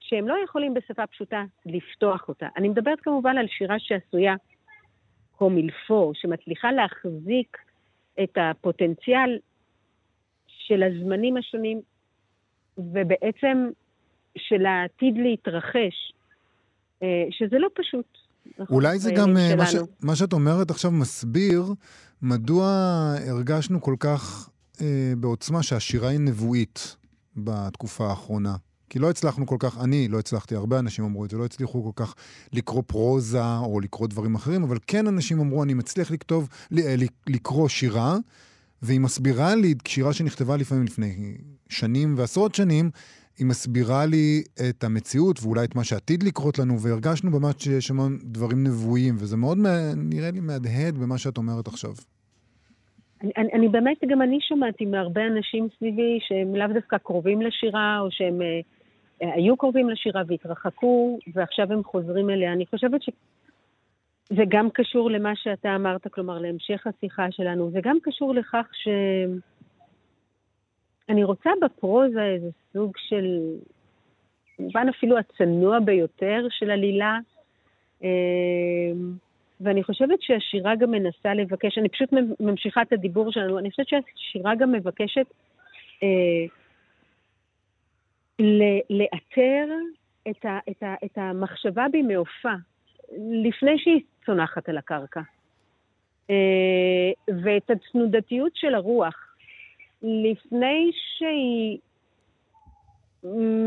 שהם 0.00 0.28
לא 0.28 0.34
יכולים 0.44 0.74
בשפה 0.74 1.06
פשוטה 1.06 1.44
לפתוח 1.66 2.28
אותה. 2.28 2.48
אני 2.56 2.68
מדברת 2.68 3.00
כמובן 3.00 3.38
על 3.38 3.46
שירה 3.48 3.76
שעשויה 3.78 4.34
קומילפו, 5.36 6.12
שמצליחה 6.14 6.72
להחזיק 6.72 7.56
את 8.22 8.38
הפוטנציאל 8.40 9.38
של 10.46 10.82
הזמנים 10.82 11.36
השונים, 11.36 11.80
ובעצם 12.78 13.68
של 14.38 14.66
העתיד 14.66 15.14
להתרחש, 15.16 16.12
אה, 17.02 17.24
שזה 17.30 17.58
לא 17.58 17.68
פשוט. 17.74 18.18
אולי 18.70 18.98
זה 18.98 19.12
גם, 19.16 19.36
אה, 19.36 19.56
מה, 19.56 19.66
ש, 19.66 19.74
מה 20.02 20.16
שאת 20.16 20.32
אומרת 20.32 20.70
עכשיו 20.70 20.90
מסביר 20.90 21.62
מדוע 22.22 22.66
הרגשנו 23.28 23.80
כל 23.80 23.94
כך 24.00 24.50
אה, 24.80 25.12
בעוצמה 25.18 25.62
שהשירה 25.62 26.08
היא 26.08 26.20
נבואית 26.20 26.96
בתקופה 27.36 28.08
האחרונה. 28.08 28.56
כי 28.90 28.98
לא 28.98 29.10
הצלחנו 29.10 29.46
כל 29.46 29.56
כך, 29.58 29.78
אני 29.78 30.08
לא 30.08 30.18
הצלחתי, 30.18 30.54
הרבה 30.54 30.78
אנשים 30.78 31.04
אמרו 31.04 31.24
את 31.24 31.30
זה, 31.30 31.36
לא 31.36 31.44
הצליחו 31.44 31.92
כל 31.92 32.04
כך 32.04 32.14
לקרוא 32.52 32.82
פרוזה 32.86 33.56
או 33.56 33.80
לקרוא 33.80 34.08
דברים 34.08 34.34
אחרים, 34.34 34.62
אבל 34.62 34.78
כן 34.86 35.06
אנשים 35.06 35.40
אמרו, 35.40 35.62
אני 35.62 35.74
מצליח 35.74 36.10
לכתוב, 36.10 36.48
אה, 36.78 36.94
לקרוא 37.26 37.68
שירה, 37.68 38.16
והיא 38.82 39.00
מסבירה 39.00 39.54
לי, 39.54 39.74
שירה 39.88 40.12
שנכתבה 40.12 40.56
לפעמים 40.56 40.84
לפני 40.84 41.36
שנים 41.68 42.14
ועשרות 42.18 42.54
שנים, 42.54 42.90
היא 43.38 43.46
מסבירה 43.46 44.06
לי 44.06 44.42
את 44.68 44.84
המציאות 44.84 45.42
ואולי 45.42 45.64
את 45.64 45.74
מה 45.74 45.84
שעתיד 45.84 46.22
לקרות 46.22 46.58
לנו, 46.58 46.80
והרגשנו 46.80 47.30
ממש 47.30 47.54
שיש 47.58 47.86
שם 47.86 48.16
דברים 48.24 48.64
נבואיים, 48.64 49.16
וזה 49.18 49.36
מאוד 49.36 49.58
נראה 49.96 50.30
לי 50.30 50.40
מהדהד 50.40 50.98
במה 50.98 51.18
שאת 51.18 51.36
אומרת 51.36 51.68
עכשיו. 51.68 51.94
אני, 53.22 53.32
אני, 53.36 53.52
אני 53.52 53.68
באמת, 53.68 53.96
גם 54.08 54.22
אני 54.22 54.38
שמעתי 54.40 54.84
מהרבה 54.84 55.26
אנשים 55.26 55.68
סביבי 55.76 56.18
שהם 56.20 56.56
לאו 56.56 56.66
דווקא 56.74 56.98
קרובים 56.98 57.42
לשירה, 57.42 57.98
או 58.00 58.10
שהם 58.10 58.42
אה, 58.42 58.60
אה, 59.22 59.34
היו 59.34 59.56
קרובים 59.56 59.90
לשירה 59.90 60.22
והתרחקו, 60.26 61.18
ועכשיו 61.34 61.72
הם 61.72 61.84
חוזרים 61.84 62.30
אליה. 62.30 62.52
אני 62.52 62.66
חושבת 62.66 63.02
שזה 63.02 64.42
גם 64.48 64.70
קשור 64.70 65.10
למה 65.10 65.36
שאתה 65.36 65.76
אמרת, 65.76 66.06
כלומר, 66.12 66.38
להמשך 66.38 66.86
השיחה 66.86 67.26
שלנו. 67.30 67.70
זה 67.70 67.80
גם 67.82 67.98
קשור 68.02 68.34
לכך 68.34 68.66
ש... 68.72 68.88
אני 71.08 71.24
רוצה 71.24 71.50
בפרוזה 71.62 72.22
איזה 72.24 72.50
סוג 72.72 72.92
של, 72.96 73.40
כמובן 74.56 74.86
אפילו 74.88 75.18
הצנוע 75.18 75.80
ביותר 75.80 76.46
של 76.50 76.70
עלילה, 76.70 77.18
אה, 78.04 78.08
ואני 79.60 79.84
חושבת 79.84 80.22
שהשירה 80.22 80.76
גם 80.76 80.90
מנסה 80.90 81.34
לבקש, 81.34 81.78
אני 81.78 81.88
פשוט 81.88 82.10
ממשיכה 82.40 82.82
את 82.82 82.92
הדיבור 82.92 83.32
שלנו, 83.32 83.58
אני 83.58 83.70
חושבת 83.70 83.88
שהשירה 83.88 84.54
גם 84.54 84.72
מבקשת 84.72 85.26
אה, 86.02 86.46
לאתר 88.90 89.68
את, 90.30 90.44
ה, 90.44 90.58
את, 90.70 90.82
ה, 90.82 90.94
את 91.04 91.18
המחשבה 91.18 91.86
במעופה, 91.92 92.52
לפני 93.44 93.78
שהיא 93.78 94.00
צונחת 94.26 94.68
על 94.68 94.78
הקרקע. 94.78 95.20
אה, 96.30 97.34
ואת 97.42 97.70
התנודתיות 97.70 98.52
של 98.56 98.74
הרוח, 98.74 99.36
לפני 100.02 100.90
שהיא 101.18 101.78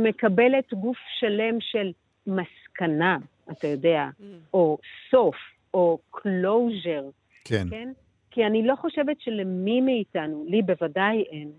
מקבלת 0.03 0.73
גוף 0.73 0.97
שלם 1.19 1.57
של 1.59 1.91
מסקנה, 2.27 3.17
אתה 3.51 3.67
יודע, 3.67 4.07
mm. 4.19 4.23
או 4.53 4.77
סוף, 5.11 5.35
או 5.73 5.97
closure. 6.15 7.11
כן. 7.45 7.67
כן? 7.69 7.89
כי 8.31 8.45
אני 8.45 8.67
לא 8.67 8.75
חושבת 8.75 9.21
שלמי 9.21 9.81
מאיתנו, 9.81 10.45
לי 10.47 10.61
בוודאי 10.61 11.23
אין, 11.31 11.51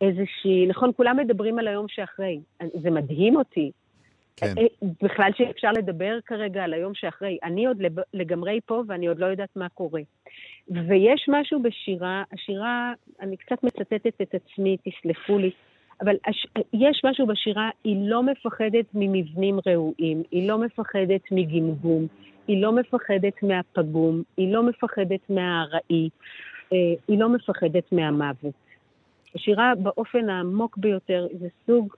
איזושהי, 0.00 0.66
נכון, 0.66 0.90
כולם 0.96 1.16
מדברים 1.16 1.58
על 1.58 1.68
היום 1.68 1.86
שאחרי. 1.88 2.40
זה 2.82 2.90
מדהים 2.90 3.36
אותי. 3.36 3.70
כן. 4.36 4.54
אה, 4.58 4.88
בכלל 5.02 5.30
שאפשר 5.36 5.70
לדבר 5.72 6.18
כרגע 6.26 6.64
על 6.64 6.74
היום 6.74 6.94
שאחרי. 6.94 7.38
אני 7.44 7.66
עוד 7.66 7.82
לגמרי 8.14 8.60
פה 8.66 8.82
ואני 8.86 9.06
עוד 9.06 9.18
לא 9.18 9.26
יודעת 9.26 9.56
מה 9.56 9.68
קורה. 9.68 10.00
ויש 10.68 11.26
משהו 11.28 11.62
בשירה, 11.62 12.22
השירה, 12.32 12.92
אני 13.20 13.36
קצת 13.36 13.62
מצטטת 13.62 14.22
את 14.22 14.34
עצמי, 14.34 14.76
תסלחו 14.76 15.38
לי, 15.38 15.50
אבל 16.00 16.16
הש... 16.26 16.46
יש 16.72 17.00
משהו 17.04 17.26
בשירה, 17.26 17.70
היא 17.84 17.96
לא 18.10 18.22
מפחדת 18.22 18.86
ממבנים 18.94 19.58
ראויים, 19.66 20.22
היא 20.30 20.48
לא 20.48 20.58
מפחדת 20.58 21.20
מגמגום, 21.30 22.06
היא 22.50 22.62
לא 22.62 22.72
מפחדת 22.72 23.42
מהפגום, 23.42 24.22
היא 24.36 24.52
לא 24.52 24.62
מפחדת 24.62 25.30
מהארעי, 25.30 26.08
אה, 26.72 26.78
היא 27.08 27.18
לא 27.18 27.28
מפחדת 27.28 27.92
מהמוות. 27.92 28.54
השירה 29.34 29.72
באופן 29.82 30.28
העמוק 30.28 30.76
ביותר 30.76 31.26
זה 31.38 31.48
סוג, 31.66 31.94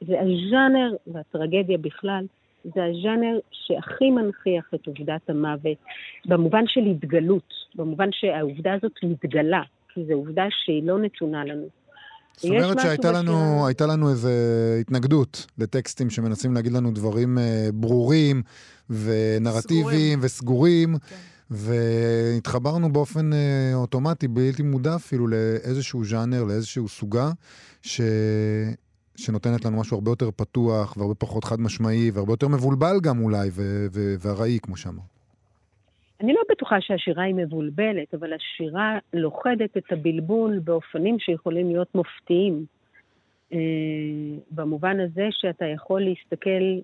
זה 0.00 0.20
הז'אנר, 0.20 0.92
והטרגדיה 1.06 1.78
בכלל, 1.78 2.24
זה 2.64 2.84
הז'אנר 2.84 3.38
שהכי 3.50 4.10
מנכיח 4.10 4.70
את 4.74 4.86
עובדת 4.86 5.30
המוות, 5.30 5.78
במובן 6.26 6.66
של 6.66 6.80
התגלות, 6.80 7.54
במובן 7.74 8.08
שהעובדה 8.12 8.74
הזאת 8.74 8.92
מתגלה, 9.02 9.62
כי 9.94 10.04
זו 10.04 10.12
עובדה 10.12 10.46
שהיא 10.50 10.82
לא 10.86 10.98
נתונה 10.98 11.44
לנו. 11.44 11.77
זאת 12.42 12.50
אומרת 12.50 12.80
שהייתה 12.80 13.12
לנו, 13.12 13.68
לנו 13.80 14.10
איזו 14.10 14.28
התנגדות 14.80 15.46
לטקסטים 15.58 16.10
שמנסים 16.10 16.54
להגיד 16.54 16.72
לנו 16.72 16.90
דברים 16.90 17.38
uh, 17.38 17.72
ברורים 17.72 18.42
ונרטיביים 18.90 20.18
וסגורים, 20.22 20.96
כן. 20.98 21.16
והתחברנו 21.50 22.92
באופן 22.92 23.32
uh, 23.32 23.34
אוטומטי, 23.74 24.28
בלתי 24.28 24.62
מודע 24.62 24.94
אפילו, 24.94 25.26
לאיזשהו 25.28 26.04
ז'אנר, 26.04 26.44
לאיזשהו 26.44 26.88
סוגה, 26.88 27.30
ש... 27.82 28.00
שנותנת 29.16 29.64
לנו 29.64 29.80
משהו 29.80 29.94
הרבה 29.94 30.10
יותר 30.10 30.30
פתוח 30.36 30.96
והרבה 30.96 31.14
פחות 31.14 31.44
חד 31.44 31.60
משמעי 31.60 32.10
והרבה 32.10 32.32
יותר 32.32 32.48
מבולבל 32.48 33.00
גם 33.00 33.20
אולי 33.20 33.50
וארעי, 34.20 34.58
כמו 34.62 34.76
שאמרת. 34.76 35.17
אני 36.20 36.32
לא 36.32 36.40
בטוחה 36.50 36.80
שהשירה 36.80 37.22
היא 37.24 37.34
מבולבלת, 37.34 38.14
אבל 38.14 38.32
השירה 38.32 38.98
לוכדת 39.12 39.76
את 39.76 39.92
הבלבול 39.92 40.58
באופנים 40.58 41.18
שיכולים 41.18 41.68
להיות 41.70 41.94
מופתיים. 41.94 42.66
אה, 43.52 43.58
במובן 44.50 45.00
הזה 45.00 45.28
שאתה 45.30 45.66
יכול 45.66 46.02
להסתכל, 46.02 46.80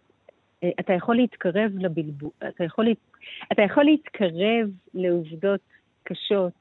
אה, 0.64 0.70
אתה 0.80 0.92
יכול 0.92 1.16
להתקרב 1.16 1.72
לבלבול, 1.78 2.30
אתה 2.48 2.64
יכול, 2.64 2.86
אתה 3.52 3.62
יכול 3.62 3.84
להתקרב 3.84 4.70
לעובדות 4.94 5.60
קשות 6.02 6.52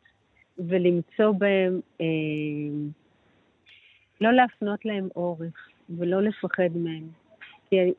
ולמצוא 0.58 1.32
בהן, 1.32 1.80
אה, 2.02 2.06
לא 4.22 4.32
להפנות 4.34 4.86
להן 4.86 5.08
עורף 5.14 5.54
ולא 5.90 6.22
לפחד 6.22 6.70
מהן. 6.76 7.04
כי 7.70 7.94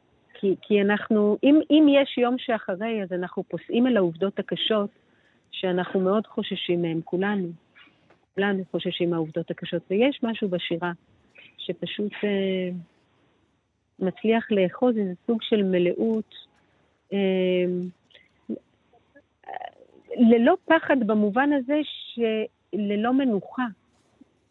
כי, 0.44 0.54
כי 0.62 0.82
אנחנו, 0.82 1.38
אם, 1.42 1.60
אם 1.70 1.86
יש 1.88 2.18
יום 2.18 2.38
שאחרי, 2.38 3.02
אז 3.02 3.12
אנחנו 3.12 3.42
פוסעים 3.42 3.86
אל 3.86 3.96
העובדות 3.96 4.38
הקשות 4.38 4.90
שאנחנו 5.50 6.00
מאוד 6.00 6.26
חוששים 6.26 6.82
מהן, 6.82 7.00
כולנו. 7.04 7.48
כולנו 8.34 8.62
חוששים 8.70 9.10
מהעובדות 9.10 9.50
הקשות. 9.50 9.82
ויש 9.90 10.20
משהו 10.22 10.48
בשירה 10.48 10.92
שפשוט 11.58 12.12
אה, 12.24 12.70
מצליח 13.98 14.50
לאחוז 14.50 14.96
איזה 14.98 15.12
סוג 15.26 15.42
של 15.42 15.62
מלאות, 15.62 16.34
אה, 17.12 17.64
ללא 20.16 20.56
פחד 20.64 20.96
במובן 21.06 21.50
הזה 21.52 21.80
שללא 21.84 23.12
מנוחה, 23.12 23.66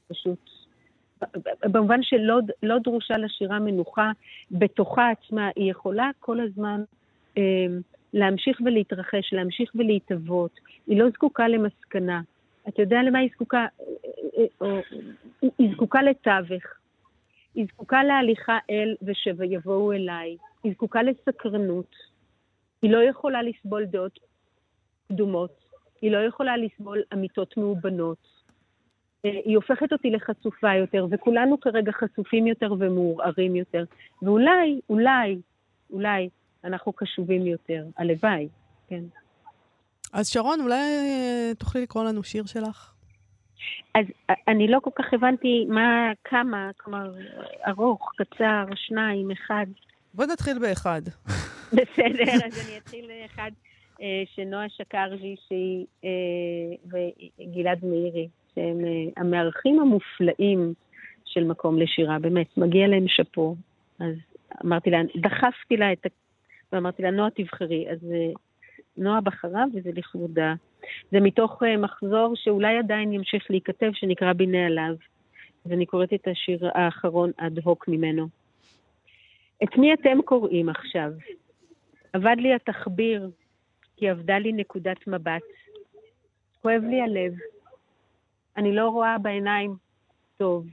פשוט. 0.07 0.52
במובן 1.63 2.03
שלא 2.03 2.39
לא 2.63 2.79
דרושה 2.79 3.17
לשירה 3.17 3.59
מנוחה 3.59 4.11
בתוכה 4.51 5.09
עצמה, 5.09 5.49
היא 5.55 5.71
יכולה 5.71 6.09
כל 6.19 6.39
הזמן 6.39 6.83
אה, 7.37 7.65
להמשיך 8.13 8.61
ולהתרחש, 8.65 9.33
להמשיך 9.33 9.71
ולהתהוות. 9.75 10.51
היא 10.87 10.99
לא 10.99 11.09
זקוקה 11.09 11.47
למסקנה. 11.47 12.21
אתה 12.67 12.81
יודע 12.81 12.97
למה 13.03 13.19
היא 13.19 13.29
זקוקה? 13.35 13.67
אה, 14.37 14.43
אה, 14.61 14.79
אה, 15.43 15.49
היא 15.57 15.73
זקוקה 15.73 16.01
לתווך. 16.01 16.63
היא 17.55 17.65
זקוקה 17.73 18.03
להליכה 18.03 18.57
אל 18.69 18.95
ושויבואו 19.01 19.93
אליי. 19.93 20.37
היא 20.63 20.73
זקוקה 20.73 21.03
לסקרנות. 21.03 21.95
היא 22.81 22.91
לא 22.91 23.03
יכולה 23.03 23.41
לסבול 23.41 23.85
דעות 23.85 24.19
קדומות. 25.07 25.51
היא 26.01 26.11
לא 26.11 26.17
יכולה 26.17 26.57
לסבול 26.57 27.01
אמיתות 27.13 27.57
מאובנות. 27.57 28.32
אה, 29.25 29.31
היא 29.45 29.55
הופכת 29.55 29.91
אותי 29.91 30.09
לחשופה 30.09 30.73
יותר, 30.75 31.07
וכולנו 31.11 31.59
כרגע 31.59 31.91
חשופים 31.91 32.47
יותר 32.47 32.73
ומעורערים 32.79 33.55
יותר. 33.55 33.83
ואולי, 34.21 34.79
אולי, 34.89 35.37
אולי 35.91 36.29
אנחנו 36.63 36.93
קשובים 36.93 37.45
יותר. 37.45 37.85
הלוואי, 37.97 38.47
כן. 38.87 39.03
אז 40.13 40.29
שרון, 40.29 40.61
אולי 40.61 40.75
אה, 40.75 41.51
תוכלי 41.57 41.81
לקרוא 41.81 42.03
לנו 42.03 42.23
שיר 42.23 42.45
שלך? 42.45 42.93
אז 43.95 44.05
אה, 44.29 44.35
אני 44.47 44.67
לא 44.67 44.79
כל 44.79 44.89
כך 44.95 45.13
הבנתי 45.13 45.65
מה, 45.69 46.11
כמה, 46.23 46.71
כלומר, 46.77 47.11
ארוך, 47.67 48.11
קצר, 48.17 48.65
שניים, 48.75 49.31
אחד. 49.31 49.65
בוא 50.13 50.25
נתחיל 50.25 50.59
באחד. 50.59 51.01
בסדר, 51.77 52.45
אז 52.45 52.67
אני 52.67 52.77
אתחיל 52.77 53.07
באחד 53.07 53.51
שנועה 54.35 54.69
שקרג'י 54.69 55.35
שהיא, 55.47 55.85
וגלעד 56.85 57.85
מאירי, 57.85 58.27
שהם 58.55 58.77
המארחים 59.17 59.79
המופלאים 59.79 60.73
של 61.25 61.43
מקום 61.43 61.79
לשירה, 61.79 62.19
באמת, 62.19 62.57
מגיע 62.57 62.87
להם 62.87 63.07
שאפו. 63.07 63.55
אז 63.99 64.15
אמרתי 64.65 64.89
לה, 64.89 65.01
דחפתי 65.15 65.77
לה 65.77 65.93
את 65.93 66.05
ה... 66.05 66.09
ואמרתי 66.73 67.03
לה, 67.03 67.11
נועה 67.11 67.29
תבחרי. 67.29 67.85
אז 67.91 67.99
נועה 68.97 69.21
בחרה 69.21 69.63
וזה 69.73 69.89
לכבודה. 69.93 70.53
זה 71.11 71.19
מתוך 71.19 71.63
uh, 71.63 71.77
מחזור 71.77 72.33
שאולי 72.35 72.77
עדיין 72.77 73.13
ימשיך 73.13 73.45
להיכתב, 73.49 73.91
שנקרא 73.93 74.33
בנעליו. 74.33 74.95
ואני 75.65 75.85
קוראת 75.85 76.13
את 76.13 76.27
השיר 76.27 76.69
האחרון 76.73 77.31
אד 77.37 77.59
הוק 77.63 77.87
ממנו. 77.87 78.27
את 79.63 79.77
מי 79.77 79.93
אתם 79.93 80.21
קוראים 80.25 80.69
עכשיו? 80.69 81.11
אבד 82.15 82.35
לי 82.37 82.53
התחביר, 82.53 83.29
כי 83.97 84.11
אבדה 84.11 84.39
לי 84.39 84.51
נקודת 84.51 85.07
מבט. 85.07 85.41
כואב 86.61 86.81
לי 86.89 87.01
הלב. 87.01 87.33
אני 88.57 88.75
לא 88.75 88.89
רואה 88.89 89.17
בעיניים 89.17 89.75
טוב. 90.37 90.67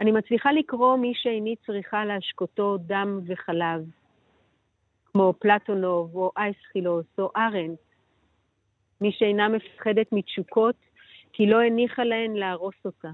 אני 0.00 0.12
מצליחה 0.12 0.52
לקרוא 0.52 0.96
מי 0.96 1.12
שאיני 1.14 1.56
צריכה 1.66 2.04
להשקותו 2.04 2.76
דם 2.76 3.20
וחלב. 3.26 3.90
כמו 5.12 5.34
פלטונוב 5.38 6.16
או 6.16 6.32
אייסחילוס 6.36 7.06
או 7.18 7.30
ארנט, 7.36 7.78
מי 9.00 9.12
שאינה 9.12 9.48
מפחדת 9.48 10.12
מתשוקות, 10.12 10.74
כי 11.32 11.46
לא 11.46 11.62
הניחה 11.62 12.04
להן 12.04 12.32
להרוס 12.32 12.74
אותה. 12.84 13.10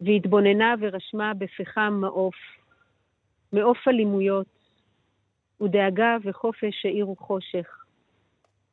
והתבוננה 0.00 0.74
ורשמה 0.80 1.34
בפחם 1.34 1.98
מעוף, 2.00 2.34
מעוף 3.52 3.88
אלימויות, 3.88 4.46
ודאגה 5.60 6.16
וחופש 6.24 6.86
האירו 6.86 7.16
חושך. 7.16 7.85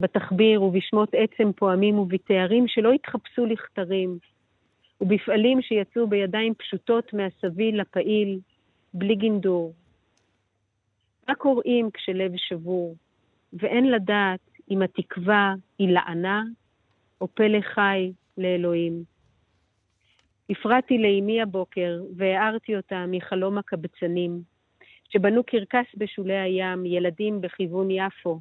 בתחביר 0.04 0.64
ובשמות 0.64 1.10
עצם 1.14 1.52
פועמים 1.56 2.00
ובתארים 2.00 2.68
שלא 2.68 2.92
התחפשו 2.92 3.46
לכתרים, 3.46 4.18
ובפעלים 5.02 5.62
שיצאו 5.62 6.08
בידיים 6.08 6.54
פשוטות 6.54 7.14
מהסביל 7.14 7.82
לפעיל, 7.82 8.40
בלי 8.94 9.16
גינדור, 9.16 9.74
מה 11.28 11.36
קוראים 11.36 11.92
כשלב 11.92 12.32
שבור, 12.36 12.96
ואין 13.54 13.92
לדעת 13.92 14.40
אם 14.72 14.82
התקווה 14.82 15.54
היא 15.80 15.90
לענה 15.90 16.44
או 17.22 17.28
פלא 17.28 17.62
חי 17.62 18.12
לאלוהים. 18.38 19.04
הפרעתי 20.50 20.98
לאמי 20.98 21.42
הבוקר 21.42 22.02
והערתי 22.16 22.78
אותה 22.78 23.06
מחלום 23.08 23.58
הקבצנים, 23.58 24.42
שבנו 25.10 25.44
קרקס 25.44 25.96
בשולי 25.98 26.38
הים, 26.38 26.86
ילדים 26.86 27.42
בכיוון 27.42 27.92
יפו, 27.92 28.40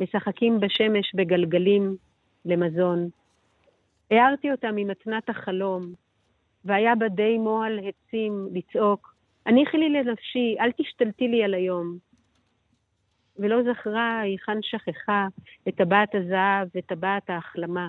משחקים 0.00 0.60
בשמש 0.60 1.14
בגלגלים 1.14 1.96
למזון. 2.44 3.08
הערתי 4.10 4.52
אותה 4.52 4.68
ממתנת 4.72 5.28
החלום, 5.28 5.92
והיה 6.64 6.94
בה 6.94 7.08
די 7.08 7.38
מועל 7.38 7.78
עצים 7.78 8.48
לצעוק, 8.52 9.14
הניחי 9.46 9.78
לי 9.78 9.88
לנפשי, 9.90 10.56
אל 10.60 10.72
תשתלטי 10.72 11.28
לי 11.28 11.44
על 11.44 11.54
היום. 11.54 11.98
ולא 13.38 13.56
זכרה 13.62 14.20
היכן 14.20 14.58
שכחה 14.62 15.26
את 15.68 15.74
טבעת 15.74 16.14
הזהב 16.14 16.68
ואת 16.74 16.86
טבעת 16.86 17.30
ההחלמה. 17.30 17.88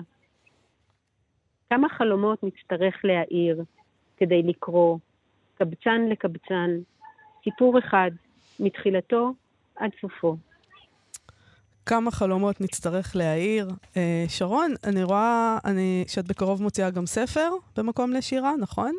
כמה 1.70 1.88
חלומות 1.88 2.42
נצטרך 2.42 3.04
להעיר 3.04 3.64
כדי 4.16 4.42
לקרוא, 4.42 4.98
קבצן 5.54 6.08
לקבצן, 6.08 6.70
סיפור 7.44 7.78
אחד, 7.78 8.10
מתחילתו 8.60 9.32
עד 9.76 9.90
סופו. 10.00 10.36
כמה 11.86 12.10
חלומות 12.10 12.60
נצטרך 12.60 13.16
להעיר. 13.16 13.68
אה, 13.96 14.24
שרון, 14.28 14.74
אני 14.84 15.02
רואה 15.02 15.58
אני, 15.64 16.04
שאת 16.08 16.26
בקרוב 16.26 16.62
מוציאה 16.62 16.90
גם 16.90 17.06
ספר 17.06 17.50
במקום 17.76 18.12
לשירה, 18.12 18.52
נכון? 18.60 18.92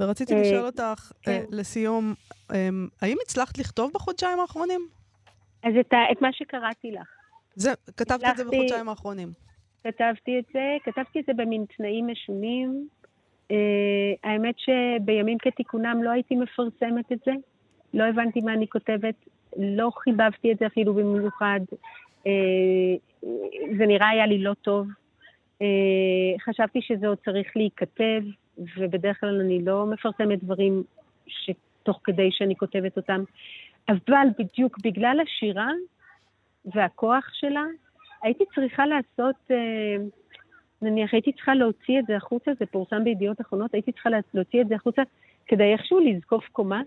ורציתי 0.00 0.34
אה, 0.34 0.40
לשאול 0.40 0.66
אותך, 0.66 1.12
אה, 1.18 1.22
כן. 1.22 1.44
לסיום, 1.50 2.14
אה, 2.52 2.68
האם 3.02 3.16
הצלחת 3.22 3.58
לכתוב 3.58 3.90
בחודשיים 3.94 4.40
האחרונים? 4.40 4.80
אז 5.62 5.72
את, 5.80 5.92
ה, 5.92 5.96
את 6.12 6.22
מה 6.22 6.32
שקראתי 6.32 6.90
לך. 6.90 7.08
זה, 7.54 7.72
כתבת 7.96 8.24
את 8.30 8.36
זה 8.36 8.44
בחודשיים 8.44 8.88
האחרונים. 8.88 9.28
כתבתי 9.84 10.38
את 10.38 10.44
זה, 10.52 10.76
כתבתי 10.84 11.20
את 11.20 11.24
זה 11.26 11.32
במין 11.36 11.64
תנאים 11.76 12.06
משונים. 12.06 12.88
Uh, 13.48 13.52
האמת 14.24 14.54
שבימים 14.58 15.38
כתיקונם 15.38 16.02
לא 16.02 16.10
הייתי 16.10 16.36
מפרסמת 16.36 17.12
את 17.12 17.18
זה. 17.26 17.32
לא 17.94 18.04
הבנתי 18.04 18.40
מה 18.40 18.52
אני 18.52 18.68
כותבת, 18.68 19.14
לא 19.56 19.90
חיבבתי 19.94 20.52
את 20.52 20.58
זה 20.58 20.66
אפילו 20.66 20.94
במיוחד. 20.94 21.60
Uh, 22.24 23.26
זה 23.78 23.86
נראה 23.86 24.08
היה 24.08 24.26
לי 24.26 24.38
לא 24.38 24.54
טוב. 24.54 24.86
Uh, 25.62 25.64
חשבתי 26.44 26.82
שזה 26.82 27.08
עוד 27.08 27.18
צריך 27.24 27.56
להיכתב, 27.56 28.22
ובדרך 28.76 29.20
כלל 29.20 29.40
אני 29.40 29.64
לא 29.64 29.86
מפרסמת 29.86 30.44
דברים 30.44 30.82
שתוך 31.26 32.00
כדי 32.04 32.28
שאני 32.32 32.56
כותבת 32.56 32.96
אותם. 32.96 33.24
אבל 33.88 34.28
בדיוק 34.38 34.78
בגלל 34.84 35.20
השירה 35.20 35.68
והכוח 36.64 37.28
שלה, 37.32 37.64
הייתי 38.22 38.44
צריכה 38.54 38.86
לעשות, 38.86 39.36
אה, 39.50 39.96
נניח 40.82 41.14
הייתי 41.14 41.32
צריכה 41.32 41.54
להוציא 41.54 41.98
את 41.98 42.06
זה 42.06 42.16
החוצה, 42.16 42.50
זה 42.58 42.66
פורסם 42.66 43.04
בידיעות 43.04 43.40
אחרונות, 43.40 43.74
הייתי 43.74 43.92
צריכה 43.92 44.10
להוציא 44.34 44.60
את 44.60 44.68
זה 44.68 44.74
החוצה 44.74 45.02
כדי 45.46 45.72
איכשהו 45.72 46.00
לזקוף 46.00 46.48
קומה, 46.52 46.82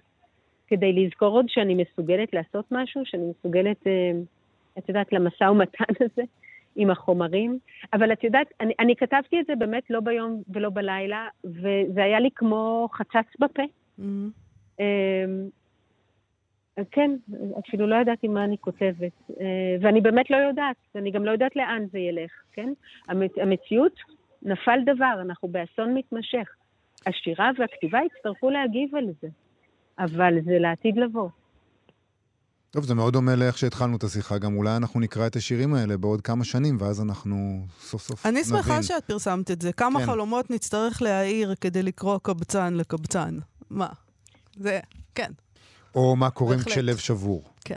כדי 0.68 0.94
לזכור 0.94 1.36
עוד 1.36 1.46
שאני 1.50 1.76
מסוגלת 1.76 2.34
לעשות 2.34 2.66
משהו, 2.72 3.02
שאני 3.06 3.24
מסוגלת, 3.38 3.88
אה, 3.88 4.12
את 4.78 4.90
יודעת, 4.90 5.14
למשא 5.14 5.44
ומתן 5.44 5.94
הזה 6.00 6.24
עם 6.76 6.90
החומרים. 6.90 7.60
אבל 7.94 8.14
את 8.14 8.24
יודעת, 8.24 8.48
אני, 8.60 8.74
אני 8.80 8.96
כתבתי 8.96 9.40
את 9.40 9.46
זה 9.46 9.56
באמת 9.56 9.90
לא 9.90 10.00
ביום 10.00 10.42
ולא 10.50 10.70
בלילה, 10.70 11.28
וזה 11.46 12.04
היה 12.04 12.20
לי 12.20 12.30
כמו 12.36 12.90
חצץ 12.94 13.40
בפה. 13.40 13.64
Mm-hmm. 14.00 14.84
כן, 16.92 17.12
אפילו 17.60 17.88
לא 17.88 17.96
ידעתי 17.96 18.28
מה 18.28 18.44
אני 18.44 18.58
כותבת. 18.58 19.12
אה, 19.40 19.76
ואני 19.82 20.02
באמת 20.02 20.30
לא 20.30 20.38
יודעת, 20.38 20.76
ואני 20.96 21.12
גם 21.12 21.26
לא 21.26 21.32
יודעת 21.32 21.56
לאן 21.56 21.86
זה 21.92 22.00
ילך, 22.00 22.32
כן? 22.52 22.70
המציאות, 23.38 24.00
נפל 24.42 24.80
דבר, 24.86 25.16
אנחנו 25.22 25.48
באסון 25.48 25.94
מתמשך. 25.94 26.50
השירה 27.06 27.52
והכתיבה 27.58 28.00
יצטרכו 28.06 28.50
להגיב 28.50 28.96
על 28.96 29.06
זה, 29.22 29.28
אבל 30.00 30.42
זה 30.42 30.60
לעתיד 30.60 30.98
לבוא. 30.98 31.30
טוב, 32.74 32.84
זה 32.84 32.96
מאוד 32.96 33.14
דומה 33.14 33.36
לאיך 33.36 33.58
שהתחלנו 33.58 33.98
את 33.98 34.04
השיחה. 34.04 34.38
גם 34.38 34.56
אולי 34.56 34.78
אנחנו 34.78 35.00
נקרא 35.00 35.28
את 35.28 35.36
השירים 35.36 35.74
האלה 35.74 35.98
בעוד 35.98 36.22
כמה 36.22 36.44
שנים, 36.44 36.78
ואז 36.80 37.02
אנחנו 37.02 37.66
סוף 37.80 38.02
סוף 38.02 38.26
נבין. 38.26 38.36
אני 38.36 38.46
שמחה 38.46 38.84
שאת 38.84 39.04
פרסמת 39.04 39.52
את 39.52 39.62
זה. 39.62 39.74
כמה 39.74 40.00
כן. 40.00 40.06
חלומות 40.06 40.52
נצטרך 40.52 41.02
להעיר 41.02 41.56
כדי 41.62 41.84
לקרוא 41.84 42.18
קבצן 42.24 42.74
לקבצן? 42.74 43.38
מה? 43.70 43.88
זה, 44.56 44.80
כן. 45.16 45.32
או 45.96 46.16
מה 46.16 46.30
קוראים 46.30 46.60
כשלב 46.60 46.98
שבור. 46.98 47.44
כן. 47.66 47.76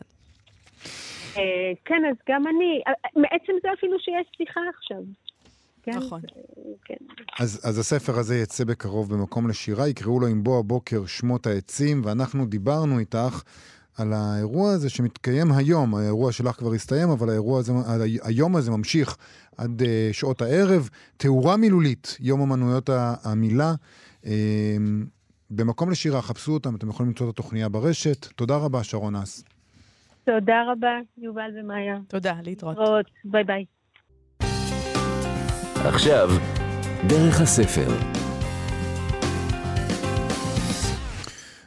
אה, 1.36 1.42
כן, 1.84 2.02
אז 2.10 2.16
גם 2.28 2.42
אני, 2.46 2.82
אה, 2.86 2.92
מעצם 3.16 3.52
זה 3.62 3.68
אפילו 3.78 3.98
שיש 3.98 4.26
שיחה 4.36 4.60
עכשיו. 4.78 5.02
כן? 5.82 5.92
נכון. 5.92 6.20
כן. 6.84 6.94
אז, 7.38 7.60
אז 7.64 7.78
הספר 7.78 8.18
הזה 8.18 8.38
יצא 8.38 8.64
בקרוב 8.64 9.14
במקום 9.14 9.48
לשירה, 9.48 9.88
יקראו 9.88 10.20
לו 10.20 10.26
עם 10.26 10.44
בוא 10.44 10.58
הבוקר 10.58 11.06
שמות 11.06 11.46
העצים, 11.46 12.02
ואנחנו 12.04 12.46
דיברנו 12.46 12.98
איתך 12.98 13.42
על 13.96 14.12
האירוע 14.12 14.72
הזה 14.72 14.90
שמתקיים 14.90 15.52
היום. 15.52 15.94
האירוע 15.94 16.32
שלך 16.32 16.56
כבר 16.56 16.72
הסתיים, 16.72 17.10
אבל 17.10 17.30
האירוע 17.30 17.58
הזה, 17.58 17.72
היום 18.22 18.56
הזה 18.56 18.70
ממשיך 18.70 19.16
עד 19.56 19.82
uh, 19.82 19.84
שעות 20.12 20.42
הערב. 20.42 20.88
תאורה 21.16 21.56
מילולית, 21.56 22.16
יום 22.20 22.40
אמנויות 22.40 22.90
המילה. 23.22 23.74
Uh, 24.22 24.26
במקום 25.50 25.90
לשירה, 25.90 26.22
חפשו 26.22 26.52
אותם, 26.52 26.76
אתם 26.76 26.88
יכולים 26.88 27.08
למצוא 27.08 27.26
את 27.26 27.32
התוכניה 27.32 27.68
ברשת. 27.68 28.26
תודה 28.26 28.56
רבה, 28.56 28.84
שרון 28.84 29.16
אס. 29.16 29.44
תודה 30.24 30.62
רבה, 30.72 30.98
יובל 31.18 31.50
ומאיה. 31.60 31.98
תודה, 32.08 32.34
להתראות. 32.42 32.76
להתראות, 32.78 33.06
ביי 33.24 33.44
ביי. 33.44 33.64
עכשיו, 35.84 36.30
דרך 37.08 37.40
הספר. 37.40 38.15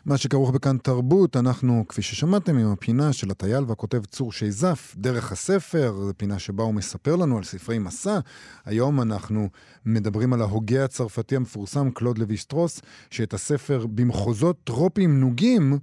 מה 0.09 0.17
שכרוך 0.17 0.51
בכאן 0.51 0.77
תרבות, 0.77 1.37
אנחנו, 1.37 1.85
כפי 1.89 2.01
ששמעתם, 2.01 2.57
עם 2.57 2.71
הפינה 2.71 3.13
של 3.13 3.31
הטייל 3.31 3.63
והכותב 3.67 4.05
צור 4.05 4.31
שייזף, 4.31 4.95
דרך 4.97 5.31
הספר, 5.31 5.93
זו 6.05 6.11
פינה 6.17 6.39
שבה 6.39 6.63
הוא 6.63 6.73
מספר 6.73 7.15
לנו 7.15 7.37
על 7.37 7.43
ספרי 7.43 7.79
מסע. 7.79 8.19
היום 8.65 9.01
אנחנו 9.01 9.49
מדברים 9.85 10.33
על 10.33 10.41
ההוגה 10.41 10.83
הצרפתי 10.83 11.35
המפורסם, 11.35 11.91
קלוד 11.91 12.17
לוי 12.17 12.37
סטרוס, 12.37 12.81
שאת 13.09 13.33
הספר 13.33 13.85
במחוזות 13.87 14.57
טרופיים 14.63 15.19
נוגים, 15.19 15.77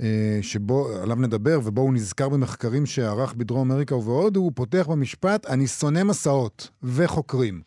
אה, 0.00 0.38
שבו, 0.42 0.88
עליו 1.02 1.16
נדבר, 1.16 1.60
ובו 1.64 1.80
הוא 1.80 1.94
נזכר 1.94 2.28
במחקרים 2.28 2.86
שערך 2.86 3.34
בדרום 3.34 3.70
אמריקה 3.70 3.94
ובהודו, 3.94 4.40
הוא 4.40 4.52
פותח 4.54 4.86
במשפט, 4.90 5.46
אני 5.46 5.66
שונא 5.66 6.02
מסעות 6.04 6.68
וחוקרים. 6.82 7.60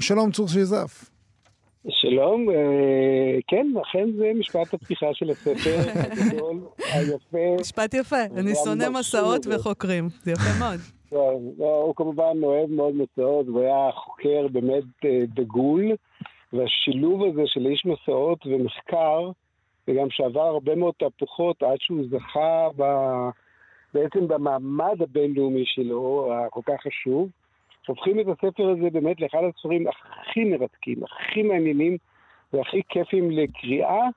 שלום 0.00 0.32
צור 0.32 0.48
שייזף. 0.48 1.13
שלום, 1.88 2.50
אה, 2.50 3.38
כן, 3.48 3.66
אכן 3.82 4.08
זה 4.16 4.30
משפט 4.34 4.74
הפתיחה 4.74 5.06
של 5.12 5.30
הספר 5.30 5.76
הגדול, 5.94 6.60
היפה. 6.94 7.60
משפט 7.60 7.94
יפה, 7.94 8.22
אני 8.36 8.54
שונא 8.64 8.88
מסעות 8.88 9.46
וחוקרים, 9.46 10.08
זה 10.22 10.32
יפה 10.32 10.58
מאוד. 10.60 10.80
לא, 11.58 11.82
הוא 11.84 11.94
כמובן 11.94 12.42
אוהב 12.42 12.70
מאוד 12.70 12.94
מסעות, 12.94 13.46
הוא 13.46 13.60
היה 13.60 13.90
חוקר 13.92 14.46
באמת 14.52 14.84
אה, 15.04 15.20
דגול, 15.34 15.92
והשילוב 16.52 17.24
הזה 17.24 17.42
של 17.46 17.66
איש 17.66 17.86
מסעות 17.86 18.46
ומחקר, 18.46 19.30
וגם 19.88 20.06
שעבר 20.10 20.40
הרבה 20.40 20.74
מאוד 20.74 20.94
תהפוכות 20.98 21.62
עד 21.62 21.76
שהוא 21.80 22.04
זכה 22.10 22.68
ב... 22.76 22.82
בעצם 23.94 24.28
במעמד 24.28 25.02
הבינלאומי 25.02 25.64
שלו, 25.66 26.32
הכל 26.46 26.60
כך 26.66 26.82
חשוב. 26.86 27.28
הופכים 27.86 28.20
את 28.20 28.26
הספר 28.26 28.68
הזה 28.68 28.90
באמת 28.92 29.20
לאחד 29.20 29.38
הספרים 29.48 29.84
הכי 29.88 30.44
מרתקים, 30.44 30.98
הכי 31.04 31.42
מעניינים 31.42 31.96
והכי 32.52 32.80
כיפים 32.88 33.30
לקריאה, 33.30 34.08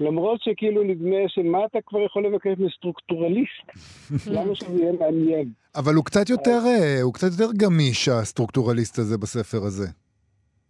למרות 0.00 0.40
שכאילו 0.42 0.82
נדמה 0.82 1.16
שמה 1.28 1.64
אתה 1.64 1.78
כבר 1.86 2.00
יכול 2.00 2.26
לבקש 2.26 2.58
מסטרוקטורליסט? 2.58 3.66
למה 4.34 4.54
שזה 4.54 4.82
יהיה 4.82 4.92
מעניין? 4.92 5.52
אבל 5.76 5.94
הוא 5.94 6.04
קצת 6.04 6.30
יותר, 6.30 6.58
אה, 6.66 7.02
הוא 7.02 7.14
קצת 7.14 7.26
יותר 7.32 7.52
גמיש, 7.56 8.08
הסטרוקטורליסט 8.08 8.98
הזה 8.98 9.18
בספר 9.18 9.58
הזה. 9.66 9.86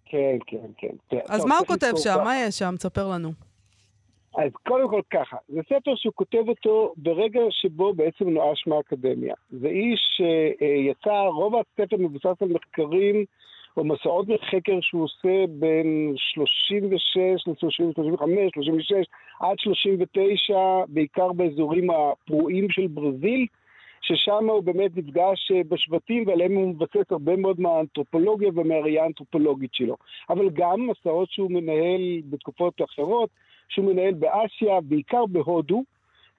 כן, 0.05 0.37
כן, 0.47 0.67
כן. 0.79 1.19
אז 1.29 1.45
מה 1.45 1.59
הוא 1.59 1.67
כותב 1.67 1.93
שם? 1.97 2.17
מה 2.25 2.37
יש 2.37 2.59
שם? 2.59 2.75
תספר 2.79 3.09
לנו. 3.09 3.33
אז 4.37 4.51
קודם 4.69 4.89
כל 4.89 5.01
ככה, 5.11 5.37
זה 5.49 5.61
ספר 5.63 5.95
שהוא 5.95 6.13
כותב 6.15 6.49
אותו 6.49 6.93
ברגע 6.97 7.41
שבו 7.51 7.95
בעצם 7.95 8.29
נואש 8.29 8.67
מהאקדמיה. 8.67 9.35
זה 9.51 9.69
איש 9.69 10.01
שיצא, 10.17 11.21
רוב 11.21 11.55
הספר 11.57 11.97
מבוסס 11.99 12.43
על 12.43 12.49
מחקרים 12.49 13.25
או 13.77 13.85
מסעות 13.85 14.29
מחקר 14.29 14.81
שהוא 14.81 15.05
עושה 15.05 15.45
בין 15.49 16.15
36 16.17 17.17
ל-35, 17.47 18.23
36 18.55 18.93
עד 19.41 19.59
39, 19.59 20.59
בעיקר 20.89 21.33
באזורים 21.33 21.91
הפרועים 21.91 22.71
של 22.71 22.87
ברזיל, 22.87 23.47
ששם 24.01 24.51
הוא 24.51 24.63
באמת 24.63 24.97
נפגש 24.97 25.53
בשבטים 25.69 26.25
ועליהם 26.27 26.55
הוא 26.55 26.69
מבסס 26.69 27.11
הרבה 27.11 27.37
מאוד 27.37 27.61
מהאנתרופולוגיה 27.61 28.49
ומהראייה 28.55 29.03
האנתרופולוגית 29.03 29.75
שלו. 29.75 29.97
אבל 30.31 30.51
גם 30.51 30.87
מסעות 30.87 31.31
שהוא 31.31 31.51
מנהל 31.51 32.21
בתקופות 32.31 32.83
אחרות, 32.83 33.31
שהוא 33.75 33.93
מנהל 33.93 34.15
באסיה, 34.15 34.81
בעיקר 34.81 35.27
בהודו, 35.27 35.85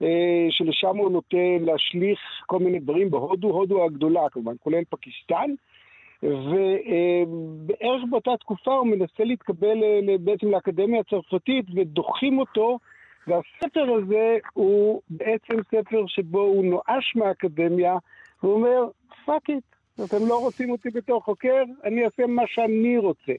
אה, 0.02 0.46
שלשם 0.50 0.96
הוא 0.96 1.10
נוטה 1.10 1.36
להשליך 1.60 2.18
כל 2.46 2.58
מיני 2.58 2.78
דברים 2.78 3.10
בהודו, 3.10 3.48
הודו 3.48 3.84
הגדולה 3.84 4.28
כמובן, 4.32 4.54
כולל 4.60 4.82
פקיסטן. 4.90 5.50
ובערך 6.22 8.02
באותה 8.10 8.30
תקופה 8.40 8.74
הוא 8.74 8.86
מנסה 8.86 9.24
להתקבל 9.24 9.82
אה, 9.84 10.18
בעצם 10.20 10.50
לאקדמיה 10.50 11.00
הצרפתית 11.00 11.64
ודוחים 11.74 12.38
אותו, 12.38 12.78
והספר 13.26 13.94
הזה 13.94 14.36
הוא 14.52 15.00
בעצם 15.10 15.54
ספר 15.70 16.06
שבו 16.06 16.40
הוא 16.40 16.64
נואש 16.64 17.16
מהאקדמיה, 17.16 17.96
והוא 18.42 18.54
אומר, 18.54 18.88
fuck 19.24 19.50
it, 19.50 19.64
אתם 20.04 20.26
לא 20.28 20.40
רוצים 20.40 20.70
אותי 20.70 20.90
בתור 20.90 21.20
חוקר, 21.22 21.62
אני 21.84 22.04
אעשה 22.04 22.26
מה 22.26 22.42
שאני 22.46 22.98
רוצה. 22.98 23.32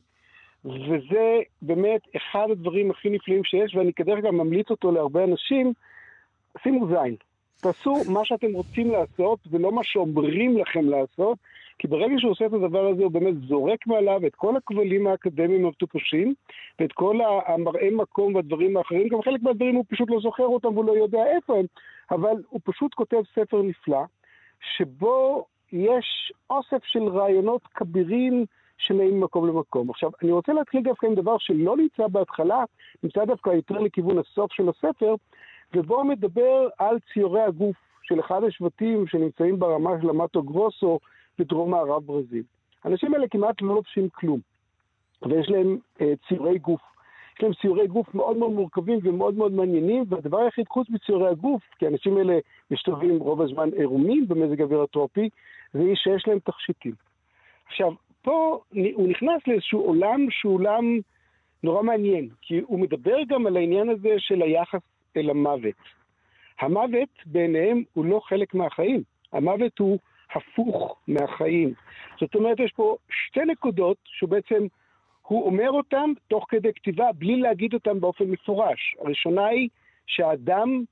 וזה 0.65 1.39
באמת 1.62 2.02
אחד 2.17 2.48
הדברים 2.52 2.91
הכי 2.91 3.10
נפלאים 3.10 3.43
שיש, 3.43 3.76
ואני 3.76 3.93
כדרך 3.93 4.20
אגב 4.20 4.32
ממליץ 4.32 4.70
אותו 4.70 4.91
להרבה 4.91 5.24
אנשים, 5.24 5.74
שימו 6.63 6.88
זין. 6.88 7.15
תעשו 7.62 7.93
מה 8.13 8.26
שאתם 8.26 8.54
רוצים 8.54 8.91
לעשות, 8.91 9.39
ולא 9.52 9.72
מה 9.72 9.84
שאומרים 9.84 10.58
לכם 10.58 10.89
לעשות, 10.89 11.38
כי 11.80 11.88
ברגע 11.88 12.15
שהוא 12.17 12.32
עושה 12.32 12.46
את 12.46 12.54
הדבר 12.54 12.88
הזה, 12.88 13.04
הוא 13.04 13.12
באמת 13.12 13.36
זורק 13.48 13.88
מעליו 13.88 14.22
את 14.28 14.36
כל 14.36 14.56
הכבלים 14.58 15.08
האקדמיים 15.08 15.65
המטופשים, 15.65 16.34
ואת 16.80 16.91
כל 16.91 17.20
המראה 17.48 17.89
מקום 17.91 18.36
והדברים 18.36 18.78
האחרים, 18.78 19.08
גם 19.08 19.22
חלק 19.22 19.41
מהדברים 19.41 19.76
הוא 19.76 19.86
פשוט 19.89 20.10
לא 20.10 20.20
זוכר 20.20 20.43
אותם 20.43 20.67
והוא 20.67 20.86
לא 20.86 20.91
יודע 20.91 21.26
איפה 21.36 21.58
הם, 21.58 21.65
אבל 22.12 22.43
הוא 22.50 22.60
פשוט 22.63 22.93
כותב 22.93 23.22
ספר 23.36 23.62
נפלא, 23.62 24.04
שבו 24.78 25.46
יש 25.74 26.34
אוסף 26.50 26.84
של 26.84 27.04
רעיונות 27.04 27.62
כבירים, 27.76 28.46
שנעים 28.78 29.20
ממקום 29.20 29.48
למקום. 29.48 29.90
עכשיו, 29.90 30.12
אני 30.24 30.32
רוצה 30.32 30.54
להתחיל 30.54 30.82
דווקא 30.84 31.06
עם 31.06 31.16
דבר 31.16 31.38
שלא 31.38 31.78
נמצא 31.78 32.08
בהתחלה, 32.08 32.63
נמצא 33.04 33.26
דווקא 33.26 33.50
יותר 33.50 33.80
לכיוון 33.80 34.18
הסוף 34.18 34.54
של 34.54 34.70
הספר, 34.70 35.16
ובו 35.76 36.04
מדבר 36.04 36.68
על 36.78 36.98
ציורי 37.13 37.42
הגוף 37.42 37.76
של 38.04 38.20
אחד 38.20 38.44
השבטים 38.44 39.08
שנמצאים 39.08 39.60
ברמה 39.60 39.92
של 40.02 40.10
המטו 40.10 40.44
גרוסו 40.44 41.00
בדרום 41.40 41.72
מערב 41.72 42.06
ברזיל. 42.06 42.44
האנשים 42.84 43.13
האלה 43.13 43.28
כמעט 43.28 43.62
לא 43.62 43.76
לובשים 43.76 44.10
כלום, 44.10 44.40
ויש 45.22 45.50
להם 45.50 45.78
אה, 46.02 46.13
ציורי 46.28 46.58
גוף. 46.58 46.82
יש 47.38 47.44
להם 47.44 47.54
ציורי 47.54 47.88
גוף 47.88 48.16
מאוד 48.16 48.38
מאוד 48.38 48.52
מורכבים 48.52 49.00
ומאוד 49.04 49.34
מאוד 49.34 49.52
מעניינים, 49.52 50.04
והדבר 50.10 50.38
היחיד 50.38 50.68
חוץ 50.68 50.90
מציורי 50.90 51.28
הגוף, 51.28 51.62
כי 51.80 51.86
האנשים 51.86 52.18
האלה 52.18 52.40
מסתובבים 52.72 53.20
רוב 53.20 53.42
הזמן 53.42 53.70
עירומים 53.70 54.28
במזג 54.28 54.62
אוויר 54.62 54.82
הטרופי, 54.82 55.30
זה 55.74 55.84
שיש 55.96 56.28
להם 56.28 56.40
תכשיטים. 56.40 56.94
עכשיו, 57.68 57.92
פה 58.21 58.60
הוא 58.93 59.08
נכנס 59.08 59.47
לאיזשהו 59.47 59.82
עולם 59.82 60.27
שהוא 60.30 60.53
עולם 60.53 60.99
נורא 61.63 61.84
מעניין, 61.84 62.30
כי 62.41 62.60
הוא 62.60 62.80
מדבר 62.80 63.17
גם 63.27 63.47
על 63.47 63.58
העניין 63.58 63.89
הזה 63.89 64.15
של 64.17 64.41
היחס 64.41 64.82
אל 65.17 65.30
המוות. 65.30 65.75
המוות 66.60 67.10
בעיניהם 67.25 67.84
הוא 67.93 68.06
לא 68.06 68.19
חלק 68.23 68.53
מהחיים, 68.53 69.03
המוות 69.34 69.80
הוא 69.80 69.99
הפוך 70.36 70.95
מהחיים. 71.08 71.73
זאת 72.19 72.36
אומרת, 72.36 72.60
יש 72.60 72.71
פה 72.71 72.97
שתי 73.10 73.45
נקודות 73.45 73.97
שבעצם 74.06 74.67
הוא 75.21 75.45
אומר 75.45 75.71
אותן 75.71 76.12
תוך 76.27 76.45
כדי 76.49 76.73
כתיבה 76.73 77.12
בלי 77.17 77.36
להגיד 77.36 77.73
אותן 77.73 77.99
באופן 77.99 78.25
מפורש. 78.25 78.95
הראשונה 78.99 79.45
היא 79.45 79.69
שהאדם 80.08 80.84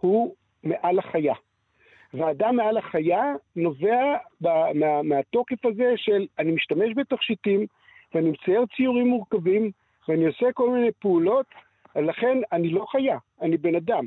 הוא 0.00 0.34
מעל 0.64 0.98
החיה. 0.98 1.34
והאדם 2.14 2.56
מעל 2.56 2.76
החיה 2.76 3.32
נובע 3.56 4.16
מה, 4.40 5.02
מהתוקף 5.02 5.66
הזה 5.66 5.92
של 5.96 6.26
אני 6.38 6.52
משתמש 6.52 6.88
בתכשיטים 6.96 7.66
ואני 8.14 8.30
מצייר 8.30 8.64
ציורים 8.76 9.08
מורכבים 9.08 9.70
ואני 10.08 10.26
עושה 10.26 10.46
כל 10.54 10.70
מיני 10.70 10.90
פעולות, 11.00 11.46
לכן 11.96 12.38
אני 12.52 12.70
לא 12.70 12.86
חיה, 12.90 13.18
אני 13.42 13.56
בן 13.56 13.74
אדם. 13.74 14.06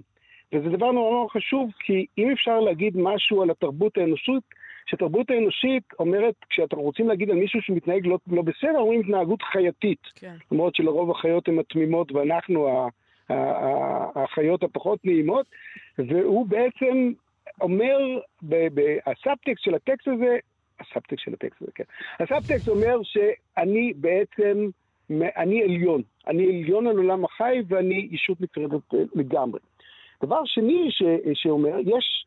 וזה 0.53 0.69
דבר 0.69 0.91
נורא 0.91 1.12
נורא 1.12 1.29
חשוב, 1.29 1.71
כי 1.79 2.05
אם 2.17 2.31
אפשר 2.31 2.59
להגיד 2.59 2.97
משהו 2.97 3.41
על 3.41 3.49
התרבות 3.49 3.97
האנושית, 3.97 4.43
שהתרבות 4.85 5.29
האנושית 5.29 5.83
אומרת, 5.99 6.35
כשאתם 6.49 6.77
רוצים 6.77 7.07
להגיד 7.07 7.29
על 7.29 7.35
מישהו 7.35 7.62
שמתנהג 7.62 8.07
לא, 8.07 8.17
לא 8.27 8.41
בסדר, 8.41 8.77
אומרים 8.77 8.99
התנהגות 8.99 9.41
חייתית. 9.41 10.01
כן. 10.15 10.35
למרות 10.51 10.75
שלרוב 10.75 11.12
החיות 11.12 11.47
הן 11.47 11.59
התמימות 11.59 12.12
ואנחנו 12.12 12.89
החיות 14.15 14.63
הפחות 14.63 15.05
נעימות, 15.05 15.45
והוא 15.97 16.45
בעצם 16.45 17.12
אומר, 17.62 17.97
הסאבטקסט 19.05 19.63
של 19.63 19.75
הטקסט 19.75 20.07
הזה, 20.07 20.38
הסאבטקסט 20.79 21.23
של 21.25 21.33
הטקסט 21.33 21.62
הזה, 21.62 21.71
כן. 21.75 21.83
הסאבטקסט 22.19 22.67
אומר 22.67 23.03
שאני 23.03 23.93
בעצם, 23.93 24.69
אני 25.38 25.63
עליון. 25.63 26.01
אני 26.27 26.43
עליון 26.45 26.88
על 26.88 26.97
עולם 26.97 27.25
החי 27.25 27.62
ואני 27.67 28.07
אישות 28.12 28.41
נפרדת 28.41 28.93
אה, 28.93 28.99
לגמרי. 29.15 29.59
דבר 30.23 30.41
שני 30.45 30.88
ש, 30.91 31.03
שאומר, 31.33 31.75
יש 31.79 32.25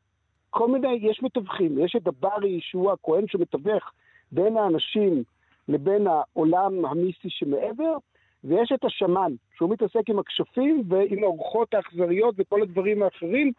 כל 0.51 0.69
מיני, 0.69 0.99
יש 1.01 1.23
מתווכים, 1.23 1.79
יש 1.85 1.97
את 1.97 2.07
הברי 2.07 2.61
שהוא 2.63 2.93
הכהן 2.93 3.25
שמתווך 3.29 3.93
בין 4.33 4.57
האנשים 4.57 5.23
לבין 5.69 6.07
העולם 6.07 6.85
המיסטי 6.85 7.29
שמעבר, 7.31 7.97
ויש 8.45 8.73
את 8.73 8.85
השמן, 8.85 9.33
שהוא 9.57 9.71
מתעסק 9.71 10.09
עם 10.09 10.19
הכשפים 10.19 10.83
ועם 10.89 11.25
האורחות 11.25 11.75
האכזריות 11.75 12.35
וכל 12.39 12.63
הדברים 12.63 13.03
האחרים, 13.03 13.53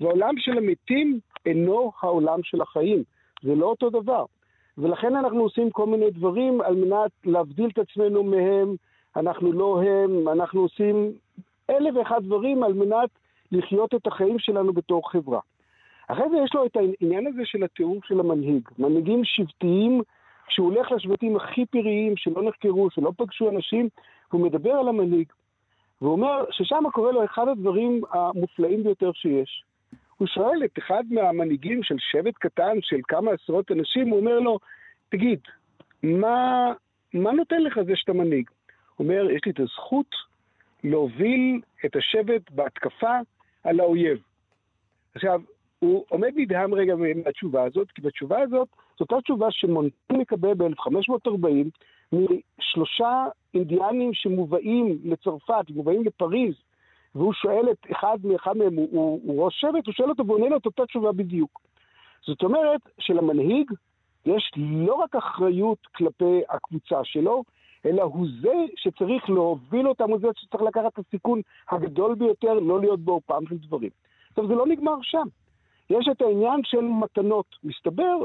והעולם 0.00 0.34
של 0.38 0.58
המתים 0.58 1.20
אינו 1.46 1.92
העולם 2.02 2.42
של 2.42 2.60
החיים. 2.60 3.02
זה 3.42 3.54
לא 3.54 3.66
אותו 3.66 3.90
דבר. 3.90 4.24
ולכן 4.78 5.16
אנחנו 5.16 5.42
עושים 5.42 5.70
כל 5.70 5.86
מיני 5.86 6.10
דברים 6.10 6.60
על 6.60 6.74
מנת 6.74 7.10
להבדיל 7.24 7.70
את 7.72 7.78
עצמנו 7.78 8.22
מהם, 8.24 8.74
אנחנו 9.16 9.52
לא 9.52 9.82
הם, 9.82 10.28
אנחנו 10.28 10.60
עושים 10.60 11.12
אלף 11.70 11.94
ואחד 11.96 12.24
דברים 12.24 12.62
על 12.62 12.72
מנת 12.72 13.10
לחיות 13.52 13.94
את 13.94 14.06
החיים 14.06 14.38
שלנו 14.38 14.72
בתור 14.72 15.10
חברה. 15.10 15.40
אחרי 16.08 16.28
זה 16.30 16.36
יש 16.44 16.54
לו 16.54 16.66
את 16.66 16.76
העניין 16.76 17.26
הזה 17.26 17.42
של 17.44 17.64
התיאור 17.64 18.00
של 18.04 18.20
המנהיג. 18.20 18.68
מנהיגים 18.78 19.24
שבטיים, 19.24 20.02
כשהוא 20.46 20.74
הולך 20.74 20.92
לשבטים 20.92 21.36
הכי 21.36 21.66
פראיים, 21.66 22.16
שלא 22.16 22.42
נחקרו, 22.42 22.90
שלא 22.90 23.12
פגשו 23.16 23.50
אנשים, 23.50 23.88
והוא 24.30 24.46
מדבר 24.46 24.70
על 24.70 24.88
המנהיג. 24.88 25.32
והוא 26.00 26.12
אומר 26.12 26.44
ששם 26.50 26.84
קורה 26.92 27.12
לו 27.12 27.24
אחד 27.24 27.48
הדברים 27.48 28.00
המופלאים 28.10 28.82
ביותר 28.82 29.12
שיש. 29.12 29.64
הוא 30.16 30.28
שואל 30.28 30.64
את 30.64 30.78
אחד 30.78 31.04
מהמנהיגים 31.10 31.82
של 31.82 31.96
שבט 31.98 32.34
קטן 32.38 32.78
של 32.80 33.00
כמה 33.08 33.30
עשרות 33.30 33.72
אנשים, 33.72 34.08
הוא 34.08 34.20
אומר 34.20 34.38
לו, 34.38 34.58
תגיד, 35.08 35.40
מה, 36.02 36.72
מה 37.14 37.32
נותן 37.32 37.62
לך 37.62 37.80
זה 37.86 37.92
שאתה 37.96 38.12
מנהיג? 38.12 38.50
הוא 38.96 39.04
אומר, 39.04 39.30
יש 39.30 39.40
לי 39.46 39.52
את 39.52 39.60
הזכות 39.60 40.14
להוביל 40.84 41.60
את 41.84 41.96
השבט 41.96 42.50
בהתקפה 42.50 43.18
על 43.64 43.80
האויב. 43.80 44.18
עכשיו, 45.14 45.40
הוא 45.78 46.04
עומד 46.08 46.32
נדהם 46.36 46.74
רגע 46.74 46.94
מהתשובה 46.96 47.64
הזאת, 47.64 47.90
כי 47.90 48.02
בתשובה 48.02 48.40
הזאת, 48.40 48.68
זאת 48.92 49.00
אותה 49.00 49.22
תשובה 49.22 49.46
שמונטי 49.50 50.12
מקבל 50.12 50.54
ב-1540 50.54 51.46
משלושה 52.12 53.26
אינדיאנים 53.54 54.14
שמובאים 54.14 54.98
לצרפת, 55.04 55.64
מובאים 55.70 56.04
לפריז, 56.04 56.54
והוא 57.14 57.32
שואל 57.32 57.70
את 57.70 57.86
אחד 57.92 58.18
מאחד 58.24 58.56
מהם, 58.56 58.74
הוא, 58.74 58.88
הוא, 58.90 59.20
הוא 59.24 59.44
ראש 59.44 59.60
שבט, 59.60 59.86
הוא 59.86 59.94
שואל 59.94 60.10
אותו 60.10 60.26
ועונה 60.26 60.48
לו 60.48 60.56
את 60.56 60.66
אותה 60.66 60.86
תשובה 60.86 61.12
בדיוק. 61.12 61.60
זאת 62.26 62.42
אומרת 62.42 62.80
שלמנהיג 62.98 63.70
יש 64.26 64.52
לא 64.56 64.94
רק 64.94 65.16
אחריות 65.16 65.86
כלפי 65.96 66.40
הקבוצה 66.48 67.04
שלו, 67.04 67.44
אלא 67.86 68.02
הוא 68.02 68.26
זה 68.42 68.54
שצריך 68.76 69.30
להוביל 69.30 69.88
אותם, 69.88 70.10
הוא 70.10 70.18
זה 70.20 70.28
שצריך 70.36 70.62
לקחת 70.62 70.86
את 70.86 70.98
הסיכון 70.98 71.40
הגדול 71.70 72.14
ביותר, 72.14 72.52
לא 72.54 72.80
להיות 72.80 73.00
בו 73.00 73.20
פעם 73.26 73.46
של 73.46 73.56
דברים. 73.56 73.90
עכשיו, 74.30 74.46
זה 74.46 74.54
לא 74.54 74.66
נגמר 74.66 74.96
שם. 75.02 75.26
יש 75.90 76.08
את 76.10 76.22
העניין 76.22 76.60
של 76.64 76.80
מתנות. 76.80 77.46
מסתבר 77.64 78.16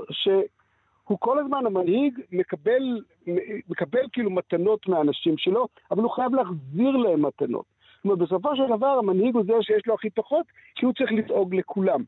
שהוא 1.05 1.17
כל 1.19 1.39
הזמן, 1.39 1.65
המנהיג, 1.65 2.19
מקבל, 2.31 3.01
מקבל 3.69 4.01
כאילו 4.13 4.29
מתנות 4.29 4.87
מהאנשים 4.87 5.37
שלו, 5.37 5.67
אבל 5.91 6.03
הוא 6.03 6.11
חייב 6.11 6.35
להחזיר 6.35 6.97
להם 6.97 7.25
מתנות. 7.25 7.65
זאת 7.95 8.05
אומרת, 8.05 8.19
בסופו 8.19 8.55
של 8.55 8.75
דבר 8.77 8.87
המנהיג 8.99 9.35
הוא 9.35 9.43
זה 9.45 9.53
שיש 9.61 9.87
לו 9.87 9.93
הכי 9.93 10.09
פחות, 10.09 10.45
כי 10.75 10.85
הוא 10.85 10.93
צריך 10.93 11.11
לדאוג 11.11 11.55
לכולם. 11.55 12.03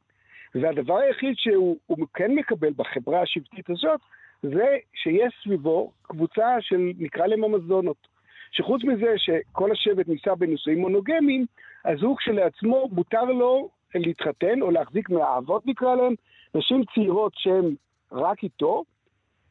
והדבר 0.55 0.97
היחיד 0.97 1.33
שהוא 1.37 1.77
כן 2.13 2.35
מקבל 2.35 2.73
בחברה 2.75 3.21
השבטית 3.21 3.69
הזאת, 3.69 3.99
זה 4.41 4.77
שיש 4.93 5.33
סביבו 5.43 5.91
קבוצה 6.01 6.57
של, 6.59 6.91
נקרא 6.99 7.25
להם 7.25 7.43
המזונות. 7.43 8.07
שחוץ 8.51 8.83
מזה 8.83 9.13
שכל 9.17 9.71
השבט 9.71 10.07
נישא 10.07 10.35
בנישואים 10.35 10.79
מונוגמיים, 10.79 11.45
אז 11.85 12.03
הוא 12.03 12.17
כשלעצמו 12.17 12.87
מותר 12.91 13.23
לו 13.23 13.69
להתחתן 13.95 14.61
או 14.61 14.71
להחזיק 14.71 15.09
מהאהבות 15.09 15.67
נקרא 15.67 15.95
להם, 15.95 16.13
נשים 16.55 16.83
צעירות 16.95 17.33
שהן 17.35 17.75
רק 18.11 18.43
איתו, 18.43 18.83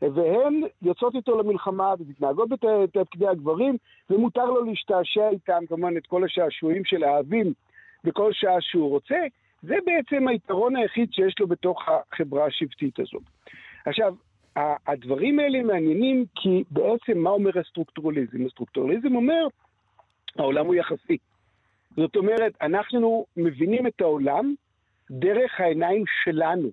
והן 0.02 0.62
יוצאות 0.82 1.14
איתו 1.14 1.38
למלחמה 1.38 1.94
ומתנהגות 1.98 2.48
בתפקידי 2.48 3.28
הגברים, 3.28 3.76
ומותר 4.11 4.44
לו 4.44 4.64
להשתעשע 4.64 5.28
איתם, 5.28 5.62
כמובן, 5.68 5.96
את 5.96 6.07
כל 6.07 6.24
השעשועים 6.24 6.84
של 6.84 7.04
האהבים 7.04 7.52
בכל 8.04 8.32
שעה 8.32 8.61
שהוא 8.61 8.90
רוצה. 8.90 9.18
זה 9.62 9.74
בעצם 9.86 10.28
היתרון 10.28 10.76
היחיד 10.76 11.12
שיש 11.12 11.34
לו 11.40 11.46
בתוך 11.46 11.82
החברה 11.88 12.46
השבטית 12.46 12.98
הזאת. 12.98 13.22
עכשיו, 13.86 14.14
הדברים 14.86 15.38
האלה 15.38 15.62
מעניינים 15.62 16.24
כי 16.34 16.64
בעצם 16.70 17.18
מה 17.18 17.30
אומר 17.30 17.59
הסטרוקטורליזם? 17.59 18.46
הסטרוקטורליזם 18.46 19.16
אומר, 19.16 19.46
העולם 20.38 20.66
הוא 20.66 20.74
יחסי. 20.74 21.16
זאת 21.96 22.16
אומרת, 22.16 22.52
אנחנו 22.62 23.26
מבינים 23.36 23.86
את 23.86 24.00
העולם 24.00 24.54
דרך 25.11 25.61
העיניים 25.61 26.04
שלנו. 26.24 26.68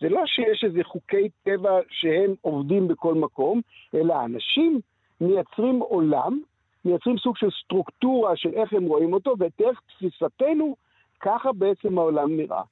זה 0.00 0.08
לא 0.08 0.26
שיש 0.26 0.64
איזה 0.64 0.80
חוקי 0.84 1.28
טבע 1.42 1.78
שהם 1.90 2.34
עובדים 2.40 2.88
בכל 2.88 3.14
מקום, 3.14 3.60
אלא 3.94 4.24
אנשים 4.24 4.80
מייצרים 5.20 5.78
עולם, 5.78 6.40
מייצרים 6.84 7.18
סוג 7.18 7.36
של 7.36 7.48
סטרוקטורה 7.64 8.36
של 8.36 8.54
איך 8.54 8.72
הם 8.72 8.84
רואים 8.84 9.12
אותו, 9.12 9.34
ודרך 9.38 9.80
תפיסתנו, 9.86 10.76
ככה 11.20 11.52
בעצם 11.52 11.98
העולם 11.98 12.36
נראה. 12.36 12.62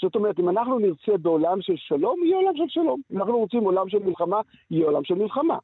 זאת 0.00 0.14
אומרת, 0.14 0.38
אם 0.40 0.48
אנחנו 0.48 0.78
נרצה 0.78 1.16
בעולם 1.16 1.62
של 1.62 1.76
שלום, 1.76 2.24
יהיה 2.24 2.36
עולם 2.36 2.56
של 2.56 2.68
שלום. 2.68 3.00
אם 3.12 3.18
אנחנו 3.18 3.38
רוצים 3.38 3.64
עולם 3.64 3.88
של 3.88 3.98
מלחמה, 3.98 4.40
יהיה 4.70 4.86
עולם 4.86 5.04
של 5.04 5.14
מלחמה. 5.14 5.58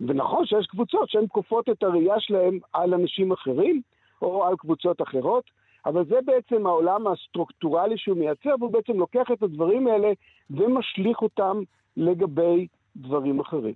ונכון 0.00 0.46
שיש 0.46 0.66
קבוצות 0.66 1.10
שהן 1.10 1.24
כופות 1.28 1.68
את 1.68 1.82
הראייה 1.82 2.20
שלהן 2.20 2.58
על 2.72 2.94
אנשים 2.94 3.32
אחרים, 3.32 3.80
או 4.22 4.44
על 4.44 4.56
קבוצות 4.56 5.02
אחרות, 5.02 5.44
אבל 5.86 6.04
זה 6.04 6.18
בעצם 6.24 6.66
העולם 6.66 7.06
הסטרוקטורלי 7.06 7.98
שהוא 7.98 8.16
מייצר, 8.16 8.54
והוא 8.58 8.72
בעצם 8.72 8.92
לוקח 8.92 9.26
את 9.32 9.42
הדברים 9.42 9.86
האלה 9.86 10.12
ומשליך 10.50 11.22
אותם 11.22 11.60
לגבי 11.96 12.66
דברים 12.96 13.40
אחרים. 13.40 13.74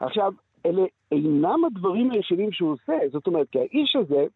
עכשיו, 0.00 0.32
אלה 0.66 0.82
אינם 1.12 1.64
הדברים 1.64 2.10
הישנים 2.10 2.52
שהוא 2.52 2.72
עושה, 2.72 2.98
זאת 3.12 3.26
אומרת, 3.26 3.46
כי 3.50 3.58
האיש 3.58 3.96
הזה, 3.96 4.26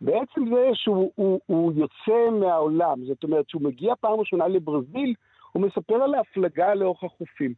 בעצם 0.00 0.54
זה 0.54 0.70
שהוא 0.74 1.12
הוא, 1.14 1.40
הוא 1.46 1.72
יוצא 1.76 2.30
מהעולם, 2.40 3.04
זאת 3.04 3.24
אומרת, 3.24 3.48
שהוא 3.48 3.62
מגיע 3.62 3.94
פעם 4.00 4.20
ראשונה 4.20 4.48
לברזיל, 4.48 5.14
הוא 5.52 5.62
מספר 5.62 5.94
על 5.94 6.14
ההפלגה 6.14 6.74
לאורך 6.74 7.04
החופים. 7.04 7.54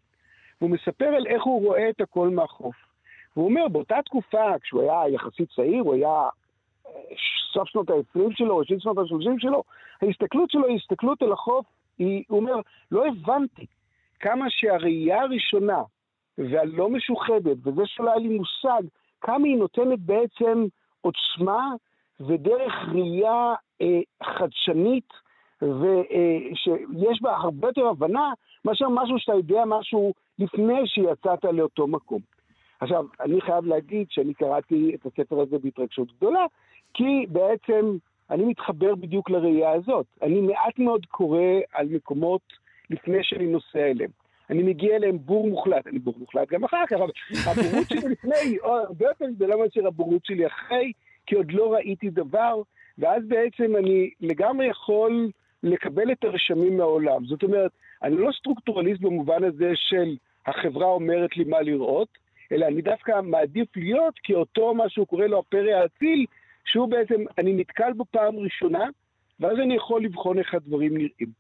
והוא 0.61 0.71
מספר 0.71 1.05
על 1.05 1.27
איך 1.27 1.45
הוא 1.45 1.67
רואה 1.67 1.91
את 1.91 2.01
הכל 2.01 2.29
מהחוף. 2.29 2.77
והוא 3.37 3.49
אומר, 3.49 3.69
באותה 3.69 3.97
תקופה, 4.05 4.59
כשהוא 4.63 4.83
היה 4.83 5.09
יחסית 5.09 5.49
צעיר, 5.57 5.83
הוא 5.83 5.95
היה 5.95 6.29
סוף 7.53 7.69
שנות 7.69 7.91
ה-20 7.91 8.21
שלו, 8.33 8.57
ראשית 8.57 8.81
שנות 8.81 8.99
ה-30 8.99 9.39
שלו, 9.39 9.63
ההסתכלות 10.03 10.51
שלו 10.51 10.67
היא 10.67 10.77
הסתכלות 10.77 11.23
אל 11.23 11.33
החוף, 11.33 11.67
היא, 11.99 12.25
הוא 12.29 12.41
אומר, 12.41 12.55
לא 12.91 13.07
הבנתי 13.07 13.67
כמה 14.21 14.45
שהראייה 14.49 15.23
הראשונה 15.23 15.83
והלא 16.39 16.91
משוחדת, 16.91 17.57
וזה 17.65 17.83
שלא 17.87 18.11
היה 18.11 18.19
לי 18.19 18.39
מושג, 18.39 18.83
כמה 19.21 19.47
היא 19.47 19.57
נותנת 19.57 19.99
בעצם 19.99 20.67
עוצמה 21.01 21.71
ודרך 22.21 22.73
ראייה 22.93 23.55
אה, 23.81 24.01
חדשנית, 24.23 25.09
ושיש 25.63 26.69
אה, 26.69 27.23
בה 27.23 27.37
הרבה 27.37 27.69
יותר 27.69 27.87
הבנה 27.87 28.33
מאשר 28.65 28.89
משהו 28.89 29.19
שאתה 29.19 29.35
יודע 29.35 29.65
משהו 29.67 30.13
לפני 30.39 30.87
שיצאת 30.87 31.45
לאותו 31.45 31.87
מקום. 31.87 32.21
עכשיו, 32.81 33.05
אני 33.21 33.41
חייב 33.41 33.67
להגיד 33.67 34.07
שאני 34.11 34.35
קראתי 34.35 34.95
את 34.95 35.07
הספר 35.07 35.41
הזה 35.41 35.59
בהתרגשות 35.59 36.09
גדולה, 36.17 36.47
כי 36.95 37.27
בעצם 37.29 37.97
אני 38.31 38.45
מתחבר 38.45 38.95
בדיוק 38.95 39.31
לראייה 39.31 39.73
הזאת. 39.73 40.07
אני 40.23 40.41
מעט 40.41 40.79
מאוד 40.79 41.07
קורא 41.07 41.41
על 41.73 41.87
מקומות 41.91 42.43
לפני 42.91 43.19
שאני 43.23 43.47
נוסע 43.47 43.79
אליהם. 43.87 44.11
אני 44.51 44.63
מגיע 44.63 44.97
אליהם 44.97 45.19
בור 45.19 45.49
מוחלט, 45.49 45.87
אני 45.87 45.99
בור 45.99 46.15
מוחלט 46.19 46.49
גם 46.49 46.65
אחר 46.65 46.85
כך, 46.87 46.97
אבל 46.97 47.11
הבורות 47.47 47.89
שלי 47.89 48.09
לפני 48.09 48.37
היא 48.37 48.59
הרבה 48.63 49.07
יותר 49.07 49.25
גדולה 49.31 49.57
מאשר 49.57 49.87
הבורות 49.87 50.25
שלי 50.25 50.47
אחרי, 50.47 50.93
כי 51.27 51.35
עוד 51.35 51.53
לא 51.53 51.73
ראיתי 51.73 52.11
דבר, 52.11 52.63
ואז 52.99 53.23
בעצם 53.29 53.77
אני 53.77 54.11
לגמרי 54.21 54.67
יכול 54.67 55.31
לקבל 55.63 56.13
את 56.13 56.25
הרשמים 56.25 56.77
מהעולם. 56.77 57.25
זאת 57.25 57.43
אומרת, 57.43 57.71
אני 58.03 58.17
לא 58.17 58.31
סטרוקטורליסט 58.39 59.01
במובן 59.01 59.45
הזה 59.45 59.71
של 59.75 60.17
החברה 60.47 60.87
אומרת 60.87 61.37
לי 61.37 61.45
מה 61.45 61.61
לראות, 61.61 62.09
אלא 62.53 62.67
אני 62.67 62.83
דווקא 62.83 63.21
מעדיף 63.21 63.77
להיות 63.77 64.15
כאותו, 64.23 64.75
מה 64.75 64.89
שהוא 64.89 65.07
קורא 65.07 65.27
לו 65.27 65.39
הפרא 65.39 65.71
האציל, 65.71 66.27
שהוא 66.69 66.89
בעצם, 66.89 67.25
אני 67.39 67.53
נתקל 67.53 67.93
בו 67.93 68.05
פעם 68.11 68.39
ראשונה, 68.39 68.85
ואז 69.41 69.59
אני 69.59 69.75
יכול 69.75 70.05
לבחון 70.05 70.39
איך 70.39 70.55
הדברים 70.55 70.97
נראים. 70.97 71.33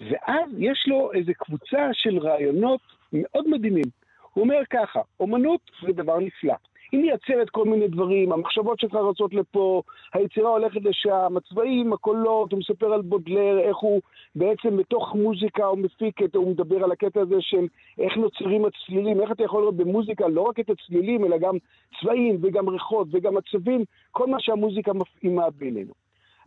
ואז 0.00 0.50
יש 0.58 0.84
לו 0.86 1.12
איזו 1.12 1.32
קבוצה 1.38 1.88
של 1.92 2.18
רעיונות 2.18 2.80
מאוד 3.12 3.48
מדהימים. 3.48 3.84
הוא 4.32 4.44
אומר 4.44 4.62
ככה, 4.70 5.00
אומנות 5.20 5.70
זה 5.86 5.92
דבר 5.92 6.20
נפלא. 6.20 6.54
היא 6.92 7.00
מייצרת 7.00 7.50
כל 7.50 7.64
מיני 7.64 7.88
דברים, 7.88 8.32
המחשבות 8.32 8.80
שלך 8.80 8.94
רצות 8.94 9.34
לפה, 9.34 9.82
היצירה 10.14 10.50
הולכת 10.50 10.80
לשם, 10.84 11.36
הצבעים, 11.36 11.92
הקולות, 11.92 12.52
הוא 12.52 12.60
מספר 12.60 12.92
על 12.92 13.02
בודלר, 13.02 13.58
איך 13.58 13.76
הוא 13.76 14.00
בעצם 14.34 14.76
בתוך 14.76 15.14
מוזיקה 15.14 15.64
הוא 15.64 15.78
מפיק 15.78 16.22
את, 16.22 16.34
הוא 16.34 16.50
מדבר 16.50 16.84
על 16.84 16.92
הקטע 16.92 17.20
הזה 17.20 17.36
של 17.40 17.66
איך 17.98 18.16
נוצרים 18.16 18.64
הצלילים, 18.64 19.20
איך 19.20 19.30
אתה 19.30 19.44
יכול 19.44 19.60
לראות 19.60 19.76
במוזיקה 19.76 20.28
לא 20.28 20.40
רק 20.40 20.60
את 20.60 20.70
הצלילים, 20.70 21.24
אלא 21.24 21.38
גם 21.38 21.56
צבעים 22.00 22.38
וגם 22.42 22.68
ריחות 22.68 23.08
וגם 23.10 23.36
עצבים, 23.36 23.84
כל 24.10 24.26
מה 24.26 24.36
שהמוזיקה 24.40 24.92
מפעימה 24.92 25.50
בינינו. 25.50 25.92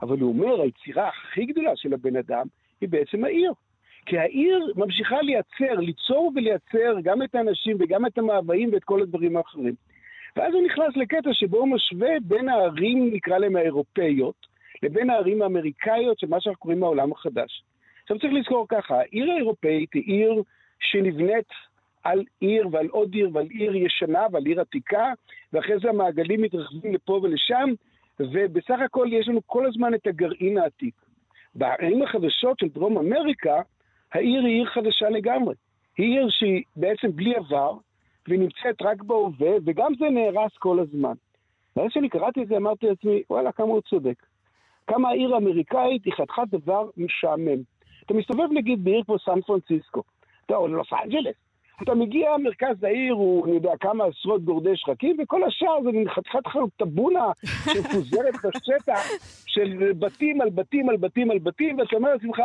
אבל 0.01 0.19
הוא 0.19 0.29
אומר, 0.29 0.61
היצירה 0.61 1.07
הכי 1.07 1.45
גדולה 1.45 1.75
של 1.75 1.93
הבן 1.93 2.15
אדם 2.15 2.45
היא 2.81 2.89
בעצם 2.89 3.23
העיר. 3.23 3.51
כי 4.05 4.17
העיר 4.17 4.73
ממשיכה 4.75 5.21
לייצר, 5.21 5.79
ליצור 5.79 6.31
ולייצר 6.35 6.95
גם 7.03 7.23
את 7.23 7.35
האנשים 7.35 7.77
וגם 7.79 8.05
את 8.05 8.17
המאוויים 8.17 8.69
ואת 8.73 8.83
כל 8.83 9.01
הדברים 9.01 9.37
האחרים. 9.37 9.73
ואז 10.35 10.53
הוא 10.53 10.65
נכנס 10.65 10.97
לקטע 10.97 11.29
שבו 11.33 11.57
הוא 11.57 11.67
משווה 11.67 12.09
בין 12.21 12.49
הערים, 12.49 13.13
נקרא 13.13 13.37
להן 13.37 13.55
האירופאיות, 13.55 14.47
לבין 14.83 15.09
הערים 15.09 15.41
האמריקאיות 15.41 16.19
של 16.19 16.27
מה 16.27 16.41
שאנחנו 16.41 16.59
קוראים 16.59 16.83
העולם 16.83 17.11
החדש. 17.11 17.63
עכשיו 18.01 18.19
צריך 18.19 18.33
לזכור 18.33 18.65
ככה, 18.69 18.99
העיר 18.99 19.31
האירופאית 19.31 19.93
היא 19.93 20.03
עיר 20.03 20.43
שנבנית 20.79 21.47
על 22.03 22.23
עיר 22.39 22.67
ועל 22.71 22.87
עוד 22.87 23.13
עיר 23.13 23.29
ועל 23.33 23.47
עיר 23.49 23.75
ישנה 23.75 24.25
ועל 24.31 24.45
עיר 24.45 24.61
עתיקה, 24.61 25.13
ואחרי 25.53 25.79
זה 25.81 25.89
המעגלים 25.89 26.41
מתרחבים 26.41 26.93
לפה 26.93 27.19
ולשם, 27.23 27.69
ובסך 28.19 28.79
הכל 28.85 29.07
יש 29.11 29.27
לנו 29.27 29.41
כל 29.45 29.65
הזמן 29.65 29.93
את 29.93 30.07
הגרעין 30.07 30.57
העתיק. 30.57 30.93
בערים 31.55 32.01
החדשות 32.01 32.59
של 32.59 32.67
דרום 32.67 32.97
אמריקה, 32.97 33.61
העיר 34.13 34.41
היא 34.45 34.55
עיר 34.55 34.65
חדשה 34.65 35.09
לגמרי. 35.09 35.55
היא 35.97 36.19
עיר 36.19 36.27
שהיא 36.29 36.63
בעצם 36.75 37.11
בלי 37.15 37.35
עבר, 37.35 37.73
והיא 38.29 38.39
נמצאת 38.39 38.81
רק 38.81 39.03
בהווה, 39.03 39.51
וגם 39.65 39.91
זה 39.99 40.09
נהרס 40.09 40.51
כל 40.59 40.79
הזמן. 40.79 41.13
ואז 41.75 41.89
כשאני 41.89 42.09
קראתי 42.09 42.43
את 42.43 42.47
זה 42.47 42.57
אמרתי 42.57 42.85
לעצמי, 42.85 43.23
וואלה, 43.29 43.51
כמה 43.51 43.67
הוא 43.67 43.81
צודק. 43.81 44.25
כמה 44.87 45.09
העיר 45.09 45.35
האמריקאית 45.35 46.05
היא 46.05 46.13
חתיכת 46.13 46.47
דבר 46.49 46.89
משעמם. 46.97 47.61
אתה 48.05 48.13
מסתובב 48.13 48.47
נגיד 48.53 48.83
בעיר 48.83 49.03
כמו 49.05 49.19
סן 49.19 49.41
פרנסיסקו, 49.41 50.03
אתה 50.45 50.55
או 50.55 50.67
לוס 50.67 50.87
אנג'לס, 51.03 51.35
אתה 51.83 51.93
מגיע, 51.93 52.37
מרכז 52.37 52.83
העיר 52.83 53.13
הוא, 53.13 53.45
אני 53.45 53.55
יודע, 53.55 53.71
כמה 53.79 54.05
עשרות 54.05 54.43
גורדי 54.43 54.75
שחקים, 54.75 55.17
וכל 55.23 55.43
השאר 55.43 55.83
זה 55.83 55.91
מין 55.91 56.09
חתיכת 56.09 56.39
טבונה 56.77 57.25
שמפוזרת 57.73 58.33
בשטח 58.43 59.01
של 59.45 59.91
בתים 59.99 60.41
על 60.41 60.49
בתים 60.49 60.89
על 60.89 60.97
בתים 60.97 61.31
על 61.31 61.39
בתים, 61.39 61.79
ואתה 61.79 61.95
אומר 61.95 62.13
לעצמך, 62.13 62.39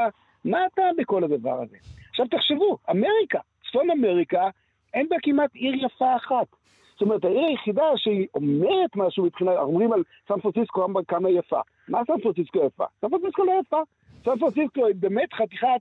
מה 0.45 0.59
אתה 0.67 0.83
בכל 0.99 1.25
הדבר 1.25 1.63
הזה? 1.63 1.77
עכשיו 2.11 2.27
תחשבו, 2.29 2.79
אמריקה, 2.91 3.39
צפון 3.69 3.91
אמריקה, 3.91 4.49
אין 4.95 5.09
בה 5.09 5.17
כמעט 5.23 5.55
עיר 5.55 5.85
יפה 5.85 6.17
אחת. 6.17 6.47
זאת 6.93 7.03
אומרת, 7.03 7.25
העיר 7.25 7.47
היחידה 7.47 7.85
שהיא 7.97 8.27
אומרת 8.35 8.97
משהו 8.97 9.25
מבחינת, 9.25 9.57
אומרים 9.57 9.93
על 9.93 10.03
סן 10.29 10.41
פרנסיסקו 10.41 10.87
כמה 11.09 11.31
יפה. 11.31 11.61
מה 11.89 12.01
סן 12.07 12.21
פרנסיסקו 12.23 12.59
יפה? 12.67 12.85
סן 13.01 13.09
פרנסיסקו 13.11 13.45
לא 13.45 13.53
יפה. 13.61 13.81
סן 14.25 14.39
פרנסיסקו 14.39 14.87
היא 14.87 14.95
באמת 14.99 15.33
חתיכת 15.33 15.81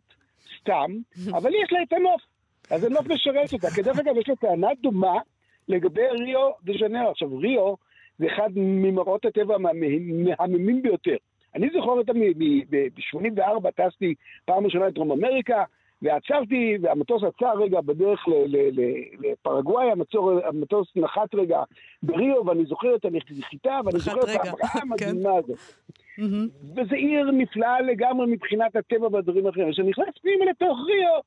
סתם, 0.59 0.91
אבל 1.37 1.51
יש 1.63 1.71
לה 1.71 1.83
את 1.83 1.93
הנוף. 1.93 2.21
אז 2.71 2.83
הנוף 2.83 3.07
משרת 3.07 3.53
אותה. 3.53 3.67
כדרך 3.75 3.99
אגב, 3.99 4.17
יש 4.17 4.29
לה 4.29 4.35
טענה 4.35 4.67
דומה 4.81 5.19
לגבי 5.67 6.07
ריו 6.07 6.51
דה 6.63 6.73
ז'נרו. 6.79 7.09
עכשיו, 7.09 7.37
ריו 7.37 7.73
זה 8.19 8.25
אחד 8.27 8.49
ממראות 8.55 9.25
הטבע 9.25 9.55
המהממים 9.55 10.81
ביותר. 10.81 11.15
אני 11.55 11.69
זוכר 11.73 11.89
אותה 11.89 12.13
ב-84, 12.13 13.71
טסתי 13.75 14.13
פעם 14.45 14.65
ראשונה 14.65 14.87
לדרום 14.87 15.11
אמריקה, 15.11 15.63
ועצרתי, 16.03 16.77
והמטוס 16.81 17.23
עצר 17.23 17.53
רגע 17.57 17.81
בדרך 17.81 18.25
לפרגוואי, 19.19 19.87
המטוס 20.45 20.87
נחת 20.95 21.35
רגע 21.35 21.63
בריו, 22.03 22.45
ואני 22.45 22.65
זוכר 22.65 22.95
את 22.95 23.05
הנחיתה, 23.05 23.79
ואני 23.85 23.99
זוכר 23.99 24.19
את 24.19 24.29
ההבראה 24.29 24.67
כן. 24.67 24.79
המדהימה 24.81 25.29
הזאת. 25.37 25.59
וזה 26.75 26.95
עיר 26.95 27.31
נפלאה 27.31 27.81
לגמרי 27.81 28.27
מבחינת 28.27 28.75
הטבע 28.75 29.07
והדברים 29.11 29.45
האחרים. 29.45 29.71
כשאני 29.71 29.89
נכנס 29.89 30.17
פנימה 30.21 30.45
לתוך 30.45 30.79
ריו, 30.87 31.19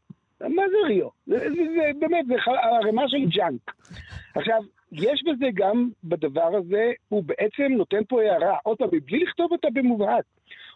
מה 0.54 0.62
זה 0.70 0.76
ריו? 0.86 1.08
זה, 1.26 1.38
זה, 1.38 1.62
זה 1.76 1.90
באמת, 1.98 2.26
זה 2.26 2.34
ערימה 2.46 3.08
של 3.08 3.24
ג'אנק. 3.28 3.74
עכשיו, 4.34 4.62
יש 4.92 5.22
בזה 5.26 5.46
גם, 5.54 5.88
בדבר 6.04 6.56
הזה, 6.56 6.92
הוא 7.08 7.24
בעצם 7.24 7.72
נותן 7.72 8.04
פה 8.08 8.22
הערה, 8.22 8.56
עוד 8.62 8.78
פעם, 8.78 8.88
מבלי 8.92 9.18
לכתוב 9.18 9.52
אותה 9.52 9.68
במובהק. 9.72 10.24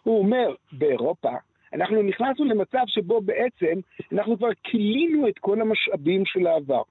הוא 0.03 0.19
אומר, 0.19 0.53
באירופה, 0.71 1.31
אנחנו 1.73 2.01
נכנסנו 2.01 2.45
למצב 2.45 2.83
שבו 2.87 3.21
בעצם 3.21 3.79
אנחנו 4.13 4.37
כבר 4.37 4.49
כילינו 4.63 5.27
את 5.27 5.39
כל 5.39 5.61
המשאבים 5.61 6.25
של 6.25 6.47
העבר. 6.47 6.81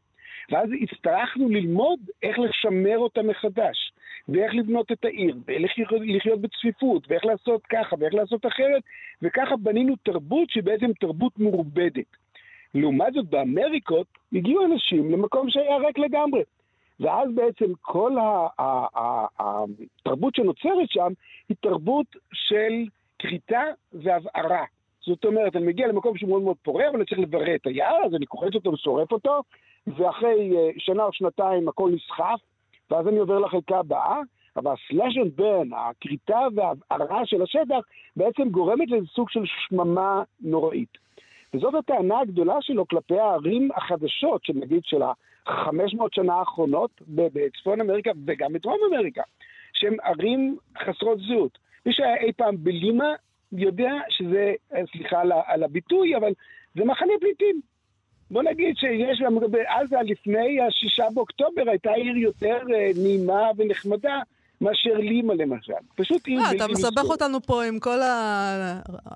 ואז 0.50 0.68
הצטרכנו 0.82 1.48
ללמוד 1.48 1.98
איך 2.22 2.38
לשמר 2.38 2.98
אותה 2.98 3.22
מחדש, 3.22 3.92
ואיך 4.28 4.54
לבנות 4.54 4.92
את 4.92 5.04
העיר, 5.04 5.36
ואיך 5.46 5.72
לחיות 5.90 6.40
בצפיפות, 6.40 7.10
ואיך 7.10 7.24
לעשות 7.24 7.66
ככה, 7.66 7.96
ואיך 7.98 8.14
לעשות 8.14 8.46
אחרת, 8.46 8.82
וככה 9.22 9.56
בנינו 9.56 9.96
תרבות 10.02 10.50
שהיא 10.50 10.62
בעצם 10.62 10.92
תרבות 11.00 11.38
מעובדת. 11.38 12.16
לעומת 12.74 13.12
זאת, 13.12 13.26
באמריקות 13.30 14.06
הגיעו 14.32 14.64
אנשים 14.64 15.12
למקום 15.12 15.50
שהיה 15.50 15.76
ריק 15.76 15.98
לגמרי. 15.98 16.42
ואז 17.00 17.28
בעצם 17.34 17.72
כל 17.80 18.16
התרבות 19.38 20.34
שנוצרת 20.34 20.90
שם 20.90 21.12
היא 21.48 21.56
תרבות 21.60 22.06
של 22.32 22.84
כריתה 23.20 23.62
והבערה. 23.92 24.64
זאת 25.06 25.24
אומרת, 25.24 25.56
אני 25.56 25.66
מגיע 25.66 25.86
למקום 25.86 26.16
שהוא 26.16 26.30
מאוד 26.30 26.42
מאוד 26.42 26.56
פורה, 26.62 26.88
אבל 26.88 26.96
אני 26.96 27.04
צריך 27.04 27.20
לברא 27.20 27.54
את 27.54 27.66
היער, 27.66 28.04
אז 28.06 28.14
אני 28.14 28.26
קוחץ 28.26 28.54
אותו 28.54 28.72
ושורף 28.72 29.12
אותו, 29.12 29.42
ואחרי 29.86 30.50
uh, 30.50 30.74
שנה 30.78 31.04
או 31.04 31.12
שנתיים 31.12 31.68
הכל 31.68 31.90
נסחף, 31.94 32.40
ואז 32.90 33.08
אני 33.08 33.18
עובר 33.18 33.38
לחלקה 33.38 33.78
הבאה, 33.78 34.20
אבל 34.56 34.72
הסלאש 34.72 35.16
אנד 35.16 35.36
ברן, 35.36 35.68
הכריתה 35.72 36.38
וההבערה 36.54 37.26
של 37.26 37.42
השטח, 37.42 37.80
בעצם 38.16 38.48
גורמת 38.48 38.90
לאיזה 38.90 39.06
סוג 39.06 39.30
של 39.30 39.42
שממה 39.46 40.22
נוראית. 40.40 40.98
וזאת 41.54 41.74
הטענה 41.74 42.20
הגדולה 42.20 42.56
שלו 42.60 42.88
כלפי 42.88 43.18
הערים 43.18 43.68
החדשות, 43.76 44.44
שנגיד 44.44 44.80
של 44.84 45.02
ה-500 45.02 46.04
שנה 46.12 46.34
האחרונות 46.34 46.90
בצפון 47.08 47.80
אמריקה 47.80 48.10
וגם 48.26 48.52
בדרום 48.52 48.78
אמריקה, 48.88 49.22
שהן 49.72 49.96
ערים 50.02 50.56
חסרות 50.78 51.18
זהות. 51.28 51.58
מי 51.86 51.92
שהיה 51.92 52.16
אי 52.16 52.32
פעם 52.32 52.56
בלימה 52.58 53.14
יודע 53.52 53.92
שזה, 54.08 54.52
סליחה 54.92 55.22
על 55.46 55.62
הביטוי, 55.62 56.16
אבל 56.16 56.32
זה 56.74 56.84
מחנה 56.84 57.12
פליטים. 57.20 57.60
בוא 58.30 58.42
נגיד 58.42 58.76
שיש 58.76 59.20
גם 59.24 59.38
בעזה 59.50 59.96
לפני 60.04 60.60
השישה 60.60 61.04
באוקטובר 61.14 61.62
הייתה 61.66 61.90
עיר 61.90 62.16
יותר 62.16 62.58
אה, 62.74 62.90
נעימה 62.96 63.42
ונחמדה 63.56 64.18
מאשר 64.60 64.94
לימה 64.98 65.34
למשל. 65.34 65.72
פשוט 65.94 66.26
עיר 66.26 66.40
בלתי 66.40 66.56
אתה 66.56 66.68
מסבך 66.68 67.04
אותנו 67.04 67.42
פה 67.42 67.64
עם 67.64 67.78
כל 67.78 67.98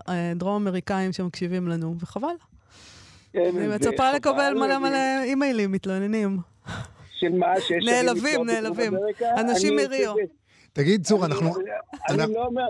הדרום 0.07 0.63
אמריקאים 0.63 1.13
שמקשיבים 1.13 1.69
לנו, 1.69 1.95
וחבל. 2.01 2.35
אני 3.35 3.67
מצפה 3.75 4.13
לקבל 4.13 4.55
מלא 4.55 4.79
מלא 4.79 5.23
אימיילים 5.23 5.73
מתלוננים. 5.73 6.39
של 7.15 7.33
מה? 7.33 7.61
שיש... 7.61 7.87
נעלבים, 7.87 8.47
נעלבים. 8.47 8.93
אנשים 9.39 9.77
מריו. 9.77 10.15
תגיד, 10.75 11.03
צור, 11.03 11.27
אנחנו... 11.27 11.51
אני 12.09 12.35
לא 12.35 12.45
אומר... 12.45 12.63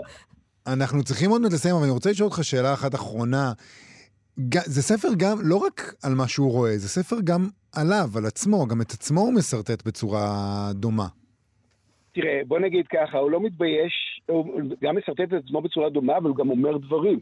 אנחנו 0.67 1.03
צריכים 1.03 1.29
עוד 1.29 1.41
מעט 1.41 1.53
לסיים, 1.53 1.75
אבל 1.75 1.83
אני 1.83 1.91
רוצה 1.91 2.09
לשאול 2.09 2.29
אותך 2.29 2.43
שאלה 2.43 2.73
אחת 2.73 2.95
אחרונה. 2.95 3.51
זה 4.65 4.81
ספר 4.81 5.07
גם, 5.17 5.37
לא 5.43 5.55
רק 5.55 5.93
על 6.03 6.13
מה 6.15 6.27
שהוא 6.27 6.51
רואה, 6.51 6.77
זה 6.77 6.89
ספר 6.89 7.15
גם 7.23 7.49
עליו, 7.75 8.07
על 8.17 8.25
עצמו, 8.25 8.67
גם 8.67 8.81
את 8.81 8.91
עצמו 8.91 9.21
הוא 9.21 9.33
משרטט 9.33 9.87
בצורה 9.87 10.27
דומה. 10.73 11.07
תראה, 12.11 12.41
בוא 12.47 12.59
נגיד 12.59 12.85
ככה, 12.87 13.17
הוא 13.17 13.31
לא 13.31 13.39
מתבייש, 13.39 14.21
הוא 14.25 14.61
גם 14.81 14.97
משרטט 14.97 15.33
את 15.33 15.43
עצמו 15.45 15.61
בצורה 15.61 15.89
דומה, 15.89 16.17
אבל 16.17 16.29
הוא 16.29 16.37
גם 16.37 16.49
אומר 16.49 16.77
דברים. 16.77 17.19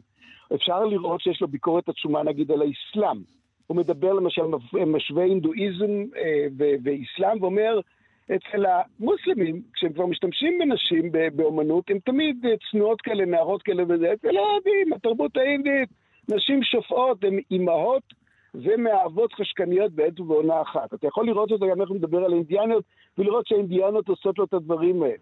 אפשר 0.56 0.86
לראות 0.86 1.22
שיש 1.22 1.42
לו 1.42 1.48
ביקורת 1.48 1.90
עצומה 1.90 2.24
נגיד 2.24 2.52
על 2.52 2.62
האסלאם. 2.62 3.22
הוא 3.68 3.78
מדבר 3.78 4.14
למשל, 4.14 4.42
משווה 4.88 5.24
הינדואיזם 5.24 5.92
אה, 6.18 6.48
ואסלאם, 6.84 7.42
ואומר, 7.42 7.80
אצל 8.26 8.66
המוסלמים, 8.66 9.62
כשהם 9.74 9.94
כבר 9.94 10.06
משתמשים 10.06 10.60
בנשים 10.60 11.12
באומנות, 11.36 11.90
הן 11.90 12.00
תמיד 12.00 12.46
אה, 12.46 12.52
צנועות 12.72 13.02
כאלה, 13.02 13.26
נערות 13.26 13.64
כאלה 13.64 13.84
וזה. 13.90 14.14
אצל 14.14 14.38
הערבים, 14.38 14.94
התרבות 14.94 15.38
האינדית, 15.38 15.90
נשים 16.30 16.64
שופעות, 16.64 17.24
הן 17.24 17.40
אימהות 17.52 18.04
ומאהבות 18.56 19.34
חשקניות 19.34 19.92
בעת 19.92 20.20
ובעונה 20.20 20.62
אחת. 20.62 20.94
אתה 20.94 21.08
יכול 21.08 21.26
לראות 21.26 21.52
אותה 21.52 21.66
גם 21.72 21.82
איך 21.82 21.90
הוא 21.90 21.98
מדבר 21.98 22.26
על 22.26 22.34
אינדיאניות, 22.34 22.84
ולראות 23.18 23.48
שהאינדיאנות 23.48 24.08
עושות 24.10 24.40
לו 24.40 24.46
את 24.46 24.54
הדברים 24.54 25.04
האלה. 25.04 25.16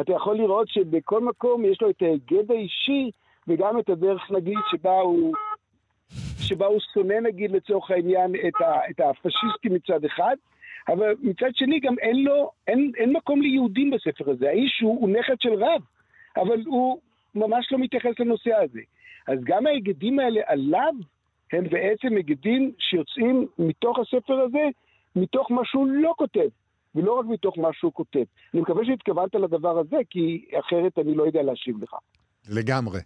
אתה 0.00 0.12
יכול 0.12 0.36
לראות 0.36 0.68
שבכל 0.68 1.20
מקום 1.20 1.64
יש 1.64 1.82
לו 1.82 1.90
את 1.90 2.02
ההיגד 2.02 2.50
האישי, 2.50 3.10
וגם 3.48 3.78
את 3.78 3.88
הדרך, 3.88 4.30
נגיד, 4.30 4.58
שבה 4.70 5.00
הוא... 5.00 5.34
שבה 6.38 6.66
הוא 6.66 6.80
שונא 6.94 7.14
נגיד 7.22 7.50
לצורך 7.50 7.90
העניין 7.90 8.34
את, 8.48 8.60
ה, 8.60 8.90
את 8.90 9.00
הפשיסטים 9.00 9.74
מצד 9.74 10.04
אחד, 10.04 10.36
אבל 10.88 11.14
מצד 11.22 11.50
שני 11.54 11.80
גם 11.80 11.94
אין 11.98 12.24
לו, 12.24 12.50
אין, 12.66 12.92
אין 12.96 13.12
מקום 13.12 13.42
ליהודים 13.42 13.90
בספר 13.90 14.30
הזה. 14.30 14.48
האיש 14.48 14.80
הוא, 14.82 15.00
הוא 15.00 15.08
נכד 15.08 15.34
של 15.40 15.54
רב, 15.54 15.82
אבל 16.36 16.62
הוא 16.66 17.00
ממש 17.34 17.68
לא 17.72 17.78
מתייחס 17.78 18.18
לנושא 18.18 18.50
הזה. 18.54 18.80
אז 19.28 19.38
גם 19.44 19.66
ההיגדים 19.66 20.18
האלה 20.18 20.40
עליו 20.46 20.92
הם 21.52 21.64
בעצם 21.64 22.16
היגדים 22.16 22.72
שיוצאים 22.78 23.46
מתוך 23.58 23.98
הספר 23.98 24.34
הזה, 24.34 24.68
מתוך 25.16 25.50
מה 25.50 25.62
שהוא 25.64 25.86
לא 25.88 26.14
כותב, 26.18 26.48
ולא 26.94 27.18
רק 27.18 27.26
מתוך 27.26 27.58
מה 27.58 27.68
שהוא 27.72 27.92
כותב. 27.92 28.24
אני 28.54 28.62
מקווה 28.62 28.84
שהתכוונת 28.84 29.34
לדבר 29.34 29.78
הזה, 29.78 29.96
כי 30.10 30.44
אחרת 30.60 30.98
אני 30.98 31.14
לא 31.14 31.26
יודע 31.26 31.42
להשיב 31.42 31.82
לך. 31.82 31.94
לגמרי. 32.48 33.00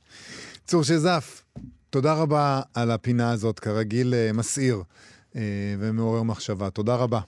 צור 0.65 0.83
שזף, 0.83 1.45
תודה 1.91 2.23
רבה 2.23 2.61
על 2.75 2.91
הפינה 2.91 3.31
הזאת, 3.31 3.59
כרגיל 3.59 4.15
אה, 4.15 4.31
מסעיר 4.35 4.77
אה, 5.37 5.75
ומעורר 5.79 6.23
מחשבה. 6.23 6.71
תודה 6.71 6.97
רבה. 6.97 7.21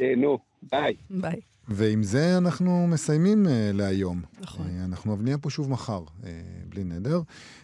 אה, 0.00 0.12
נו, 0.16 0.38
ביי. 0.62 0.96
ביי. 1.10 1.40
ועם 1.68 2.02
זה 2.02 2.38
אנחנו 2.38 2.86
מסיימים 2.86 3.46
uh, 3.46 3.48
להיום. 3.72 4.22
נכון. 4.40 4.66
Uh, 4.66 4.84
אנחנו 4.84 5.16
נהיה 5.16 5.38
פה 5.38 5.50
שוב 5.50 5.70
מחר, 5.70 6.02
uh, 6.04 6.24
בלי 6.68 6.84
נדר. 6.84 7.20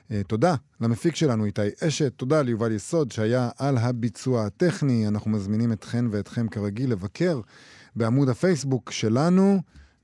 Uh, 0.08 0.12
תודה 0.26 0.54
למפיק 0.80 1.16
שלנו 1.16 1.44
איתי 1.44 1.60
אשת, 1.84 2.12
תודה 2.16 2.42
ליובל 2.42 2.72
יסוד 2.72 3.12
שהיה 3.12 3.50
על 3.58 3.78
הביצוע 3.78 4.46
הטכני. 4.46 5.08
אנחנו 5.08 5.30
מזמינים 5.30 5.72
אתכן 5.72 6.04
ואתכם 6.10 6.48
כרגיל 6.48 6.92
לבקר 6.92 7.40
בעמוד 7.96 8.28
הפייסבוק 8.28 8.90
שלנו. 8.90 9.60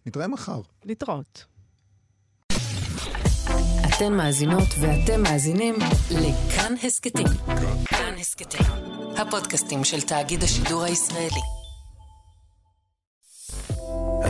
נתראה 0.07 0.29
מחר. 0.29 0.61
להתראות. 0.85 1.45
אתן 3.97 4.13
מאזינות 4.13 4.69
ואתם 4.81 5.23
מאזינים 5.23 5.75
לכאן 6.11 6.75
הסכתים. 6.83 7.27
כאן 7.85 8.15
הסכתים, 8.21 8.67
הפודקאסטים 9.17 9.85
של 9.85 10.01
תאגיד 10.01 10.43
השידור 10.43 10.85
הישראלי. 10.85 11.56